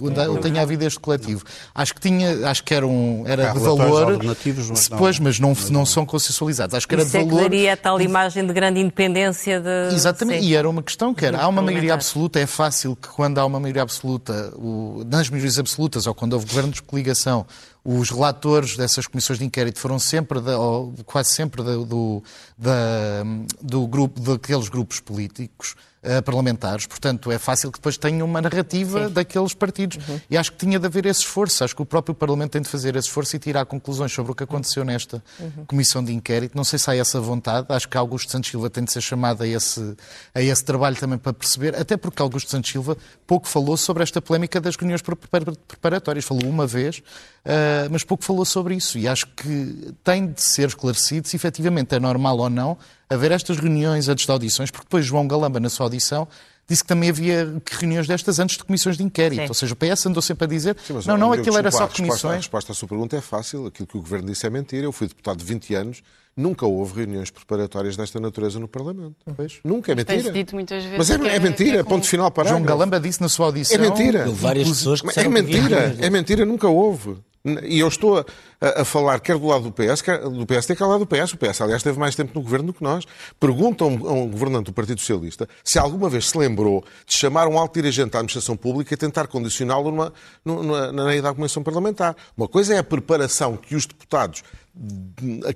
onde 0.00 0.40
tenha 0.40 0.62
havido 0.62 0.84
este 0.84 0.98
coletivo. 0.98 1.44
Acho 1.74 1.94
que 1.94 2.00
tinha, 2.00 2.48
acho 2.48 2.62
que 2.62 2.72
era, 2.72 2.86
um, 2.86 3.24
era 3.26 3.52
de 3.52 3.58
valor, 3.58 4.18
mas 4.22 4.88
depois, 4.88 5.18
mas 5.18 5.40
não, 5.40 5.52
não 5.70 5.84
são 5.84 6.06
consensualizados. 6.06 6.74
Acho 6.74 6.86
que 6.86 6.94
era 6.94 7.02
Isso 7.02 7.12
de 7.12 7.24
valor. 7.24 7.40
É 7.40 7.42
que 7.42 7.50
daria 7.50 7.72
a 7.72 7.76
tal 7.76 8.00
imagem 8.00 8.46
de 8.46 8.52
grande 8.52 8.80
independência 8.80 9.60
de. 9.60 9.94
Exatamente, 9.94 10.42
Sim. 10.42 10.48
e 10.48 10.54
era 10.54 10.68
uma 10.68 10.82
questão 10.82 11.12
que 11.12 11.26
era, 11.26 11.40
há 11.40 11.48
uma 11.48 11.62
maioria 11.62 11.94
absoluta, 11.94 12.38
é 12.38 12.46
fácil 12.46 12.94
que 12.94 13.08
quando 13.08 13.38
há 13.38 13.44
uma 13.44 13.58
maioria 13.58 13.82
absoluta, 13.82 14.52
o, 14.56 15.02
nas 15.04 15.28
maiorias 15.28 15.58
absolutas, 15.58 16.06
ou 16.06 16.14
quando 16.14 16.34
houve 16.34 16.46
governos 16.46 16.76
de 16.76 16.82
coligação, 16.82 17.44
os 17.84 18.10
relatores 18.10 18.76
dessas 18.76 19.06
comissões 19.06 19.38
de 19.38 19.44
inquérito 19.44 19.78
foram 19.78 19.98
sempre, 19.98 20.38
ou 20.38 20.94
quase 21.04 21.30
sempre, 21.30 21.62
do, 21.62 22.22
da, 22.56 23.24
do 23.60 23.86
grupo, 23.86 24.20
daqueles 24.20 24.68
grupos 24.68 25.00
políticos. 25.00 25.74
Uh, 26.02 26.22
parlamentares. 26.22 26.86
Portanto, 26.86 27.30
é 27.30 27.38
fácil 27.38 27.70
que 27.70 27.78
depois 27.78 27.96
tenham 27.96 28.26
uma 28.26 28.40
narrativa 28.40 29.06
Sim. 29.06 29.12
daqueles 29.12 29.54
partidos. 29.54 29.98
Uhum. 30.08 30.20
E 30.30 30.36
acho 30.36 30.52
que 30.52 30.58
tinha 30.58 30.78
de 30.78 30.86
haver 30.86 31.06
esse 31.06 31.20
esforço. 31.20 31.62
Acho 31.64 31.74
que 31.74 31.82
o 31.82 31.86
próprio 31.86 32.14
Parlamento 32.14 32.52
tem 32.52 32.62
de 32.62 32.68
fazer 32.68 32.96
esse 32.96 33.08
esforço 33.08 33.36
e 33.36 33.38
tirar 33.38 33.64
conclusões 33.66 34.12
sobre 34.12 34.32
o 34.32 34.34
que 34.34 34.44
aconteceu 34.44 34.84
nesta 34.84 35.22
uhum. 35.38 35.64
comissão 35.66 36.02
de 36.02 36.12
inquérito. 36.12 36.56
Não 36.56 36.64
sei 36.64 36.78
se 36.78 36.90
há 36.90 36.96
essa 36.96 37.20
vontade. 37.20 37.66
Acho 37.68 37.88
que 37.88 37.96
Augusto 37.96 38.30
Santos 38.30 38.50
Silva 38.50 38.70
tem 38.70 38.84
de 38.84 38.92
ser 38.92 39.00
chamado 39.00 39.42
a 39.42 39.46
esse, 39.46 39.96
a 40.34 40.42
esse 40.42 40.64
trabalho 40.64 40.96
também 40.96 41.18
para 41.18 41.32
perceber, 41.32 41.74
até 41.76 41.96
porque 41.96 42.20
Augusto 42.22 42.50
Santos 42.50 42.70
Silva 42.70 42.96
pouco 43.26 43.46
falou 43.46 43.76
sobre 43.76 44.02
esta 44.02 44.20
polémica 44.20 44.60
das 44.60 44.76
reuniões 44.76 45.02
preparatórias. 45.02 46.24
Falou 46.24 46.48
uma 46.48 46.66
vez, 46.66 46.98
uh, 46.98 47.90
mas 47.90 48.04
pouco 48.04 48.24
falou 48.24 48.44
sobre 48.44 48.74
isso. 48.74 48.98
E 48.98 49.06
acho 49.06 49.26
que 49.28 49.94
tem 50.02 50.32
de 50.32 50.42
ser 50.42 50.68
esclarecido 50.68 51.28
se 51.28 51.36
efetivamente 51.36 51.94
é 51.94 52.00
normal 52.00 52.38
ou 52.38 52.50
não 52.50 52.78
haver 53.10 53.32
estas 53.32 53.58
reuniões 53.58 54.08
antes 54.08 54.24
de 54.24 54.30
audições, 54.30 54.70
porque 54.70 54.84
depois 54.84 55.04
João 55.04 55.26
Galamba, 55.26 55.58
na 55.58 55.68
sua 55.68 55.86
audição, 55.86 56.28
disse 56.68 56.84
que 56.84 56.88
também 56.88 57.10
havia 57.10 57.60
reuniões 57.68 58.06
destas 58.06 58.38
antes 58.38 58.56
de 58.56 58.64
comissões 58.64 58.96
de 58.96 59.02
inquérito. 59.02 59.42
Sim. 59.42 59.48
Ou 59.48 59.54
seja, 59.54 59.74
o 59.74 59.76
PS 59.76 60.06
andou 60.06 60.22
sempre 60.22 60.44
a 60.44 60.46
dizer 60.46 60.76
Sim, 60.86 60.94
não, 61.04 61.18
não, 61.18 61.32
aquilo 61.32 61.58
era 61.58 61.70
só 61.72 61.88
comissões. 61.88 62.08
A 62.08 62.08
resposta, 62.08 62.28
a 62.28 62.36
resposta 62.36 62.72
à 62.72 62.74
sua 62.74 62.88
pergunta 62.88 63.16
é 63.16 63.20
fácil. 63.20 63.66
Aquilo 63.66 63.88
que 63.88 63.96
o 63.96 64.00
Governo 64.00 64.28
disse 64.28 64.46
é 64.46 64.50
mentira. 64.50 64.86
Eu 64.86 64.92
fui 64.92 65.08
deputado 65.08 65.38
de 65.38 65.44
20 65.44 65.74
anos. 65.74 66.02
Nunca 66.36 66.64
houve 66.64 67.00
reuniões 67.00 67.28
preparatórias 67.28 67.96
desta 67.96 68.20
natureza 68.20 68.60
no 68.60 68.68
Parlamento. 68.68 69.16
Pois. 69.36 69.58
Nunca, 69.64 69.90
é 69.90 69.94
mentira. 69.96 70.30
dito 70.30 70.54
muitas 70.54 70.84
vezes 70.84 70.96
Mas 70.96 71.10
é, 71.10 71.14
é, 71.14 71.36
é 71.36 71.40
mentira, 71.40 71.80
é 71.80 71.82
ponto 71.82 72.06
final 72.06 72.30
para 72.30 72.48
João 72.48 72.62
Galamba 72.62 73.00
disse 73.00 73.20
na 73.20 73.28
sua 73.28 73.46
audição... 73.46 73.76
É 73.76 73.78
mentira. 73.78 74.30
Várias 74.30 74.68
pessoas 74.68 75.00
que 75.00 75.18
é 75.18 75.28
mentira, 75.28 75.96
é 75.98 76.08
mentira, 76.08 76.46
nunca 76.46 76.68
houve. 76.68 77.16
E 77.42 77.80
eu 77.80 77.88
estou 77.88 78.18
a, 78.18 78.82
a, 78.82 78.84
falar 78.84 79.18
quer 79.20 79.38
do 79.38 79.46
lado 79.46 79.64
do 79.64 79.72
PS, 79.72 80.02
quer 80.02 80.18
do 80.18 80.44
PSD, 80.44 80.76
quer 80.76 80.84
do 80.84 80.90
lado 80.90 81.04
do 81.04 81.06
PS. 81.06 81.32
O 81.32 81.38
PS, 81.38 81.62
aliás, 81.62 81.82
teve 81.82 81.98
mais 81.98 82.14
tempo 82.14 82.32
no 82.34 82.42
governo 82.42 82.66
do 82.66 82.74
que 82.74 82.82
nós. 82.82 83.06
Perguntam 83.38 83.88
a 83.88 84.12
um 84.12 84.28
governante 84.28 84.66
do 84.66 84.72
Partido 84.74 85.00
Socialista 85.00 85.48
se 85.64 85.78
alguma 85.78 86.10
vez 86.10 86.28
se 86.28 86.36
lembrou 86.36 86.84
de 87.06 87.14
chamar 87.14 87.48
um 87.48 87.58
alto 87.58 87.74
dirigente 87.74 88.10
da 88.10 88.18
administração 88.18 88.56
pública 88.56 88.92
e 88.92 88.96
tentar 88.96 89.26
condicioná-lo 89.26 89.90
numa, 89.90 90.12
numa, 90.44 90.92
na 90.92 91.04
lei 91.04 91.22
da 91.22 91.32
Comissão 91.32 91.62
Parlamentar. 91.62 92.14
Uma 92.36 92.46
coisa 92.46 92.74
é 92.74 92.78
a 92.78 92.84
preparação 92.84 93.56
que 93.56 93.74
os 93.74 93.86
deputados 93.86 94.42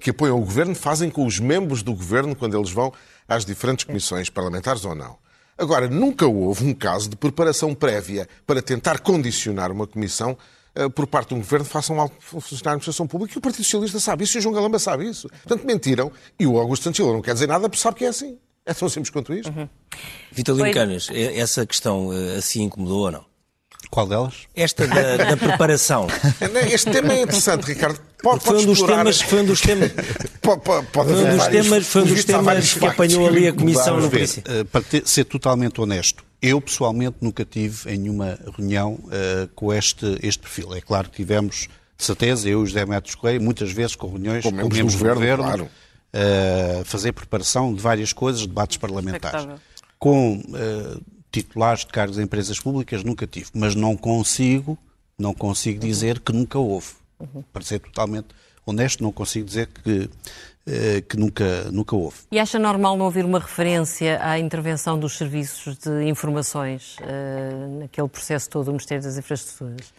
que 0.00 0.10
apoiam 0.10 0.38
o 0.38 0.40
governo 0.40 0.74
fazem 0.74 1.10
com 1.10 1.26
os 1.26 1.38
membros 1.38 1.82
do 1.82 1.94
governo 1.94 2.34
quando 2.34 2.56
eles 2.56 2.70
vão 2.70 2.92
às 3.28 3.44
diferentes 3.44 3.84
comissões 3.84 4.30
parlamentares 4.30 4.84
ou 4.86 4.94
não. 4.94 5.18
Agora, 5.56 5.88
nunca 5.88 6.26
houve 6.26 6.64
um 6.64 6.74
caso 6.74 7.08
de 7.08 7.16
preparação 7.16 7.74
prévia 7.74 8.26
para 8.46 8.60
tentar 8.60 9.00
condicionar 9.00 9.70
uma 9.70 9.86
comissão 9.86 10.36
por 10.94 11.06
parte 11.06 11.28
de 11.28 11.34
um 11.34 11.38
governo 11.38 11.64
façam 11.64 12.00
algo 12.00 12.14
funcionário 12.18 12.64
da 12.64 12.70
administração 12.70 13.06
pública 13.06 13.34
e 13.34 13.38
o 13.38 13.40
Partido 13.40 13.64
Socialista 13.64 14.00
sabe 14.00 14.24
isso 14.24 14.36
e 14.36 14.40
o 14.40 14.42
João 14.42 14.54
Galamba 14.54 14.78
sabe 14.78 15.08
isso. 15.08 15.28
Portanto, 15.28 15.64
mentiram 15.64 16.10
e 16.38 16.46
o 16.46 16.58
Augusto 16.58 16.84
Santos 16.84 17.00
não 17.00 17.22
quer 17.22 17.34
dizer 17.34 17.46
nada 17.46 17.68
porque 17.68 17.80
sabe 17.80 17.98
que 17.98 18.04
é 18.04 18.08
assim. 18.08 18.38
É 18.66 18.72
tão 18.72 18.88
simples 18.88 19.10
quanto 19.10 19.34
isto. 19.34 19.52
Uhum. 19.52 19.68
Vitalino 20.32 20.72
Canas, 20.72 21.08
essa 21.12 21.66
questão 21.66 22.12
eh, 22.12 22.36
assim 22.38 22.62
incomodou 22.62 23.00
ou 23.00 23.10
não? 23.10 23.33
Qual 23.94 24.08
delas? 24.08 24.34
Esta 24.56 24.88
da, 24.88 25.16
da 25.18 25.36
preparação. 25.36 26.08
Este 26.68 26.90
tema 26.90 27.12
é 27.12 27.22
interessante, 27.22 27.62
Ricardo. 27.64 28.00
Pode, 28.20 28.42
foi, 28.42 28.60
um 28.60 28.66
dos 28.66 28.82
temas, 28.82 29.20
foi 29.20 29.40
um 29.40 29.44
dos 29.44 29.60
temas. 29.60 29.92
pode, 30.42 30.62
pode, 30.62 30.86
pode 30.88 31.12
foi 31.12 31.24
um 31.24 31.36
dos 31.36 31.46
temas, 31.46 31.86
foi 31.86 32.02
um 32.02 32.06
dos 32.06 32.24
temas 32.24 32.74
que 32.74 32.86
apanhou 32.86 33.28
ali 33.28 33.46
a 33.46 33.52
Comissão 33.52 34.00
no 34.00 34.10
princípio. 34.10 34.52
Eh, 34.52 34.64
para 34.64 34.82
ter, 34.82 35.06
ser 35.06 35.22
totalmente 35.26 35.80
honesto, 35.80 36.24
eu, 36.42 36.60
pessoalmente, 36.60 37.18
nunca 37.20 37.44
tive 37.44 37.88
em 37.94 37.98
nenhuma 37.98 38.36
reunião 38.56 38.94
uh, 38.94 39.46
com 39.54 39.72
este, 39.72 40.18
este 40.24 40.40
perfil. 40.40 40.74
É 40.74 40.80
claro 40.80 41.08
que 41.08 41.14
tivemos, 41.14 41.68
de 41.96 42.04
certeza, 42.04 42.48
eu 42.48 42.62
e 42.62 42.62
os 42.64 42.70
José 42.70 42.84
Matos 42.84 43.14
Correia, 43.14 43.38
muitas 43.38 43.70
vezes 43.70 43.94
com 43.94 44.08
reuniões 44.08 44.42
com, 44.42 44.50
com 44.50 44.56
membros 44.56 44.94
do 44.94 44.98
governo, 44.98 45.20
governo 45.20 45.44
claro. 45.44 45.64
uh, 45.64 46.84
fazer 46.84 47.12
preparação 47.12 47.72
de 47.72 47.80
várias 47.80 48.12
coisas, 48.12 48.44
debates 48.44 48.76
parlamentares. 48.76 49.46
Com 50.00 50.38
uh, 50.38 51.13
titulares 51.42 51.80
de 51.80 51.92
cargos 51.92 52.18
em 52.18 52.22
empresas 52.22 52.58
públicas, 52.58 53.02
nunca 53.02 53.26
tive. 53.26 53.46
Mas 53.54 53.74
não 53.74 53.96
consigo, 53.96 54.78
não 55.18 55.34
consigo 55.34 55.80
dizer 55.80 56.20
que 56.20 56.32
nunca 56.32 56.58
houve. 56.58 56.88
Uhum. 57.18 57.42
Para 57.52 57.62
ser 57.62 57.80
totalmente 57.80 58.28
honesto, 58.66 59.02
não 59.02 59.12
consigo 59.12 59.46
dizer 59.46 59.68
que 59.68 60.08
eh, 60.66 61.02
que 61.02 61.18
nunca, 61.18 61.70
nunca 61.70 61.94
houve. 61.94 62.16
E 62.32 62.38
acha 62.38 62.58
normal 62.58 62.96
não 62.96 63.06
haver 63.06 63.22
uma 63.22 63.38
referência 63.38 64.18
à 64.22 64.38
intervenção 64.38 64.98
dos 64.98 65.18
serviços 65.18 65.76
de 65.76 66.04
informações 66.04 66.96
uh, 67.00 67.80
naquele 67.80 68.08
processo 68.08 68.48
todo 68.48 68.64
do 68.64 68.70
Ministério 68.70 69.04
das 69.04 69.18
Infraestruturas? 69.18 69.92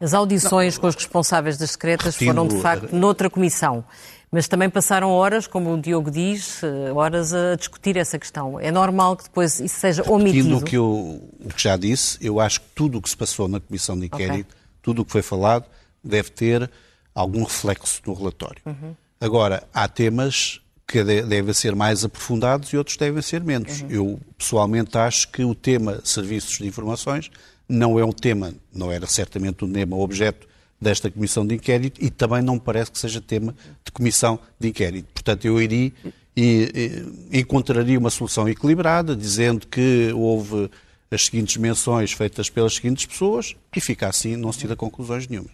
As 0.00 0.14
audições 0.14 0.74
não, 0.74 0.82
com 0.82 0.86
os 0.86 0.94
responsáveis 0.94 1.58
das 1.58 1.72
secretas 1.72 2.16
foram, 2.16 2.46
de 2.46 2.60
facto, 2.60 2.94
noutra 2.94 3.28
comissão. 3.28 3.84
Mas 4.32 4.48
também 4.48 4.70
passaram 4.70 5.10
horas, 5.10 5.46
como 5.46 5.74
o 5.74 5.78
Diogo 5.78 6.10
diz, 6.10 6.62
eh, 6.62 6.90
horas 6.90 7.34
a 7.34 7.54
discutir 7.54 7.98
essa 7.98 8.18
questão. 8.18 8.58
É 8.58 8.70
normal 8.70 9.14
que 9.14 9.24
depois 9.24 9.60
isso 9.60 9.78
seja 9.78 10.10
omitido? 10.10 10.56
o 10.56 10.64
que, 10.64 10.74
eu, 10.74 11.22
o 11.44 11.48
que 11.54 11.62
já 11.62 11.76
disse, 11.76 12.16
eu 12.18 12.40
acho 12.40 12.62
que 12.62 12.66
tudo 12.74 12.96
o 12.96 13.02
que 13.02 13.10
se 13.10 13.16
passou 13.16 13.46
na 13.46 13.60
comissão 13.60 13.98
de 13.98 14.06
inquérito, 14.06 14.48
okay. 14.48 14.62
tudo 14.80 15.02
o 15.02 15.04
que 15.04 15.12
foi 15.12 15.20
falado, 15.20 15.66
deve 16.02 16.30
ter 16.30 16.70
algum 17.14 17.44
reflexo 17.44 18.00
no 18.06 18.14
relatório. 18.14 18.62
Uhum. 18.64 18.96
Agora, 19.20 19.64
há 19.72 19.86
temas 19.86 20.62
que 20.86 21.04
devem 21.04 21.52
ser 21.52 21.74
mais 21.74 22.02
aprofundados 22.02 22.70
e 22.72 22.76
outros 22.78 22.96
devem 22.96 23.20
ser 23.20 23.44
menos. 23.44 23.82
Uhum. 23.82 23.90
Eu, 23.90 24.20
pessoalmente, 24.38 24.96
acho 24.96 25.28
que 25.28 25.44
o 25.44 25.54
tema 25.54 26.00
serviços 26.04 26.56
de 26.56 26.66
informações 26.66 27.30
não 27.68 27.98
é 27.98 28.04
um 28.04 28.12
tema, 28.12 28.54
não 28.72 28.90
era 28.90 29.06
certamente 29.06 29.62
um 29.62 29.70
tema 29.70 29.94
objeto 29.94 30.48
desta 30.82 31.10
comissão 31.10 31.46
de 31.46 31.54
inquérito 31.54 32.02
e 32.04 32.10
também 32.10 32.42
não 32.42 32.54
me 32.54 32.60
parece 32.60 32.90
que 32.90 32.98
seja 32.98 33.20
tema 33.20 33.54
de 33.84 33.92
comissão 33.92 34.38
de 34.58 34.68
inquérito. 34.68 35.08
Portanto, 35.14 35.44
eu 35.46 35.60
iria 35.60 35.92
e, 36.36 37.04
e 37.30 37.40
encontraria 37.40 37.98
uma 37.98 38.10
solução 38.10 38.48
equilibrada, 38.48 39.14
dizendo 39.14 39.66
que 39.66 40.12
houve 40.14 40.70
as 41.10 41.26
seguintes 41.26 41.56
menções 41.58 42.12
feitas 42.12 42.48
pelas 42.48 42.74
seguintes 42.74 43.06
pessoas 43.06 43.54
e 43.74 43.80
fica 43.80 44.08
assim, 44.08 44.34
não 44.36 44.52
se 44.52 44.60
tira 44.60 44.74
conclusões 44.74 45.28
nenhumas. 45.28 45.52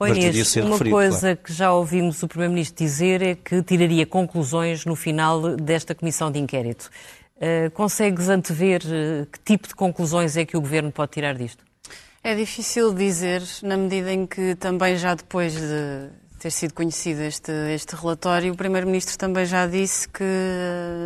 Oi, 0.00 0.10
Inês, 0.10 0.56
uma 0.56 0.70
referido, 0.70 0.94
coisa 0.94 1.20
claro. 1.20 1.38
que 1.38 1.52
já 1.52 1.72
ouvimos 1.72 2.22
o 2.22 2.28
Primeiro-Ministro 2.28 2.84
dizer 2.84 3.20
é 3.20 3.34
que 3.34 3.62
tiraria 3.62 4.06
conclusões 4.06 4.84
no 4.84 4.94
final 4.94 5.56
desta 5.56 5.92
comissão 5.92 6.30
de 6.30 6.38
inquérito. 6.38 6.88
Uh, 7.36 7.70
consegues 7.72 8.28
antever 8.28 8.80
uh, 8.82 9.26
que 9.26 9.40
tipo 9.40 9.66
de 9.66 9.74
conclusões 9.74 10.36
é 10.36 10.44
que 10.44 10.56
o 10.56 10.60
Governo 10.60 10.92
pode 10.92 11.12
tirar 11.12 11.34
disto? 11.34 11.64
É 12.22 12.34
difícil 12.34 12.92
dizer, 12.92 13.42
na 13.62 13.76
medida 13.76 14.12
em 14.12 14.26
que 14.26 14.54
também 14.56 14.96
já 14.96 15.14
depois 15.14 15.54
de 15.54 16.08
ter 16.38 16.50
sido 16.50 16.72
conhecido 16.72 17.22
este, 17.22 17.50
este 17.74 17.96
relatório, 17.96 18.52
o 18.52 18.56
Primeiro-Ministro 18.56 19.16
também 19.18 19.44
já 19.44 19.66
disse 19.66 20.08
que 20.08 20.24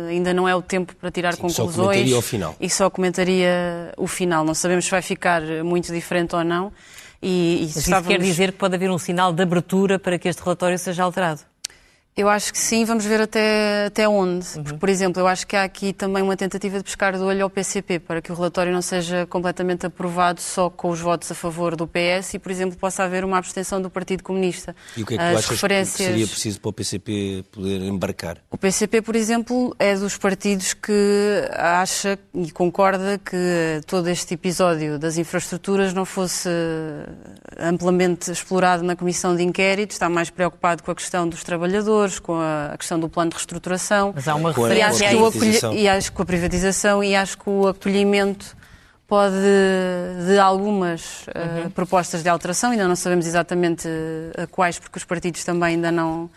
ainda 0.09 0.33
não 0.33 0.47
é 0.47 0.55
o 0.55 0.61
tempo 0.61 0.95
para 0.95 1.11
tirar 1.11 1.33
Sim, 1.33 1.41
conclusões. 1.41 1.75
Só 1.75 1.83
comentaria 1.83 2.17
o 2.17 2.21
final. 2.21 2.55
E 2.59 2.69
só 2.69 2.89
comentaria 2.89 3.93
o 3.97 4.07
final. 4.07 4.45
Não 4.45 4.53
sabemos 4.53 4.85
se 4.85 4.91
vai 4.91 5.01
ficar 5.01 5.41
muito 5.63 5.91
diferente 5.91 6.35
ou 6.35 6.43
não. 6.43 6.71
E, 7.21 7.57
e 7.61 7.61
Mas 7.61 7.77
estávamos... 7.77 8.07
isso 8.07 8.17
quer 8.17 8.23
dizer 8.23 8.51
que 8.51 8.57
pode 8.57 8.75
haver 8.75 8.91
um 8.91 8.97
sinal 8.97 9.31
de 9.31 9.41
abertura 9.41 9.97
para 9.97 10.19
que 10.19 10.27
este 10.27 10.41
relatório 10.43 10.77
seja 10.77 11.03
alterado? 11.03 11.41
Eu 12.15 12.29
acho 12.29 12.53
que 12.53 12.59
sim, 12.59 12.85
vamos 12.85 13.03
ver 13.05 13.21
até, 13.21 13.85
até 13.87 14.07
onde. 14.07 14.45
Uhum. 14.55 14.63
Porque, 14.63 14.77
por 14.77 14.87
exemplo, 14.87 15.19
eu 15.19 15.27
acho 15.27 15.47
que 15.47 15.55
há 15.55 15.63
aqui 15.63 15.91
também 15.91 16.21
uma 16.21 16.37
tentativa 16.37 16.77
de 16.77 16.83
pescar 16.83 17.17
do 17.17 17.25
olho 17.25 17.43
ao 17.43 17.49
PCP 17.49 17.99
para 17.99 18.21
que 18.21 18.31
o 18.31 18.35
relatório 18.35 18.71
não 18.71 18.83
seja 18.83 19.25
completamente 19.25 19.87
aprovado 19.87 20.39
só 20.39 20.69
com 20.69 20.89
os 20.89 20.99
votos 20.99 21.31
a 21.31 21.35
favor 21.35 21.75
do 21.75 21.87
PS 21.87 22.35
e, 22.35 22.39
por 22.39 22.51
exemplo, 22.51 22.77
possa 22.77 23.03
haver 23.03 23.25
uma 23.25 23.39
abstenção 23.39 23.81
do 23.81 23.89
Partido 23.89 24.21
Comunista. 24.21 24.75
E 24.95 25.01
o 25.01 25.05
que 25.07 25.15
é 25.15 25.17
que 25.17 25.23
As 25.23 25.31
tu 25.31 25.37
achas 25.37 25.49
referências... 25.49 25.97
que 25.97 26.03
seria 26.03 26.27
preciso 26.27 26.61
para 26.61 26.69
o 26.69 26.73
PCP 26.73 27.45
poder 27.51 27.81
embarcar? 27.81 28.37
O 28.51 28.57
PCP, 28.57 29.01
por 29.01 29.15
exemplo, 29.15 29.75
é 29.79 29.95
dos 29.95 30.15
partidos 30.15 30.75
que 30.75 31.49
acha 31.51 32.19
e 32.35 32.51
concorda 32.51 33.17
que 33.17 33.81
todo 33.87 34.07
este 34.07 34.35
episódio 34.35 34.99
das 34.99 35.17
infraestruturas 35.17 35.95
não 35.95 36.05
fosse 36.05 36.47
amplamente 37.57 38.29
explorado 38.31 38.83
na 38.83 38.95
Comissão 38.95 39.35
de 39.35 39.41
Inquérito, 39.41 39.91
está 39.91 40.07
mais 40.07 40.29
preocupado 40.29 40.83
com 40.83 40.91
a 40.91 40.95
questão 40.95 41.27
dos 41.27 41.43
trabalhadores 41.43 42.02
com 42.19 42.39
a 42.39 42.75
questão 42.77 42.99
do 42.99 43.09
plano 43.09 43.29
de 43.29 43.35
reestruturação. 43.35 44.11
Mas 44.15 44.27
há 44.27 44.35
uma 44.35 44.51
referência 44.51 45.05
e, 45.05 45.07
acho 45.07 45.73
e 45.73 45.87
acho 45.87 46.11
que 46.11 46.17
com 46.17 46.23
a 46.23 46.25
privatização 46.25 47.03
e 47.03 47.15
acho 47.15 47.37
que 47.37 47.49
o 47.49 47.67
acolhimento 47.67 48.55
pode 49.07 49.35
de 50.25 50.39
algumas 50.39 51.25
eh, 51.27 51.39
uhum. 51.39 51.67
uh, 51.67 51.69
propostas 51.69 52.23
de 52.23 52.29
alteração, 52.29 52.71
ainda 52.71 52.87
não 52.87 52.95
sabemos 52.95 53.27
exatamente 53.27 53.87
uh, 53.87 54.47
quais, 54.49 54.79
porque 54.79 54.97
os 54.97 55.03
partidos 55.03 55.43
também 55.43 55.75
ainda 55.75 55.91
não, 55.91 56.29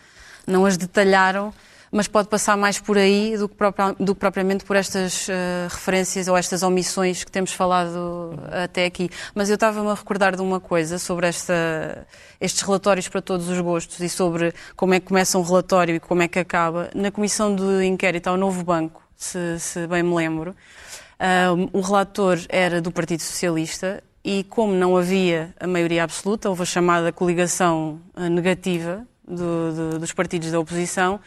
não 0.45 0.65
as 0.65 0.77
detalharam, 0.77 1.51
mas 1.91 2.07
pode 2.07 2.27
passar 2.27 2.57
mais 2.57 2.79
por 2.79 2.97
aí 2.97 3.37
do 3.37 3.47
que, 3.47 3.55
do 3.99 4.13
que 4.13 4.19
propriamente 4.19 4.63
por 4.63 4.75
estas 4.75 5.27
uh, 5.27 5.31
referências 5.69 6.27
ou 6.27 6.37
estas 6.37 6.63
omissões 6.63 7.23
que 7.23 7.31
temos 7.31 7.53
falado 7.53 8.39
até 8.51 8.85
aqui. 8.85 9.09
Mas 9.33 9.49
eu 9.49 9.55
estava-me 9.55 9.89
a 9.89 9.93
recordar 9.93 10.35
de 10.35 10.41
uma 10.41 10.59
coisa 10.59 10.99
sobre 10.99 11.27
esta, 11.27 12.05
estes 12.39 12.61
relatórios 12.61 13.07
para 13.07 13.21
todos 13.21 13.47
os 13.49 13.59
gostos 13.59 13.99
e 13.99 14.09
sobre 14.09 14.53
como 14.75 14.93
é 14.93 14.99
que 14.99 15.07
começa 15.07 15.37
um 15.37 15.43
relatório 15.43 15.95
e 15.95 15.99
como 15.99 16.21
é 16.21 16.27
que 16.27 16.39
acaba. 16.39 16.89
Na 16.93 17.11
comissão 17.11 17.55
de 17.55 17.85
inquérito 17.85 18.27
ao 18.27 18.37
Novo 18.37 18.63
Banco, 18.63 19.01
se, 19.15 19.59
se 19.59 19.87
bem 19.87 20.03
me 20.03 20.13
lembro, 20.13 20.51
uh, 20.51 21.69
o 21.73 21.81
relator 21.81 22.39
era 22.49 22.81
do 22.81 22.91
Partido 22.91 23.21
Socialista 23.21 24.03
e 24.23 24.43
como 24.43 24.73
não 24.73 24.97
havia 24.97 25.53
a 25.59 25.65
maioria 25.65 26.03
absoluta, 26.03 26.49
houve 26.49 26.63
a 26.63 26.65
chamada 26.65 27.13
coligação 27.13 28.01
eh, 28.13 28.27
negativa 28.27 29.07
do, 29.25 29.73
do, 29.73 29.99
dos 29.99 30.11
partidos 30.11 30.51
da 30.51 30.59
oposição 30.59 31.19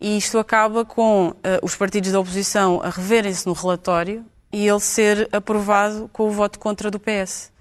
e 0.00 0.16
isto 0.16 0.38
acaba 0.38 0.84
com 0.84 1.28
uh, 1.28 1.34
os 1.62 1.74
partidos 1.74 2.12
da 2.12 2.20
oposição 2.20 2.80
a 2.82 2.90
reverem-se 2.90 3.46
no 3.46 3.52
relatório 3.52 4.24
e 4.52 4.66
ele 4.66 4.80
ser 4.80 5.28
aprovado 5.32 6.08
com 6.12 6.28
o 6.28 6.30
voto 6.30 6.58
contra 6.58 6.90
do 6.90 6.98
PS. 6.98 7.52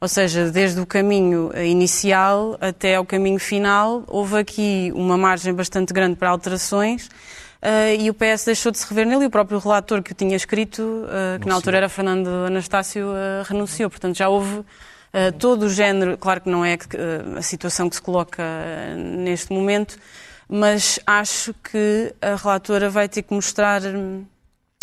Ou 0.00 0.08
seja, 0.08 0.50
desde 0.50 0.78
o 0.80 0.84
caminho 0.84 1.50
inicial 1.64 2.58
até 2.60 2.96
ao 2.96 3.06
caminho 3.06 3.38
final, 3.38 4.04
houve 4.06 4.36
aqui 4.36 4.92
uma 4.94 5.16
margem 5.16 5.54
bastante 5.54 5.94
grande 5.94 6.16
para 6.16 6.28
alterações 6.28 7.06
uh, 7.06 7.98
e 7.98 8.10
o 8.10 8.14
PS 8.14 8.44
deixou 8.44 8.70
de 8.70 8.76
se 8.76 8.86
rever 8.86 9.06
nele 9.06 9.24
e 9.24 9.26
o 9.26 9.30
próprio 9.30 9.58
relator 9.58 10.02
que 10.02 10.12
o 10.12 10.14
tinha 10.14 10.36
escrito, 10.36 10.82
uh, 10.82 11.40
que 11.40 11.48
na 11.48 11.54
altura 11.54 11.78
era 11.78 11.88
Fernando 11.88 12.28
Anastácio, 12.28 13.06
uh, 13.06 13.42
renunciou. 13.46 13.88
Portanto, 13.88 14.16
já 14.16 14.28
houve 14.28 14.62
todo 15.38 15.66
o 15.66 15.70
género, 15.70 16.18
claro 16.18 16.40
que 16.40 16.50
não 16.50 16.64
é 16.64 16.76
a 17.38 17.40
situação 17.40 17.88
que 17.88 17.94
se 17.94 18.02
coloca 18.02 18.42
neste 18.96 19.52
momento, 19.52 19.96
mas 20.48 20.98
acho 21.06 21.54
que 21.54 22.14
a 22.20 22.36
relatora 22.36 22.90
vai 22.90 23.08
ter 23.08 23.22
que 23.22 23.34
mostrar 23.34 23.82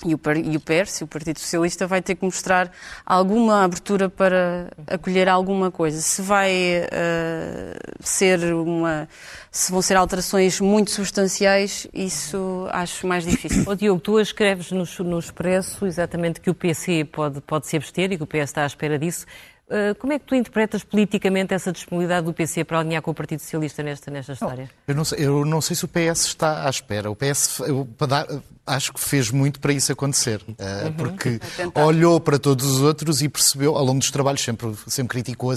e 0.05 0.15
o, 0.15 0.19
e 0.43 0.57
o 0.57 0.59
PERS, 0.59 1.01
o 1.01 1.07
Partido 1.07 1.39
Socialista, 1.39 1.85
vai 1.85 2.01
ter 2.01 2.15
que 2.15 2.25
mostrar 2.25 2.71
alguma 3.05 3.63
abertura 3.63 4.09
para 4.09 4.71
acolher 4.87 5.29
alguma 5.29 5.69
coisa. 5.69 6.01
Se 6.01 6.21
vai 6.21 6.51
uh, 6.51 8.03
ser 8.03 8.53
uma. 8.53 9.07
Se 9.51 9.71
vão 9.71 9.81
ser 9.81 9.95
alterações 9.97 10.59
muito 10.59 10.91
substanciais, 10.91 11.87
isso 11.93 12.67
acho 12.71 13.05
mais 13.05 13.25
difícil. 13.25 13.63
Oh, 13.67 13.75
Diogo, 13.75 13.99
tu 13.99 14.19
escreves 14.19 14.71
no, 14.71 14.85
no 15.03 15.19
Expresso 15.19 15.85
exatamente 15.85 16.39
que 16.39 16.49
o 16.49 16.55
PC 16.55 17.05
pode, 17.05 17.41
pode 17.41 17.67
se 17.67 17.77
abster 17.77 18.11
e 18.11 18.17
que 18.17 18.23
o 18.23 18.27
PS 18.27 18.43
está 18.43 18.63
à 18.63 18.65
espera 18.65 18.97
disso. 18.97 19.25
Eh, 19.73 19.93
como 19.93 20.11
é 20.11 20.19
que 20.19 20.25
tu 20.25 20.35
interpretas 20.35 20.83
politicamente 20.83 21.53
essa 21.53 21.71
disponibilidade 21.71 22.25
do 22.25 22.33
PC 22.33 22.65
para 22.65 22.79
alinhar 22.79 23.01
com 23.01 23.11
o 23.11 23.13
Partido 23.13 23.39
Socialista 23.39 23.81
nesta, 23.81 24.11
nesta 24.11 24.33
história? 24.33 24.69
Não, 24.85 24.93
eu, 24.93 24.95
não 24.95 25.05
sei, 25.05 25.25
eu 25.25 25.45
não 25.45 25.61
sei 25.61 25.75
se 25.77 25.85
o 25.85 25.87
PS 25.87 26.25
está 26.25 26.67
à 26.67 26.69
espera. 26.69 27.09
O 27.09 27.15
PS, 27.15 27.59
eu, 27.59 27.87
dar, 28.05 28.27
acho 28.67 28.91
que 28.91 28.99
fez 28.99 29.31
muito 29.31 29.61
para 29.61 29.71
isso 29.71 29.89
acontecer, 29.89 30.41
uh, 30.41 30.87
uhum. 30.87 30.93
porque 30.93 31.39
olhou 31.73 32.19
para 32.19 32.37
todos 32.37 32.65
os 32.65 32.81
outros 32.81 33.21
e 33.21 33.29
percebeu, 33.29 33.77
ao 33.77 33.85
longo 33.85 33.99
dos 33.99 34.11
trabalhos, 34.11 34.41
sempre, 34.41 34.75
sempre 34.87 35.21
criticou 35.21 35.51
a, 35.51 35.55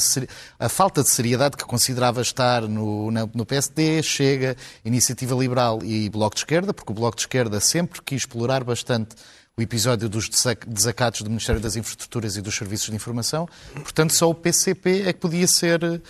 a 0.61 0.69
falta 0.69 1.03
de 1.03 1.11
seriedade 1.11 1.57
que 1.57 1.65
considerava 1.65 2.23
estar 2.23 2.63
no, 2.63 3.11
na, 3.11 3.29
no 3.35 3.45
PSD, 3.45 4.01
Chega, 4.01 4.57
Iniciativa 4.85 5.35
Liberal 5.35 5.81
e 5.83 6.09
Bloco 6.09 6.37
de 6.37 6.43
Esquerda, 6.43 6.73
porque 6.73 6.93
o 6.93 6.95
Bloco 6.95 7.17
de 7.17 7.23
Esquerda 7.23 7.59
sempre 7.59 8.01
quis 8.01 8.23
explorar 8.23 8.63
bastante 8.63 9.17
o 9.57 9.63
episódio 9.63 10.09
dos 10.09 10.29
desacatos 10.67 11.23
do 11.23 11.31
Ministério 11.31 11.61
das 11.61 11.77
Infraestruturas 11.77 12.37
e 12.37 12.43
dos 12.43 12.57
Serviços 12.57 12.91
de 12.91 12.97
Informação. 12.97 13.49
Portanto, 13.73 14.13
só 14.13 14.29
o 14.29 14.35
PCP 14.35 15.05
é 15.07 15.13
que 15.13 15.21
podia 15.21 15.47
ser 15.47 15.81
uh, 15.85 16.03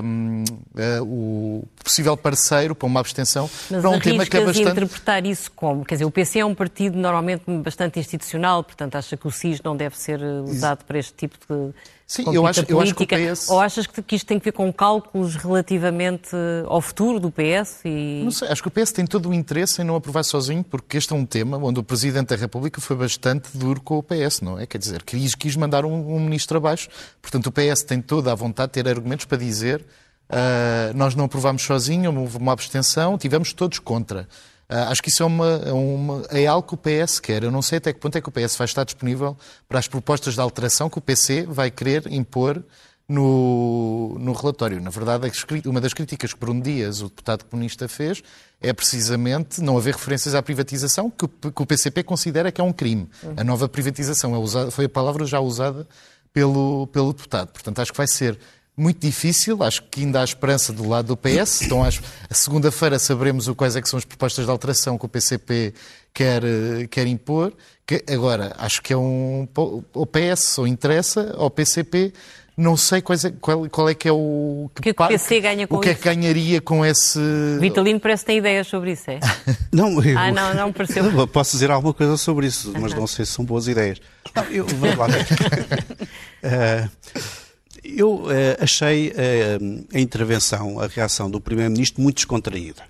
uh, 0.00 0.02
uh, 0.02 1.04
o 1.04 1.68
possível 1.84 2.16
parceiro 2.16 2.74
para 2.74 2.86
uma 2.86 2.98
abstenção 2.98 3.48
Mas 3.70 3.80
para 3.80 3.90
um 3.90 4.00
tema 4.00 4.26
que 4.26 4.36
é 4.36 4.44
bastante... 4.44 4.70
interpretar 4.70 5.24
isso 5.24 5.52
como? 5.52 5.84
Quer 5.84 5.94
dizer, 5.94 6.04
o 6.04 6.10
PC 6.10 6.40
é 6.40 6.44
um 6.44 6.54
partido 6.54 6.98
normalmente 6.98 7.44
bastante 7.62 8.00
institucional, 8.00 8.64
portanto 8.64 8.96
acha 8.96 9.16
que 9.16 9.28
o 9.28 9.30
SIS 9.30 9.62
não 9.62 9.76
deve 9.76 9.96
ser 9.96 10.20
usado 10.20 10.84
para 10.84 10.98
este 10.98 11.12
tipo 11.12 11.36
de 11.48 11.72
Sim, 12.06 12.24
eu 12.34 12.46
acho, 12.46 12.64
eu 12.68 12.80
acho 12.80 12.94
que 12.94 13.02
o 13.02 13.06
PS... 13.06 13.48
Ou 13.48 13.60
achas 13.60 13.86
que 13.86 14.14
isto 14.14 14.26
tem 14.26 14.38
que 14.38 14.44
ver 14.44 14.52
com 14.52 14.70
cálculos 14.70 15.36
relativamente 15.36 16.30
ao 16.66 16.80
futuro 16.82 17.18
do 17.18 17.30
PS? 17.30 17.80
E... 17.84 18.20
Não 18.22 18.30
sei, 18.30 18.48
acho 18.48 18.62
que 18.62 18.68
o 18.68 18.70
PS 18.70 18.92
tem 18.92 19.06
todo 19.06 19.30
o 19.30 19.34
interesse 19.34 19.80
em 19.80 19.84
não 19.84 19.96
aprovar 19.96 20.22
sozinho, 20.22 20.62
porque 20.62 20.98
este 20.98 21.12
é 21.14 21.16
um 21.16 21.24
tema 21.24 21.56
onde 21.56 21.80
o 21.80 21.82
Presidente 21.82 22.28
da 22.28 22.36
República 22.36 22.80
foi 22.80 22.96
bastante 22.96 23.56
duro 23.56 23.80
com 23.80 23.96
o 23.98 24.02
PS, 24.02 24.42
não 24.42 24.58
é? 24.58 24.66
Quer 24.66 24.78
dizer, 24.78 25.02
quis, 25.02 25.34
quis 25.34 25.56
mandar 25.56 25.86
um, 25.86 26.14
um 26.14 26.20
ministro 26.20 26.58
abaixo. 26.58 26.88
Portanto, 27.22 27.46
o 27.46 27.52
PS 27.52 27.82
tem 27.82 28.02
toda 28.02 28.30
a 28.30 28.34
vontade 28.34 28.72
de 28.72 28.82
ter 28.82 28.88
argumentos 28.88 29.24
para 29.24 29.38
dizer 29.38 29.80
uh, 29.80 30.94
nós 30.94 31.14
não 31.14 31.24
aprovámos 31.24 31.62
sozinho, 31.62 32.14
houve 32.18 32.36
uma 32.36 32.52
abstenção, 32.52 33.16
tivemos 33.16 33.52
todos 33.52 33.78
contra. 33.78 34.28
Uh, 34.70 34.90
acho 34.90 35.02
que 35.02 35.10
isso 35.10 35.22
é, 35.22 35.26
uma, 35.26 35.46
é, 35.64 35.72
uma, 35.72 36.22
é 36.30 36.46
algo 36.46 36.66
que 36.66 36.74
o 36.74 36.76
PS 36.76 37.20
quer. 37.20 37.42
Eu 37.42 37.50
não 37.50 37.62
sei 37.62 37.78
até 37.78 37.92
que 37.92 38.00
ponto 38.00 38.16
é 38.16 38.20
que 38.20 38.28
o 38.28 38.32
PS 38.32 38.56
vai 38.56 38.64
estar 38.64 38.84
disponível 38.84 39.36
para 39.68 39.78
as 39.78 39.86
propostas 39.86 40.34
de 40.34 40.40
alteração 40.40 40.88
que 40.88 40.98
o 40.98 41.00
PC 41.00 41.46
vai 41.46 41.70
querer 41.70 42.10
impor 42.10 42.62
no, 43.08 44.16
no 44.18 44.32
relatório. 44.32 44.80
Na 44.80 44.90
verdade, 44.90 45.30
uma 45.66 45.80
das 45.80 45.92
críticas 45.92 46.32
que 46.32 46.40
Bruno 46.40 46.62
Dias, 46.62 47.00
o 47.00 47.04
deputado 47.04 47.44
comunista, 47.44 47.86
fez 47.88 48.22
é 48.60 48.72
precisamente 48.72 49.60
não 49.60 49.76
haver 49.76 49.94
referências 49.94 50.34
à 50.34 50.42
privatização, 50.42 51.10
que, 51.10 51.28
que 51.28 51.62
o 51.62 51.66
PCP 51.66 52.02
considera 52.02 52.50
que 52.50 52.60
é 52.60 52.64
um 52.64 52.72
crime. 52.72 53.08
A 53.36 53.44
nova 53.44 53.68
privatização 53.68 54.34
é 54.34 54.38
usada, 54.38 54.70
foi 54.70 54.86
a 54.86 54.88
palavra 54.88 55.26
já 55.26 55.38
usada 55.38 55.86
pelo, 56.32 56.86
pelo 56.86 57.12
deputado. 57.12 57.52
Portanto, 57.52 57.80
acho 57.80 57.92
que 57.92 57.98
vai 57.98 58.06
ser 58.06 58.38
muito 58.76 59.00
difícil, 59.00 59.62
acho 59.62 59.82
que 59.84 60.00
ainda 60.00 60.20
há 60.20 60.24
esperança 60.24 60.72
do 60.72 60.88
lado 60.88 61.08
do 61.08 61.16
PS. 61.16 61.62
Então, 61.62 61.84
acho, 61.84 62.02
a 62.28 62.34
segunda-feira 62.34 62.98
saberemos 62.98 63.48
quais 63.50 63.76
é 63.76 63.82
que 63.82 63.88
são 63.88 63.98
as 63.98 64.04
propostas 64.04 64.44
de 64.44 64.50
alteração 64.50 64.98
que 64.98 65.06
o 65.06 65.08
PCP 65.08 65.72
quer, 66.12 66.42
quer 66.90 67.06
impor. 67.06 67.52
Que, 67.86 68.02
agora, 68.08 68.54
acho 68.58 68.82
que 68.82 68.92
é 68.92 68.96
um. 68.96 69.46
O 69.92 70.06
PS 70.06 70.58
ou 70.58 70.66
interessa, 70.66 71.34
ao 71.36 71.50
PCP, 71.50 72.12
não 72.56 72.76
sei 72.76 73.02
quais 73.02 73.24
é, 73.24 73.30
qual, 73.30 73.68
qual, 73.68 73.88
é 73.88 73.94
que 73.94 74.08
é 74.08 74.12
o. 74.12 74.70
Que, 74.74 74.92
que 74.92 75.02
o 75.02 75.08
PC 75.08 75.40
ganha 75.40 75.66
com 75.68 75.76
O 75.76 75.80
que 75.80 75.90
é 75.90 75.94
que 75.94 76.02
ganharia 76.02 76.60
com 76.60 76.84
esse. 76.84 77.20
Vitalino 77.60 78.00
parece 78.00 78.22
que 78.22 78.28
tem 78.28 78.38
ideias 78.38 78.66
sobre 78.66 78.92
isso, 78.92 79.10
é? 79.10 79.20
não, 79.70 80.02
eu, 80.02 80.18
ah, 80.18 80.32
não, 80.32 80.54
não 80.54 80.72
pareceu. 80.72 81.28
Posso 81.28 81.52
dizer 81.52 81.70
alguma 81.70 81.92
coisa 81.92 82.16
sobre 82.16 82.46
isso, 82.46 82.72
mas 82.80 82.94
não 82.94 83.06
sei 83.06 83.24
se 83.24 83.32
são 83.32 83.44
boas 83.44 83.68
ideias. 83.68 84.00
Não, 84.34 84.44
eu, 84.44 84.66
vamos 84.66 84.96
lá. 84.96 85.06
uh, 85.06 86.90
Eu 87.84 88.24
uh, 88.24 88.30
achei 88.58 89.10
uh, 89.10 89.86
a 89.94 90.00
intervenção, 90.00 90.80
a 90.80 90.86
reação 90.86 91.30
do 91.30 91.40
Primeiro-Ministro 91.40 92.02
muito 92.02 92.16
descontraída. 92.16 92.82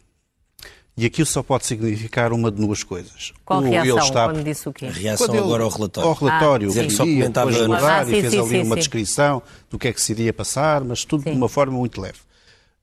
E 0.96 1.04
aquilo 1.04 1.26
só 1.26 1.42
pode 1.42 1.66
significar 1.66 2.32
uma 2.32 2.52
de 2.52 2.58
duas 2.58 2.84
coisas. 2.84 3.32
Qual 3.44 3.64
a 3.64 3.66
reação, 3.66 3.98
está... 3.98 4.24
quando 4.26 4.44
disse 4.44 4.68
o 4.68 4.72
quê? 4.72 4.86
A 4.86 4.90
reação 4.92 5.26
quando 5.26 5.38
agora 5.38 5.64
ao 5.64 5.70
relatório. 5.70 6.08
Ao 6.08 6.14
relatório, 6.14 6.70
ah, 6.70 6.84
que 6.84 6.90
só 6.90 7.04
comentava 7.04 7.50
no 7.50 7.74
ah, 7.74 8.04
sim, 8.04 8.12
e 8.12 8.20
fez 8.20 8.32
sim, 8.32 8.38
ali 8.38 8.48
sim, 8.48 8.62
uma 8.62 8.76
descrição 8.76 9.42
do 9.68 9.76
que 9.76 9.88
é 9.88 9.92
que 9.92 10.00
se 10.00 10.12
iria 10.12 10.32
passar, 10.32 10.84
mas 10.84 11.04
tudo 11.04 11.24
de 11.24 11.30
uma 11.30 11.48
forma 11.48 11.76
muito 11.76 12.00
leve. 12.00 12.18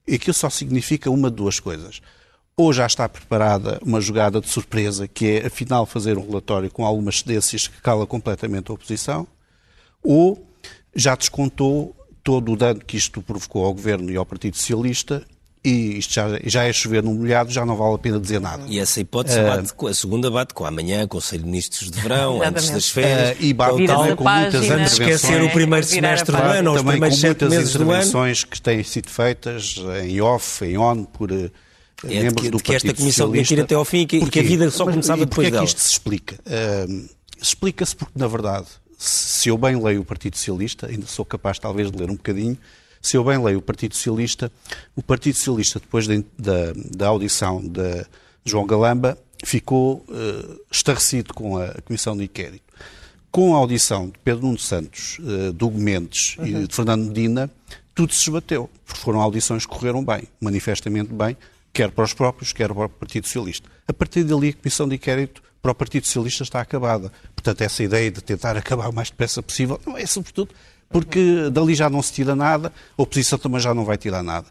E 0.06 0.16
aquilo 0.16 0.34
só 0.34 0.50
significa 0.50 1.10
uma 1.10 1.30
de 1.30 1.36
duas 1.36 1.58
coisas. 1.58 2.02
Ou 2.54 2.70
já 2.70 2.84
está 2.84 3.08
preparada 3.08 3.80
uma 3.82 3.98
jogada 3.98 4.42
de 4.42 4.48
surpresa, 4.48 5.08
que 5.08 5.26
é, 5.26 5.46
afinal, 5.46 5.86
fazer 5.86 6.18
um 6.18 6.26
relatório 6.26 6.70
com 6.70 6.84
algumas 6.84 7.20
cedências 7.20 7.66
que 7.66 7.80
cala 7.80 8.06
completamente 8.06 8.70
a 8.70 8.74
oposição, 8.74 9.26
ou 10.02 10.46
já 10.94 11.16
descontou 11.16 11.96
todo 12.22 12.52
o 12.52 12.56
dano 12.56 12.80
que 12.80 12.96
isto 12.96 13.20
provocou 13.22 13.64
ao 13.64 13.74
Governo 13.74 14.10
e 14.10 14.16
ao 14.16 14.24
Partido 14.24 14.56
Socialista 14.56 15.24
e 15.64 15.98
isto 15.98 16.14
já, 16.14 16.26
já 16.44 16.64
é 16.64 16.72
chover 16.72 17.04
no 17.04 17.14
molhado, 17.14 17.52
já 17.52 17.64
não 17.64 17.76
vale 17.76 17.94
a 17.94 17.98
pena 17.98 18.18
dizer 18.18 18.40
nada. 18.40 18.64
E 18.66 18.80
essa 18.80 19.00
hipótese 19.00 19.38
uh, 19.38 19.46
bate 19.46 19.72
com, 19.74 19.86
a 19.86 19.94
segunda 19.94 20.28
bate 20.28 20.54
com 20.54 20.64
amanhã, 20.64 21.06
Conselho 21.06 21.42
de 21.42 21.48
Ministros 21.48 21.88
de 21.88 22.00
Verão, 22.00 22.42
antes 22.42 22.68
das 22.70 22.88
férias. 22.88 23.38
Uh, 23.38 23.42
e 23.44 23.52
bate 23.52 23.86
também 23.86 24.16
com 24.16 24.24
muitas 24.24 24.64
intervenções. 24.64 24.92
esquecer 24.92 25.42
o 25.42 25.50
primeiro 25.50 25.86
semestre 25.86 26.34
do 26.34 26.42
ano, 26.42 26.74
os 26.74 26.82
primeiros 26.82 27.20
sete 27.20 27.44
meses 27.44 27.72
do 27.74 27.82
ano. 27.82 27.92
intervenções 27.92 28.42
que 28.42 28.60
têm 28.60 28.82
sido 28.82 29.08
feitas 29.08 29.76
em 30.04 30.20
off, 30.20 30.64
em 30.64 30.76
on, 30.76 31.04
por 31.04 31.30
uh, 31.30 31.50
é 32.04 32.22
membros 32.22 32.42
que, 32.42 32.50
do 32.50 32.56
de 32.56 32.62
que 32.64 32.74
esta 32.74 32.92
Comissão 32.92 33.30
tinha 33.30 33.44
que 33.44 33.54
ir 33.54 33.60
até 33.60 33.76
ao 33.76 33.84
fim 33.84 33.98
e 33.98 34.06
que, 34.06 34.30
que 34.30 34.40
a 34.40 34.42
vida 34.42 34.68
só 34.68 34.84
Mas, 34.84 34.94
começava 34.94 35.24
depois 35.24 35.48
dela. 35.48 35.62
Porquê 35.62 35.72
é 35.72 35.76
que 35.76 35.80
isto 35.80 35.80
se 35.80 35.90
explica? 35.92 36.40
Uh, 36.44 37.08
Explica-se 37.42 37.96
porque, 37.96 38.16
na 38.16 38.28
verdade, 38.28 38.66
se 39.02 39.48
eu 39.48 39.58
bem 39.58 39.82
leio 39.82 40.02
o 40.02 40.04
Partido 40.04 40.36
Socialista, 40.36 40.86
ainda 40.86 41.06
sou 41.06 41.24
capaz 41.24 41.58
talvez 41.58 41.90
de 41.90 41.98
ler 41.98 42.08
um 42.08 42.14
bocadinho, 42.14 42.56
se 43.00 43.16
eu 43.16 43.24
bem 43.24 43.36
leio 43.42 43.58
o 43.58 43.62
Partido 43.62 43.96
Socialista, 43.96 44.50
o 44.94 45.02
Partido 45.02 45.34
Socialista, 45.34 45.80
depois 45.80 46.06
da, 46.06 46.14
da, 46.38 46.72
da 46.74 47.08
audição 47.08 47.60
de 47.60 48.06
João 48.44 48.64
Galamba, 48.64 49.18
ficou 49.44 50.06
uh, 50.08 50.60
estarrecido 50.70 51.34
com 51.34 51.58
a, 51.58 51.74
Comissão 51.82 52.16
de 52.16 52.22
Inquérito. 52.22 52.62
Com 53.28 53.56
a 53.56 53.58
audição 53.58 54.06
de 54.06 54.18
Pedro 54.22 54.46
Nuno 54.46 54.58
Santos, 54.58 55.18
uh, 55.18 55.52
de 55.52 55.64
Hugo 55.64 55.80
Mendes 55.80 56.36
uhum. 56.38 56.46
e 56.46 56.66
de 56.68 56.72
Fernando 56.72 57.08
Medina, 57.08 57.50
tudo 57.92 58.14
se 58.14 58.20
esbateu, 58.20 58.70
porque 58.86 59.00
foram 59.00 59.20
audições 59.20 59.66
que 59.66 59.72
correram 59.72 60.04
bem, 60.04 60.28
manifestamente 60.40 61.12
bem, 61.12 61.36
quer 61.72 61.90
para 61.90 62.04
os 62.04 62.14
próprios, 62.14 62.52
quer 62.52 62.72
para 62.72 62.86
o 62.86 62.88
Partido 62.88 63.26
Socialista. 63.26 63.68
A 63.88 63.92
partir 63.92 64.22
dali, 64.22 64.50
a 64.50 64.52
Comissão 64.52 64.88
de 64.88 64.94
Inquérito 64.94 65.42
para 65.62 65.70
o 65.70 65.74
Partido 65.74 66.04
Socialista 66.06 66.42
está 66.42 66.60
acabada. 66.60 67.12
Portanto, 67.42 67.60
essa 67.62 67.82
ideia 67.82 68.10
de 68.10 68.20
tentar 68.20 68.56
acabar 68.56 68.88
o 68.88 68.92
mais 68.92 69.10
depressa 69.10 69.42
possível 69.42 69.80
não 69.84 69.98
é 69.98 70.06
sobretudo 70.06 70.54
porque 70.92 71.50
dali 71.50 71.74
já 71.74 71.88
não 71.88 72.02
se 72.02 72.12
tira 72.12 72.36
nada, 72.36 72.70
a 72.96 73.02
oposição 73.02 73.38
também 73.38 73.58
já 73.58 73.74
não 73.74 73.84
vai 73.84 73.96
tirar 73.96 74.22
nada. 74.22 74.46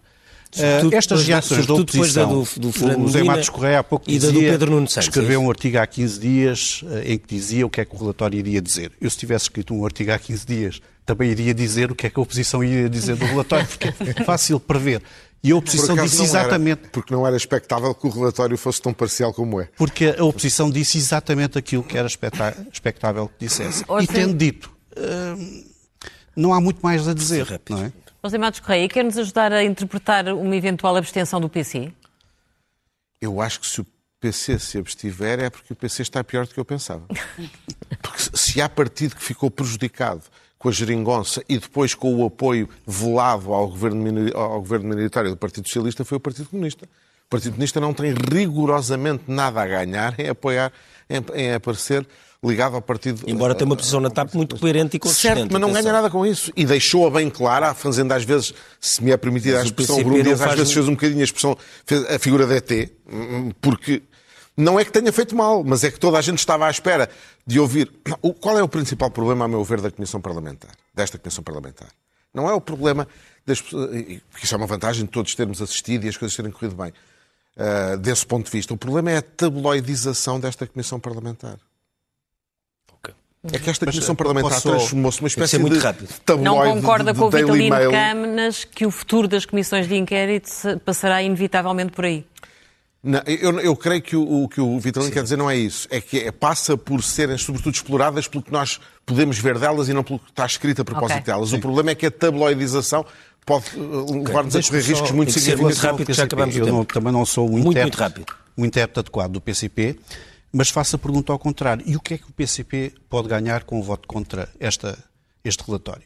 Uh, 0.54 0.94
estas 0.94 1.26
reações 1.26 1.66
da 1.66 1.74
oposição, 1.76 2.44
do, 2.58 2.72
do 2.72 3.02
o 3.02 3.08
Zé 3.08 3.24
Matos 3.24 3.48
Correia 3.48 3.80
há 3.80 3.84
pouco 3.84 4.06
dizia, 4.06 4.60
escreveu 5.00 5.42
um 5.42 5.50
artigo 5.50 5.78
há 5.78 5.88
15 5.88 6.20
dias 6.20 6.82
uh, 6.82 7.00
em 7.06 7.18
que 7.18 7.34
dizia 7.34 7.66
o 7.66 7.70
que 7.70 7.80
é 7.80 7.86
que 7.86 7.96
o 7.96 7.98
relatório 7.98 8.38
iria 8.38 8.62
dizer. 8.62 8.92
Eu, 9.00 9.10
se 9.10 9.18
tivesse 9.18 9.46
escrito 9.46 9.74
um 9.74 9.86
artigo 9.86 10.12
há 10.12 10.20
15 10.20 10.46
dias, 10.46 10.82
também 11.06 11.32
iria 11.32 11.54
dizer 11.54 11.90
o 11.90 11.96
que 11.96 12.06
é 12.06 12.10
que 12.10 12.20
a 12.20 12.24
oposição 12.24 12.62
iria 12.62 12.90
dizer 12.90 13.16
do 13.16 13.24
relatório, 13.24 13.66
porque 13.66 13.88
é 13.88 14.24
fácil 14.26 14.60
prever. 14.60 15.02
E 15.44 15.52
a 15.52 15.56
oposição 15.56 15.96
disse 15.96 16.22
exatamente. 16.22 16.82
Era, 16.82 16.90
porque 16.92 17.14
não 17.14 17.26
era 17.26 17.36
expectável 17.36 17.96
que 17.96 18.06
o 18.06 18.10
relatório 18.10 18.58
fosse 18.58 18.82
tão 18.82 18.94
parcial 18.94 19.34
como 19.34 19.60
é. 19.60 19.70
Porque 19.76 20.16
a 20.18 20.24
oposição 20.24 20.70
disse 20.70 20.98
exatamente 20.98 21.58
aquilo 21.58 21.84
que 21.84 21.98
era 21.98 22.08
expectável 22.08 23.28
que 23.28 23.46
dissesse. 23.46 23.84
E 24.02 24.08
tendo 24.08 24.36
dito, 24.36 24.72
hum, 24.96 25.66
não 26.36 26.54
há 26.54 26.62
muito 26.62 26.82
mais 26.82 27.08
a 27.08 27.14
dizer, 27.14 27.60
não 27.70 27.86
é? 27.86 27.92
José 28.24 28.38
Matos 28.38 28.60
Correia, 28.60 28.88
quer-nos 28.88 29.18
ajudar 29.18 29.52
a 29.52 29.64
interpretar 29.64 30.28
uma 30.28 30.56
eventual 30.56 30.96
abstenção 30.96 31.42
do 31.42 31.50
PC? 31.50 31.92
Eu 33.20 33.42
acho 33.42 33.60
que 33.60 33.66
se 33.66 33.82
o 33.82 33.88
PC 34.20 34.60
se 34.60 34.78
abstiver 34.78 35.40
é 35.40 35.50
porque 35.50 35.74
o 35.74 35.76
PC 35.76 36.04
está 36.04 36.24
pior 36.24 36.46
do 36.46 36.54
que 36.54 36.60
eu 36.60 36.66
pensava. 36.66 37.04
Porque 38.02 38.38
se 38.38 38.62
há 38.62 38.68
partido 38.68 39.16
que 39.16 39.24
ficou 39.24 39.50
prejudicado 39.52 40.24
com 40.62 40.70
a 40.70 40.72
geringonça 40.72 41.44
e 41.50 41.58
depois 41.58 41.96
com 41.96 42.14
o 42.18 42.24
apoio 42.24 42.70
velado 42.86 43.52
ao 43.52 43.68
governo, 43.68 44.30
ao 44.36 44.60
governo 44.60 44.90
minoritário 44.90 45.32
do 45.32 45.36
Partido 45.36 45.68
Socialista 45.68 46.06
foi 46.06 46.18
o 46.18 46.22
Partido 46.22 46.50
Comunista. 46.50 46.86
O 46.86 47.30
Partido 47.32 47.54
Comunista 47.54 47.80
não 47.80 47.96
tem 47.96 48.14
rigorosamente 48.32 49.24
nada 49.28 49.60
a 49.60 49.66
ganhar 49.66 50.14
em 50.20 50.30
apoiar, 50.30 50.72
em, 51.10 51.42
em 51.42 51.54
aparecer 51.54 52.06
ligado 52.44 52.76
ao 52.76 52.82
partido. 52.82 53.24
Embora 53.26 53.56
tenha 53.56 53.66
uma 53.66 53.76
posição 53.76 54.00
na 54.00 54.12
TAP 54.12 54.36
muito 54.36 54.56
coerente 54.60 54.98
e 54.98 55.00
consistente. 55.00 55.40
Certo, 55.40 55.52
mas 55.52 55.60
não 55.60 55.70
atenção. 55.70 55.84
ganha 55.84 55.94
nada 55.94 56.12
com 56.12 56.24
isso. 56.24 56.54
E 56.56 56.64
deixou-a 56.64 57.10
bem 57.10 57.28
clara, 57.28 57.74
fazendo 57.74 58.12
às 58.12 58.24
vezes, 58.24 58.54
se 58.80 59.04
me 59.04 59.10
é 59.10 59.18
permitida 59.18 59.62
a 59.62 59.64
expressão, 59.64 60.00
o 60.00 60.04
Bruno 60.04 60.32
às 60.32 60.56
vezes 60.56 60.74
fez 60.74 60.88
um 60.88 60.92
bocadinho 60.92 61.22
a 61.22 61.24
expressão, 61.24 61.58
fez 61.88 62.06
a 62.06 62.20
figura 62.20 62.46
de 62.46 62.54
ET, 62.56 62.92
porque 63.60 64.04
não 64.58 64.80
é 64.80 64.86
que 64.86 64.92
tenha 64.92 65.12
feito 65.12 65.36
mal, 65.36 65.64
mas 65.64 65.84
é 65.84 65.92
que 65.92 66.00
toda 66.00 66.18
a 66.18 66.22
gente 66.22 66.40
estava 66.40 66.68
à 66.68 66.72
espera 66.72 67.10
de 67.46 67.60
ouvir. 67.60 67.92
Qual 68.40 68.58
é 68.58 68.64
o 68.64 68.68
principal 68.68 69.10
problema, 69.10 69.46
a 69.46 69.48
meu 69.48 69.64
ver, 69.64 69.82
da 69.82 69.90
Comissão 69.92 70.22
Parlamentar? 70.22 70.72
Desta 70.94 71.18
Comissão 71.18 71.44
Parlamentar? 71.44 71.90
Não 72.34 72.50
é 72.50 72.54
o 72.54 72.62
problema 72.62 73.08
das 73.46 73.60
pessoas, 73.62 73.90
porque 74.30 74.46
isso 74.46 74.54
é 74.54 74.58
uma 74.58 74.68
vantagem 74.68 75.06
de 75.06 75.12
todos 75.12 75.34
termos 75.36 75.62
assistido 75.62 76.06
e 76.06 76.10
as 76.10 76.16
coisas 76.18 76.36
terem 76.36 76.52
corrido 76.52 76.76
bem. 76.76 76.94
ah, 77.58 77.96
desse 77.98 78.26
ponto 78.26 78.46
de 78.46 78.52
vista. 78.52 78.74
O 78.74 78.78
problema 78.78 79.12
é 79.12 79.18
a 79.18 79.22
tabloidização 79.22 80.40
desta 80.40 80.66
Comissão 80.68 81.00
Parlamentar. 81.00 81.58
É 83.44 83.58
que 83.58 83.72
esta 83.72 83.88
Comissão 83.88 84.14
eh, 84.14 84.16
Parlamentar 84.16 84.52
posso- 84.52 84.70
transformou-se 84.70 85.20
numa 85.20 85.28
espécie 85.28 85.58
muito 85.58 85.74
de 85.74 85.80
rápido. 85.80 86.08
tabloide 86.24 86.46
Não 86.46 86.76
concorda 86.76 87.12
de, 87.12 87.20
com 87.20 87.26
o 87.26 87.30
de 87.32 87.38
Vitalino. 87.38 87.92
Câmaras 87.92 88.64
que 88.64 88.86
o 88.86 88.92
futuro 88.92 89.28
das 89.28 89.46
comissões 89.46 89.88
de 89.88 89.96
inquérito 89.96 90.48
passará 90.86 91.24
inevitavelmente 91.24 91.92
por 91.92 92.06
aí? 92.06 92.24
Não, 93.04 93.20
eu, 93.26 93.60
eu 93.62 93.76
creio 93.76 94.02
que 94.02 94.16
o, 94.16 94.44
o 94.44 94.48
que 94.50 94.62
o 94.62 94.80
Vitalino 94.80 95.12
quer 95.12 95.24
dizer 95.24 95.36
não 95.38 95.50
é 95.50 95.56
isso. 95.58 95.88
É 95.90 96.00
que 96.00 96.20
é- 96.20 96.32
passa 96.32 96.78
por 96.78 97.02
serem, 97.04 97.36
sobretudo, 97.38 97.74
exploradas 97.74 98.28
pelo 98.28 98.44
que 98.44 98.52
nós 98.52 98.80
podemos 99.06 99.40
ver 99.40 99.58
delas 99.58 99.90
e 99.90 99.94
não 99.94 100.04
pelo 100.04 100.20
que 100.20 100.30
está 100.30 100.46
escrito 100.46 100.82
a 100.84 100.86
propósito 100.86 101.18
Ok. 101.20 101.34
delas. 101.34 101.52
O 101.52 101.60
problema 101.60 101.90
é 101.92 101.96
que 101.96 102.06
a 102.06 102.12
tabloidização 102.12 103.04
pode 103.44 103.66
eh, 103.76 103.80
levar-nos 104.28 104.56
a 104.56 104.62
correr 104.62 104.82
só- 104.84 104.88
riscos 104.90 105.12
muito 105.12 105.32
ser 105.32 105.40
muito 105.58 105.74
significativos. 105.74 105.82
rápido, 105.82 106.06
que 106.06 106.14
já 106.14 106.24
acabamos 106.26 106.56
o 106.56 106.60
eu 106.60 106.66
tempo. 106.66 106.78
não- 106.78 106.86
também 106.86 107.12
não 107.14 107.26
sou 107.26 107.48
um 107.48 107.54
Muito, 107.54 107.72
intérprete, 107.72 107.98
muito 107.98 108.00
rápido. 108.00 108.36
um 108.56 108.66
intérprete 108.66 109.00
adequado 109.00 109.32
do 109.32 109.42
PCP, 109.42 110.00
mas 110.54 110.70
faço 110.70 110.96
a 110.96 111.00
pergunta 111.00 111.32
ao 111.34 111.40
contrário. 111.40 111.84
E 111.88 111.96
o 111.96 112.00
que 112.00 112.14
é 112.14 112.18
que 112.20 112.30
o 112.30 112.32
PCP 112.34 112.94
pode 113.10 113.28
ganhar 113.28 113.64
com 113.64 113.80
o 113.80 113.84
voto 113.84 114.08
contra 114.08 114.48
esta, 114.60 114.96
este 115.44 115.64
relatório? 115.66 116.04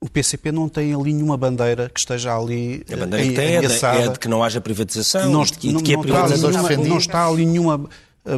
O 0.00 0.10
PCP 0.10 0.52
não 0.52 0.68
tem 0.68 0.94
ali 0.94 1.12
nenhuma 1.14 1.36
bandeira 1.38 1.88
que 1.88 1.98
esteja 1.98 2.36
ali 2.36 2.84
A 2.92 2.96
bandeira 2.96 3.24
que 3.26 3.32
eh, 3.32 3.34
tem 3.36 3.46
é 3.56 3.60
de, 3.60 3.66
ameaçada. 3.66 3.98
é 3.98 4.08
de 4.08 4.18
que 4.18 4.28
não 4.28 4.44
haja 4.44 4.60
privatização 4.60 5.30
não, 5.30 5.42
e 5.42 5.46
de 5.46 5.52
que, 5.54 5.68
de 5.68 5.72
não- 5.74 5.80
que 5.82 5.92
a 5.94 5.96
não 5.96 6.02
está 6.04 6.16
ali 6.18 6.28
privatização... 6.28 6.50
nenhuma, 6.50 6.68
defendidos. 6.68 6.90
não 6.90 6.98
está 6.98 7.26
ali 7.26 7.46
nenhuma 7.46 7.90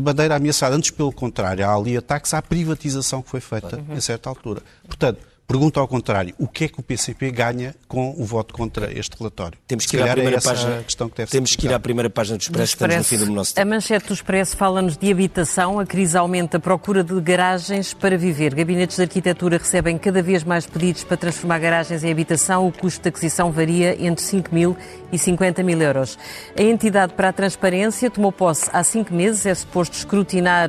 bandeira 0.02 0.36
ameaçada. 0.36 0.76
Antes, 0.76 0.90
pelo 0.90 1.11
contrário, 1.12 1.66
há 1.66 1.74
ali 1.74 1.96
ataques 1.96 2.32
à 2.32 2.40
privatização 2.40 3.22
que 3.22 3.28
foi 3.30 3.40
feita 3.40 3.82
em 3.90 4.00
certa 4.00 4.28
altura. 4.28 4.62
Portanto, 4.86 5.18
pergunta 5.49 5.80
ao 5.80 5.88
contrário, 5.88 6.34
o 6.38 6.46
que 6.46 6.64
é 6.64 6.68
que 6.68 6.78
o 6.78 6.82
PCP 6.82 7.30
ganha 7.30 7.74
com 7.88 8.14
o 8.18 8.24
voto 8.24 8.53
contra 8.53 8.92
este 8.92 9.16
relatório? 9.18 9.59
Temos 9.66 9.86
que 9.86 9.96
ir 9.96 10.03
à 10.03 10.09
é 10.09 10.12
primeira 10.12 10.36
essa 10.36 10.51
página. 10.51 10.78
a 10.78 10.82
questão 10.82 11.09
que 11.09 11.16
deve 11.16 11.30
Temos 11.30 11.57
que 11.57 11.66
ir 11.66 11.72
à 11.72 11.80
primeira 11.80 12.11
página 12.11 12.36
do 12.36 12.42
Expresso, 12.42 12.76
Do 12.76 12.84
estamos 12.84 12.96
no 12.96 13.05
fim 13.05 13.16
do 13.16 13.32
nosso 13.32 13.53
A 13.53 13.55
tempo. 13.55 13.70
manchete 13.70 14.07
do 14.09 14.12
Expresso 14.12 14.57
fala-nos 14.59 14.99
de 14.99 15.11
habitação. 15.11 15.80
A 15.80 15.86
crise 15.86 16.18
aumenta 16.18 16.59
a 16.59 16.61
procura 16.61 17.03
de 17.03 17.18
garagens 17.18 17.94
para 17.94 18.18
viver. 18.18 18.55
Gabinetes 18.55 18.96
de 18.96 19.03
arquitetura 19.03 19.57
recebem 19.57 19.96
cada 19.96 20.20
vez 20.22 20.44
mais 20.44 20.66
pedidos 20.66 21.03
para 21.03 21.16
transformar 21.16 21.59
garagens 21.59 22.05
em 22.05 22.12
habitação. 22.12 22.66
O 22.66 22.70
custo 22.72 23.03
de 23.03 23.09
aquisição 23.09 23.51
varia 23.51 23.96
entre 24.05 24.22
5 24.22 24.55
mil 24.55 24.76
e 25.11 25.18
50 25.18 25.62
mil 25.62 25.80
euros. 25.80 26.18
A 26.59 26.62
entidade 26.62 27.14
para 27.14 27.30
a 27.30 27.32
transparência 27.32 28.11
tomou 28.11 28.30
posse 28.30 28.68
há 28.70 28.84
cinco 28.84 29.14
meses. 29.14 29.46
É 29.46 29.55
suposto 29.55 29.96
escrutinar, 29.96 30.68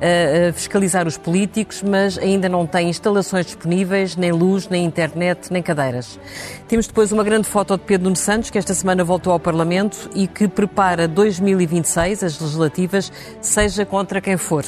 eh, 0.00 0.52
fiscalizar 0.54 1.08
os 1.08 1.18
políticos, 1.18 1.82
mas 1.82 2.16
ainda 2.16 2.48
não 2.48 2.64
tem 2.64 2.88
instalações 2.88 3.46
disponíveis, 3.46 4.19
nem 4.20 4.30
luz, 4.30 4.68
nem 4.68 4.84
internet, 4.84 5.50
nem 5.50 5.62
cadeiras. 5.62 6.20
Temos 6.68 6.86
depois 6.86 7.10
uma 7.10 7.24
grande 7.24 7.48
foto 7.48 7.76
de 7.76 7.82
Pedro 7.82 8.04
Nuno 8.04 8.16
Santos, 8.16 8.50
que 8.50 8.58
esta 8.58 8.74
semana 8.74 9.02
voltou 9.02 9.32
ao 9.32 9.40
Parlamento 9.40 10.10
e 10.14 10.28
que 10.28 10.46
prepara 10.46 11.08
2026, 11.08 12.22
as 12.22 12.38
legislativas, 12.38 13.10
seja 13.40 13.84
contra 13.84 14.20
quem 14.20 14.36
for. 14.36 14.64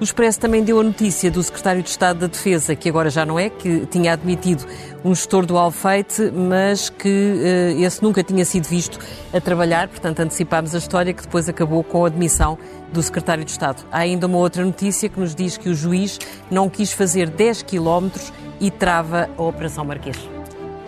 O 0.00 0.04
Expresso 0.04 0.40
também 0.40 0.62
deu 0.62 0.80
a 0.80 0.82
notícia 0.82 1.30
do 1.30 1.42
Secretário 1.42 1.82
de 1.82 1.88
Estado 1.88 2.20
da 2.20 2.26
Defesa, 2.26 2.74
que 2.74 2.88
agora 2.88 3.08
já 3.08 3.24
não 3.24 3.38
é, 3.38 3.48
que 3.48 3.86
tinha 3.86 4.12
admitido 4.12 4.66
um 5.04 5.14
gestor 5.14 5.46
do 5.46 5.56
Alfeite, 5.56 6.32
mas 6.34 6.90
que 6.90 7.08
eh, 7.08 7.80
esse 7.80 8.02
nunca 8.02 8.22
tinha 8.22 8.44
sido 8.44 8.66
visto 8.66 8.98
a 9.32 9.40
trabalhar, 9.40 9.88
portanto 9.88 10.20
antecipámos 10.20 10.74
a 10.74 10.78
história 10.78 11.14
que 11.14 11.22
depois 11.22 11.48
acabou 11.48 11.84
com 11.84 12.04
a 12.04 12.08
admissão 12.08 12.58
do 12.92 13.02
Secretário 13.02 13.44
de 13.44 13.50
Estado. 13.50 13.86
Há 13.90 14.00
ainda 14.00 14.26
uma 14.26 14.38
outra 14.38 14.64
notícia 14.64 15.08
que 15.08 15.18
nos 15.18 15.34
diz 15.34 15.56
que 15.56 15.68
o 15.68 15.74
juiz 15.74 16.18
não 16.50 16.68
quis 16.68 16.92
fazer 16.92 17.30
10 17.30 17.62
quilómetros 17.62 18.32
e 18.60 18.70
trava 18.70 19.28
a 19.36 19.42
Operação 19.42 19.84
Marquês. 19.84 20.16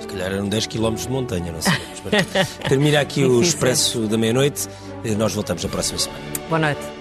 Se 0.00 0.06
calhar 0.06 0.32
eram 0.32 0.48
10 0.48 0.66
km 0.66 0.94
de 0.94 1.08
montanha, 1.08 1.52
não 1.52 1.60
sabemos. 1.60 2.02
Termina 2.68 3.00
aqui 3.00 3.24
o. 3.24 3.42
Expresso 3.42 4.06
da 4.06 4.16
meia-noite. 4.16 4.68
Nós 5.16 5.34
voltamos 5.34 5.62
na 5.62 5.68
próxima 5.68 5.98
semana. 5.98 6.22
Boa 6.48 6.58
noite. 6.58 6.97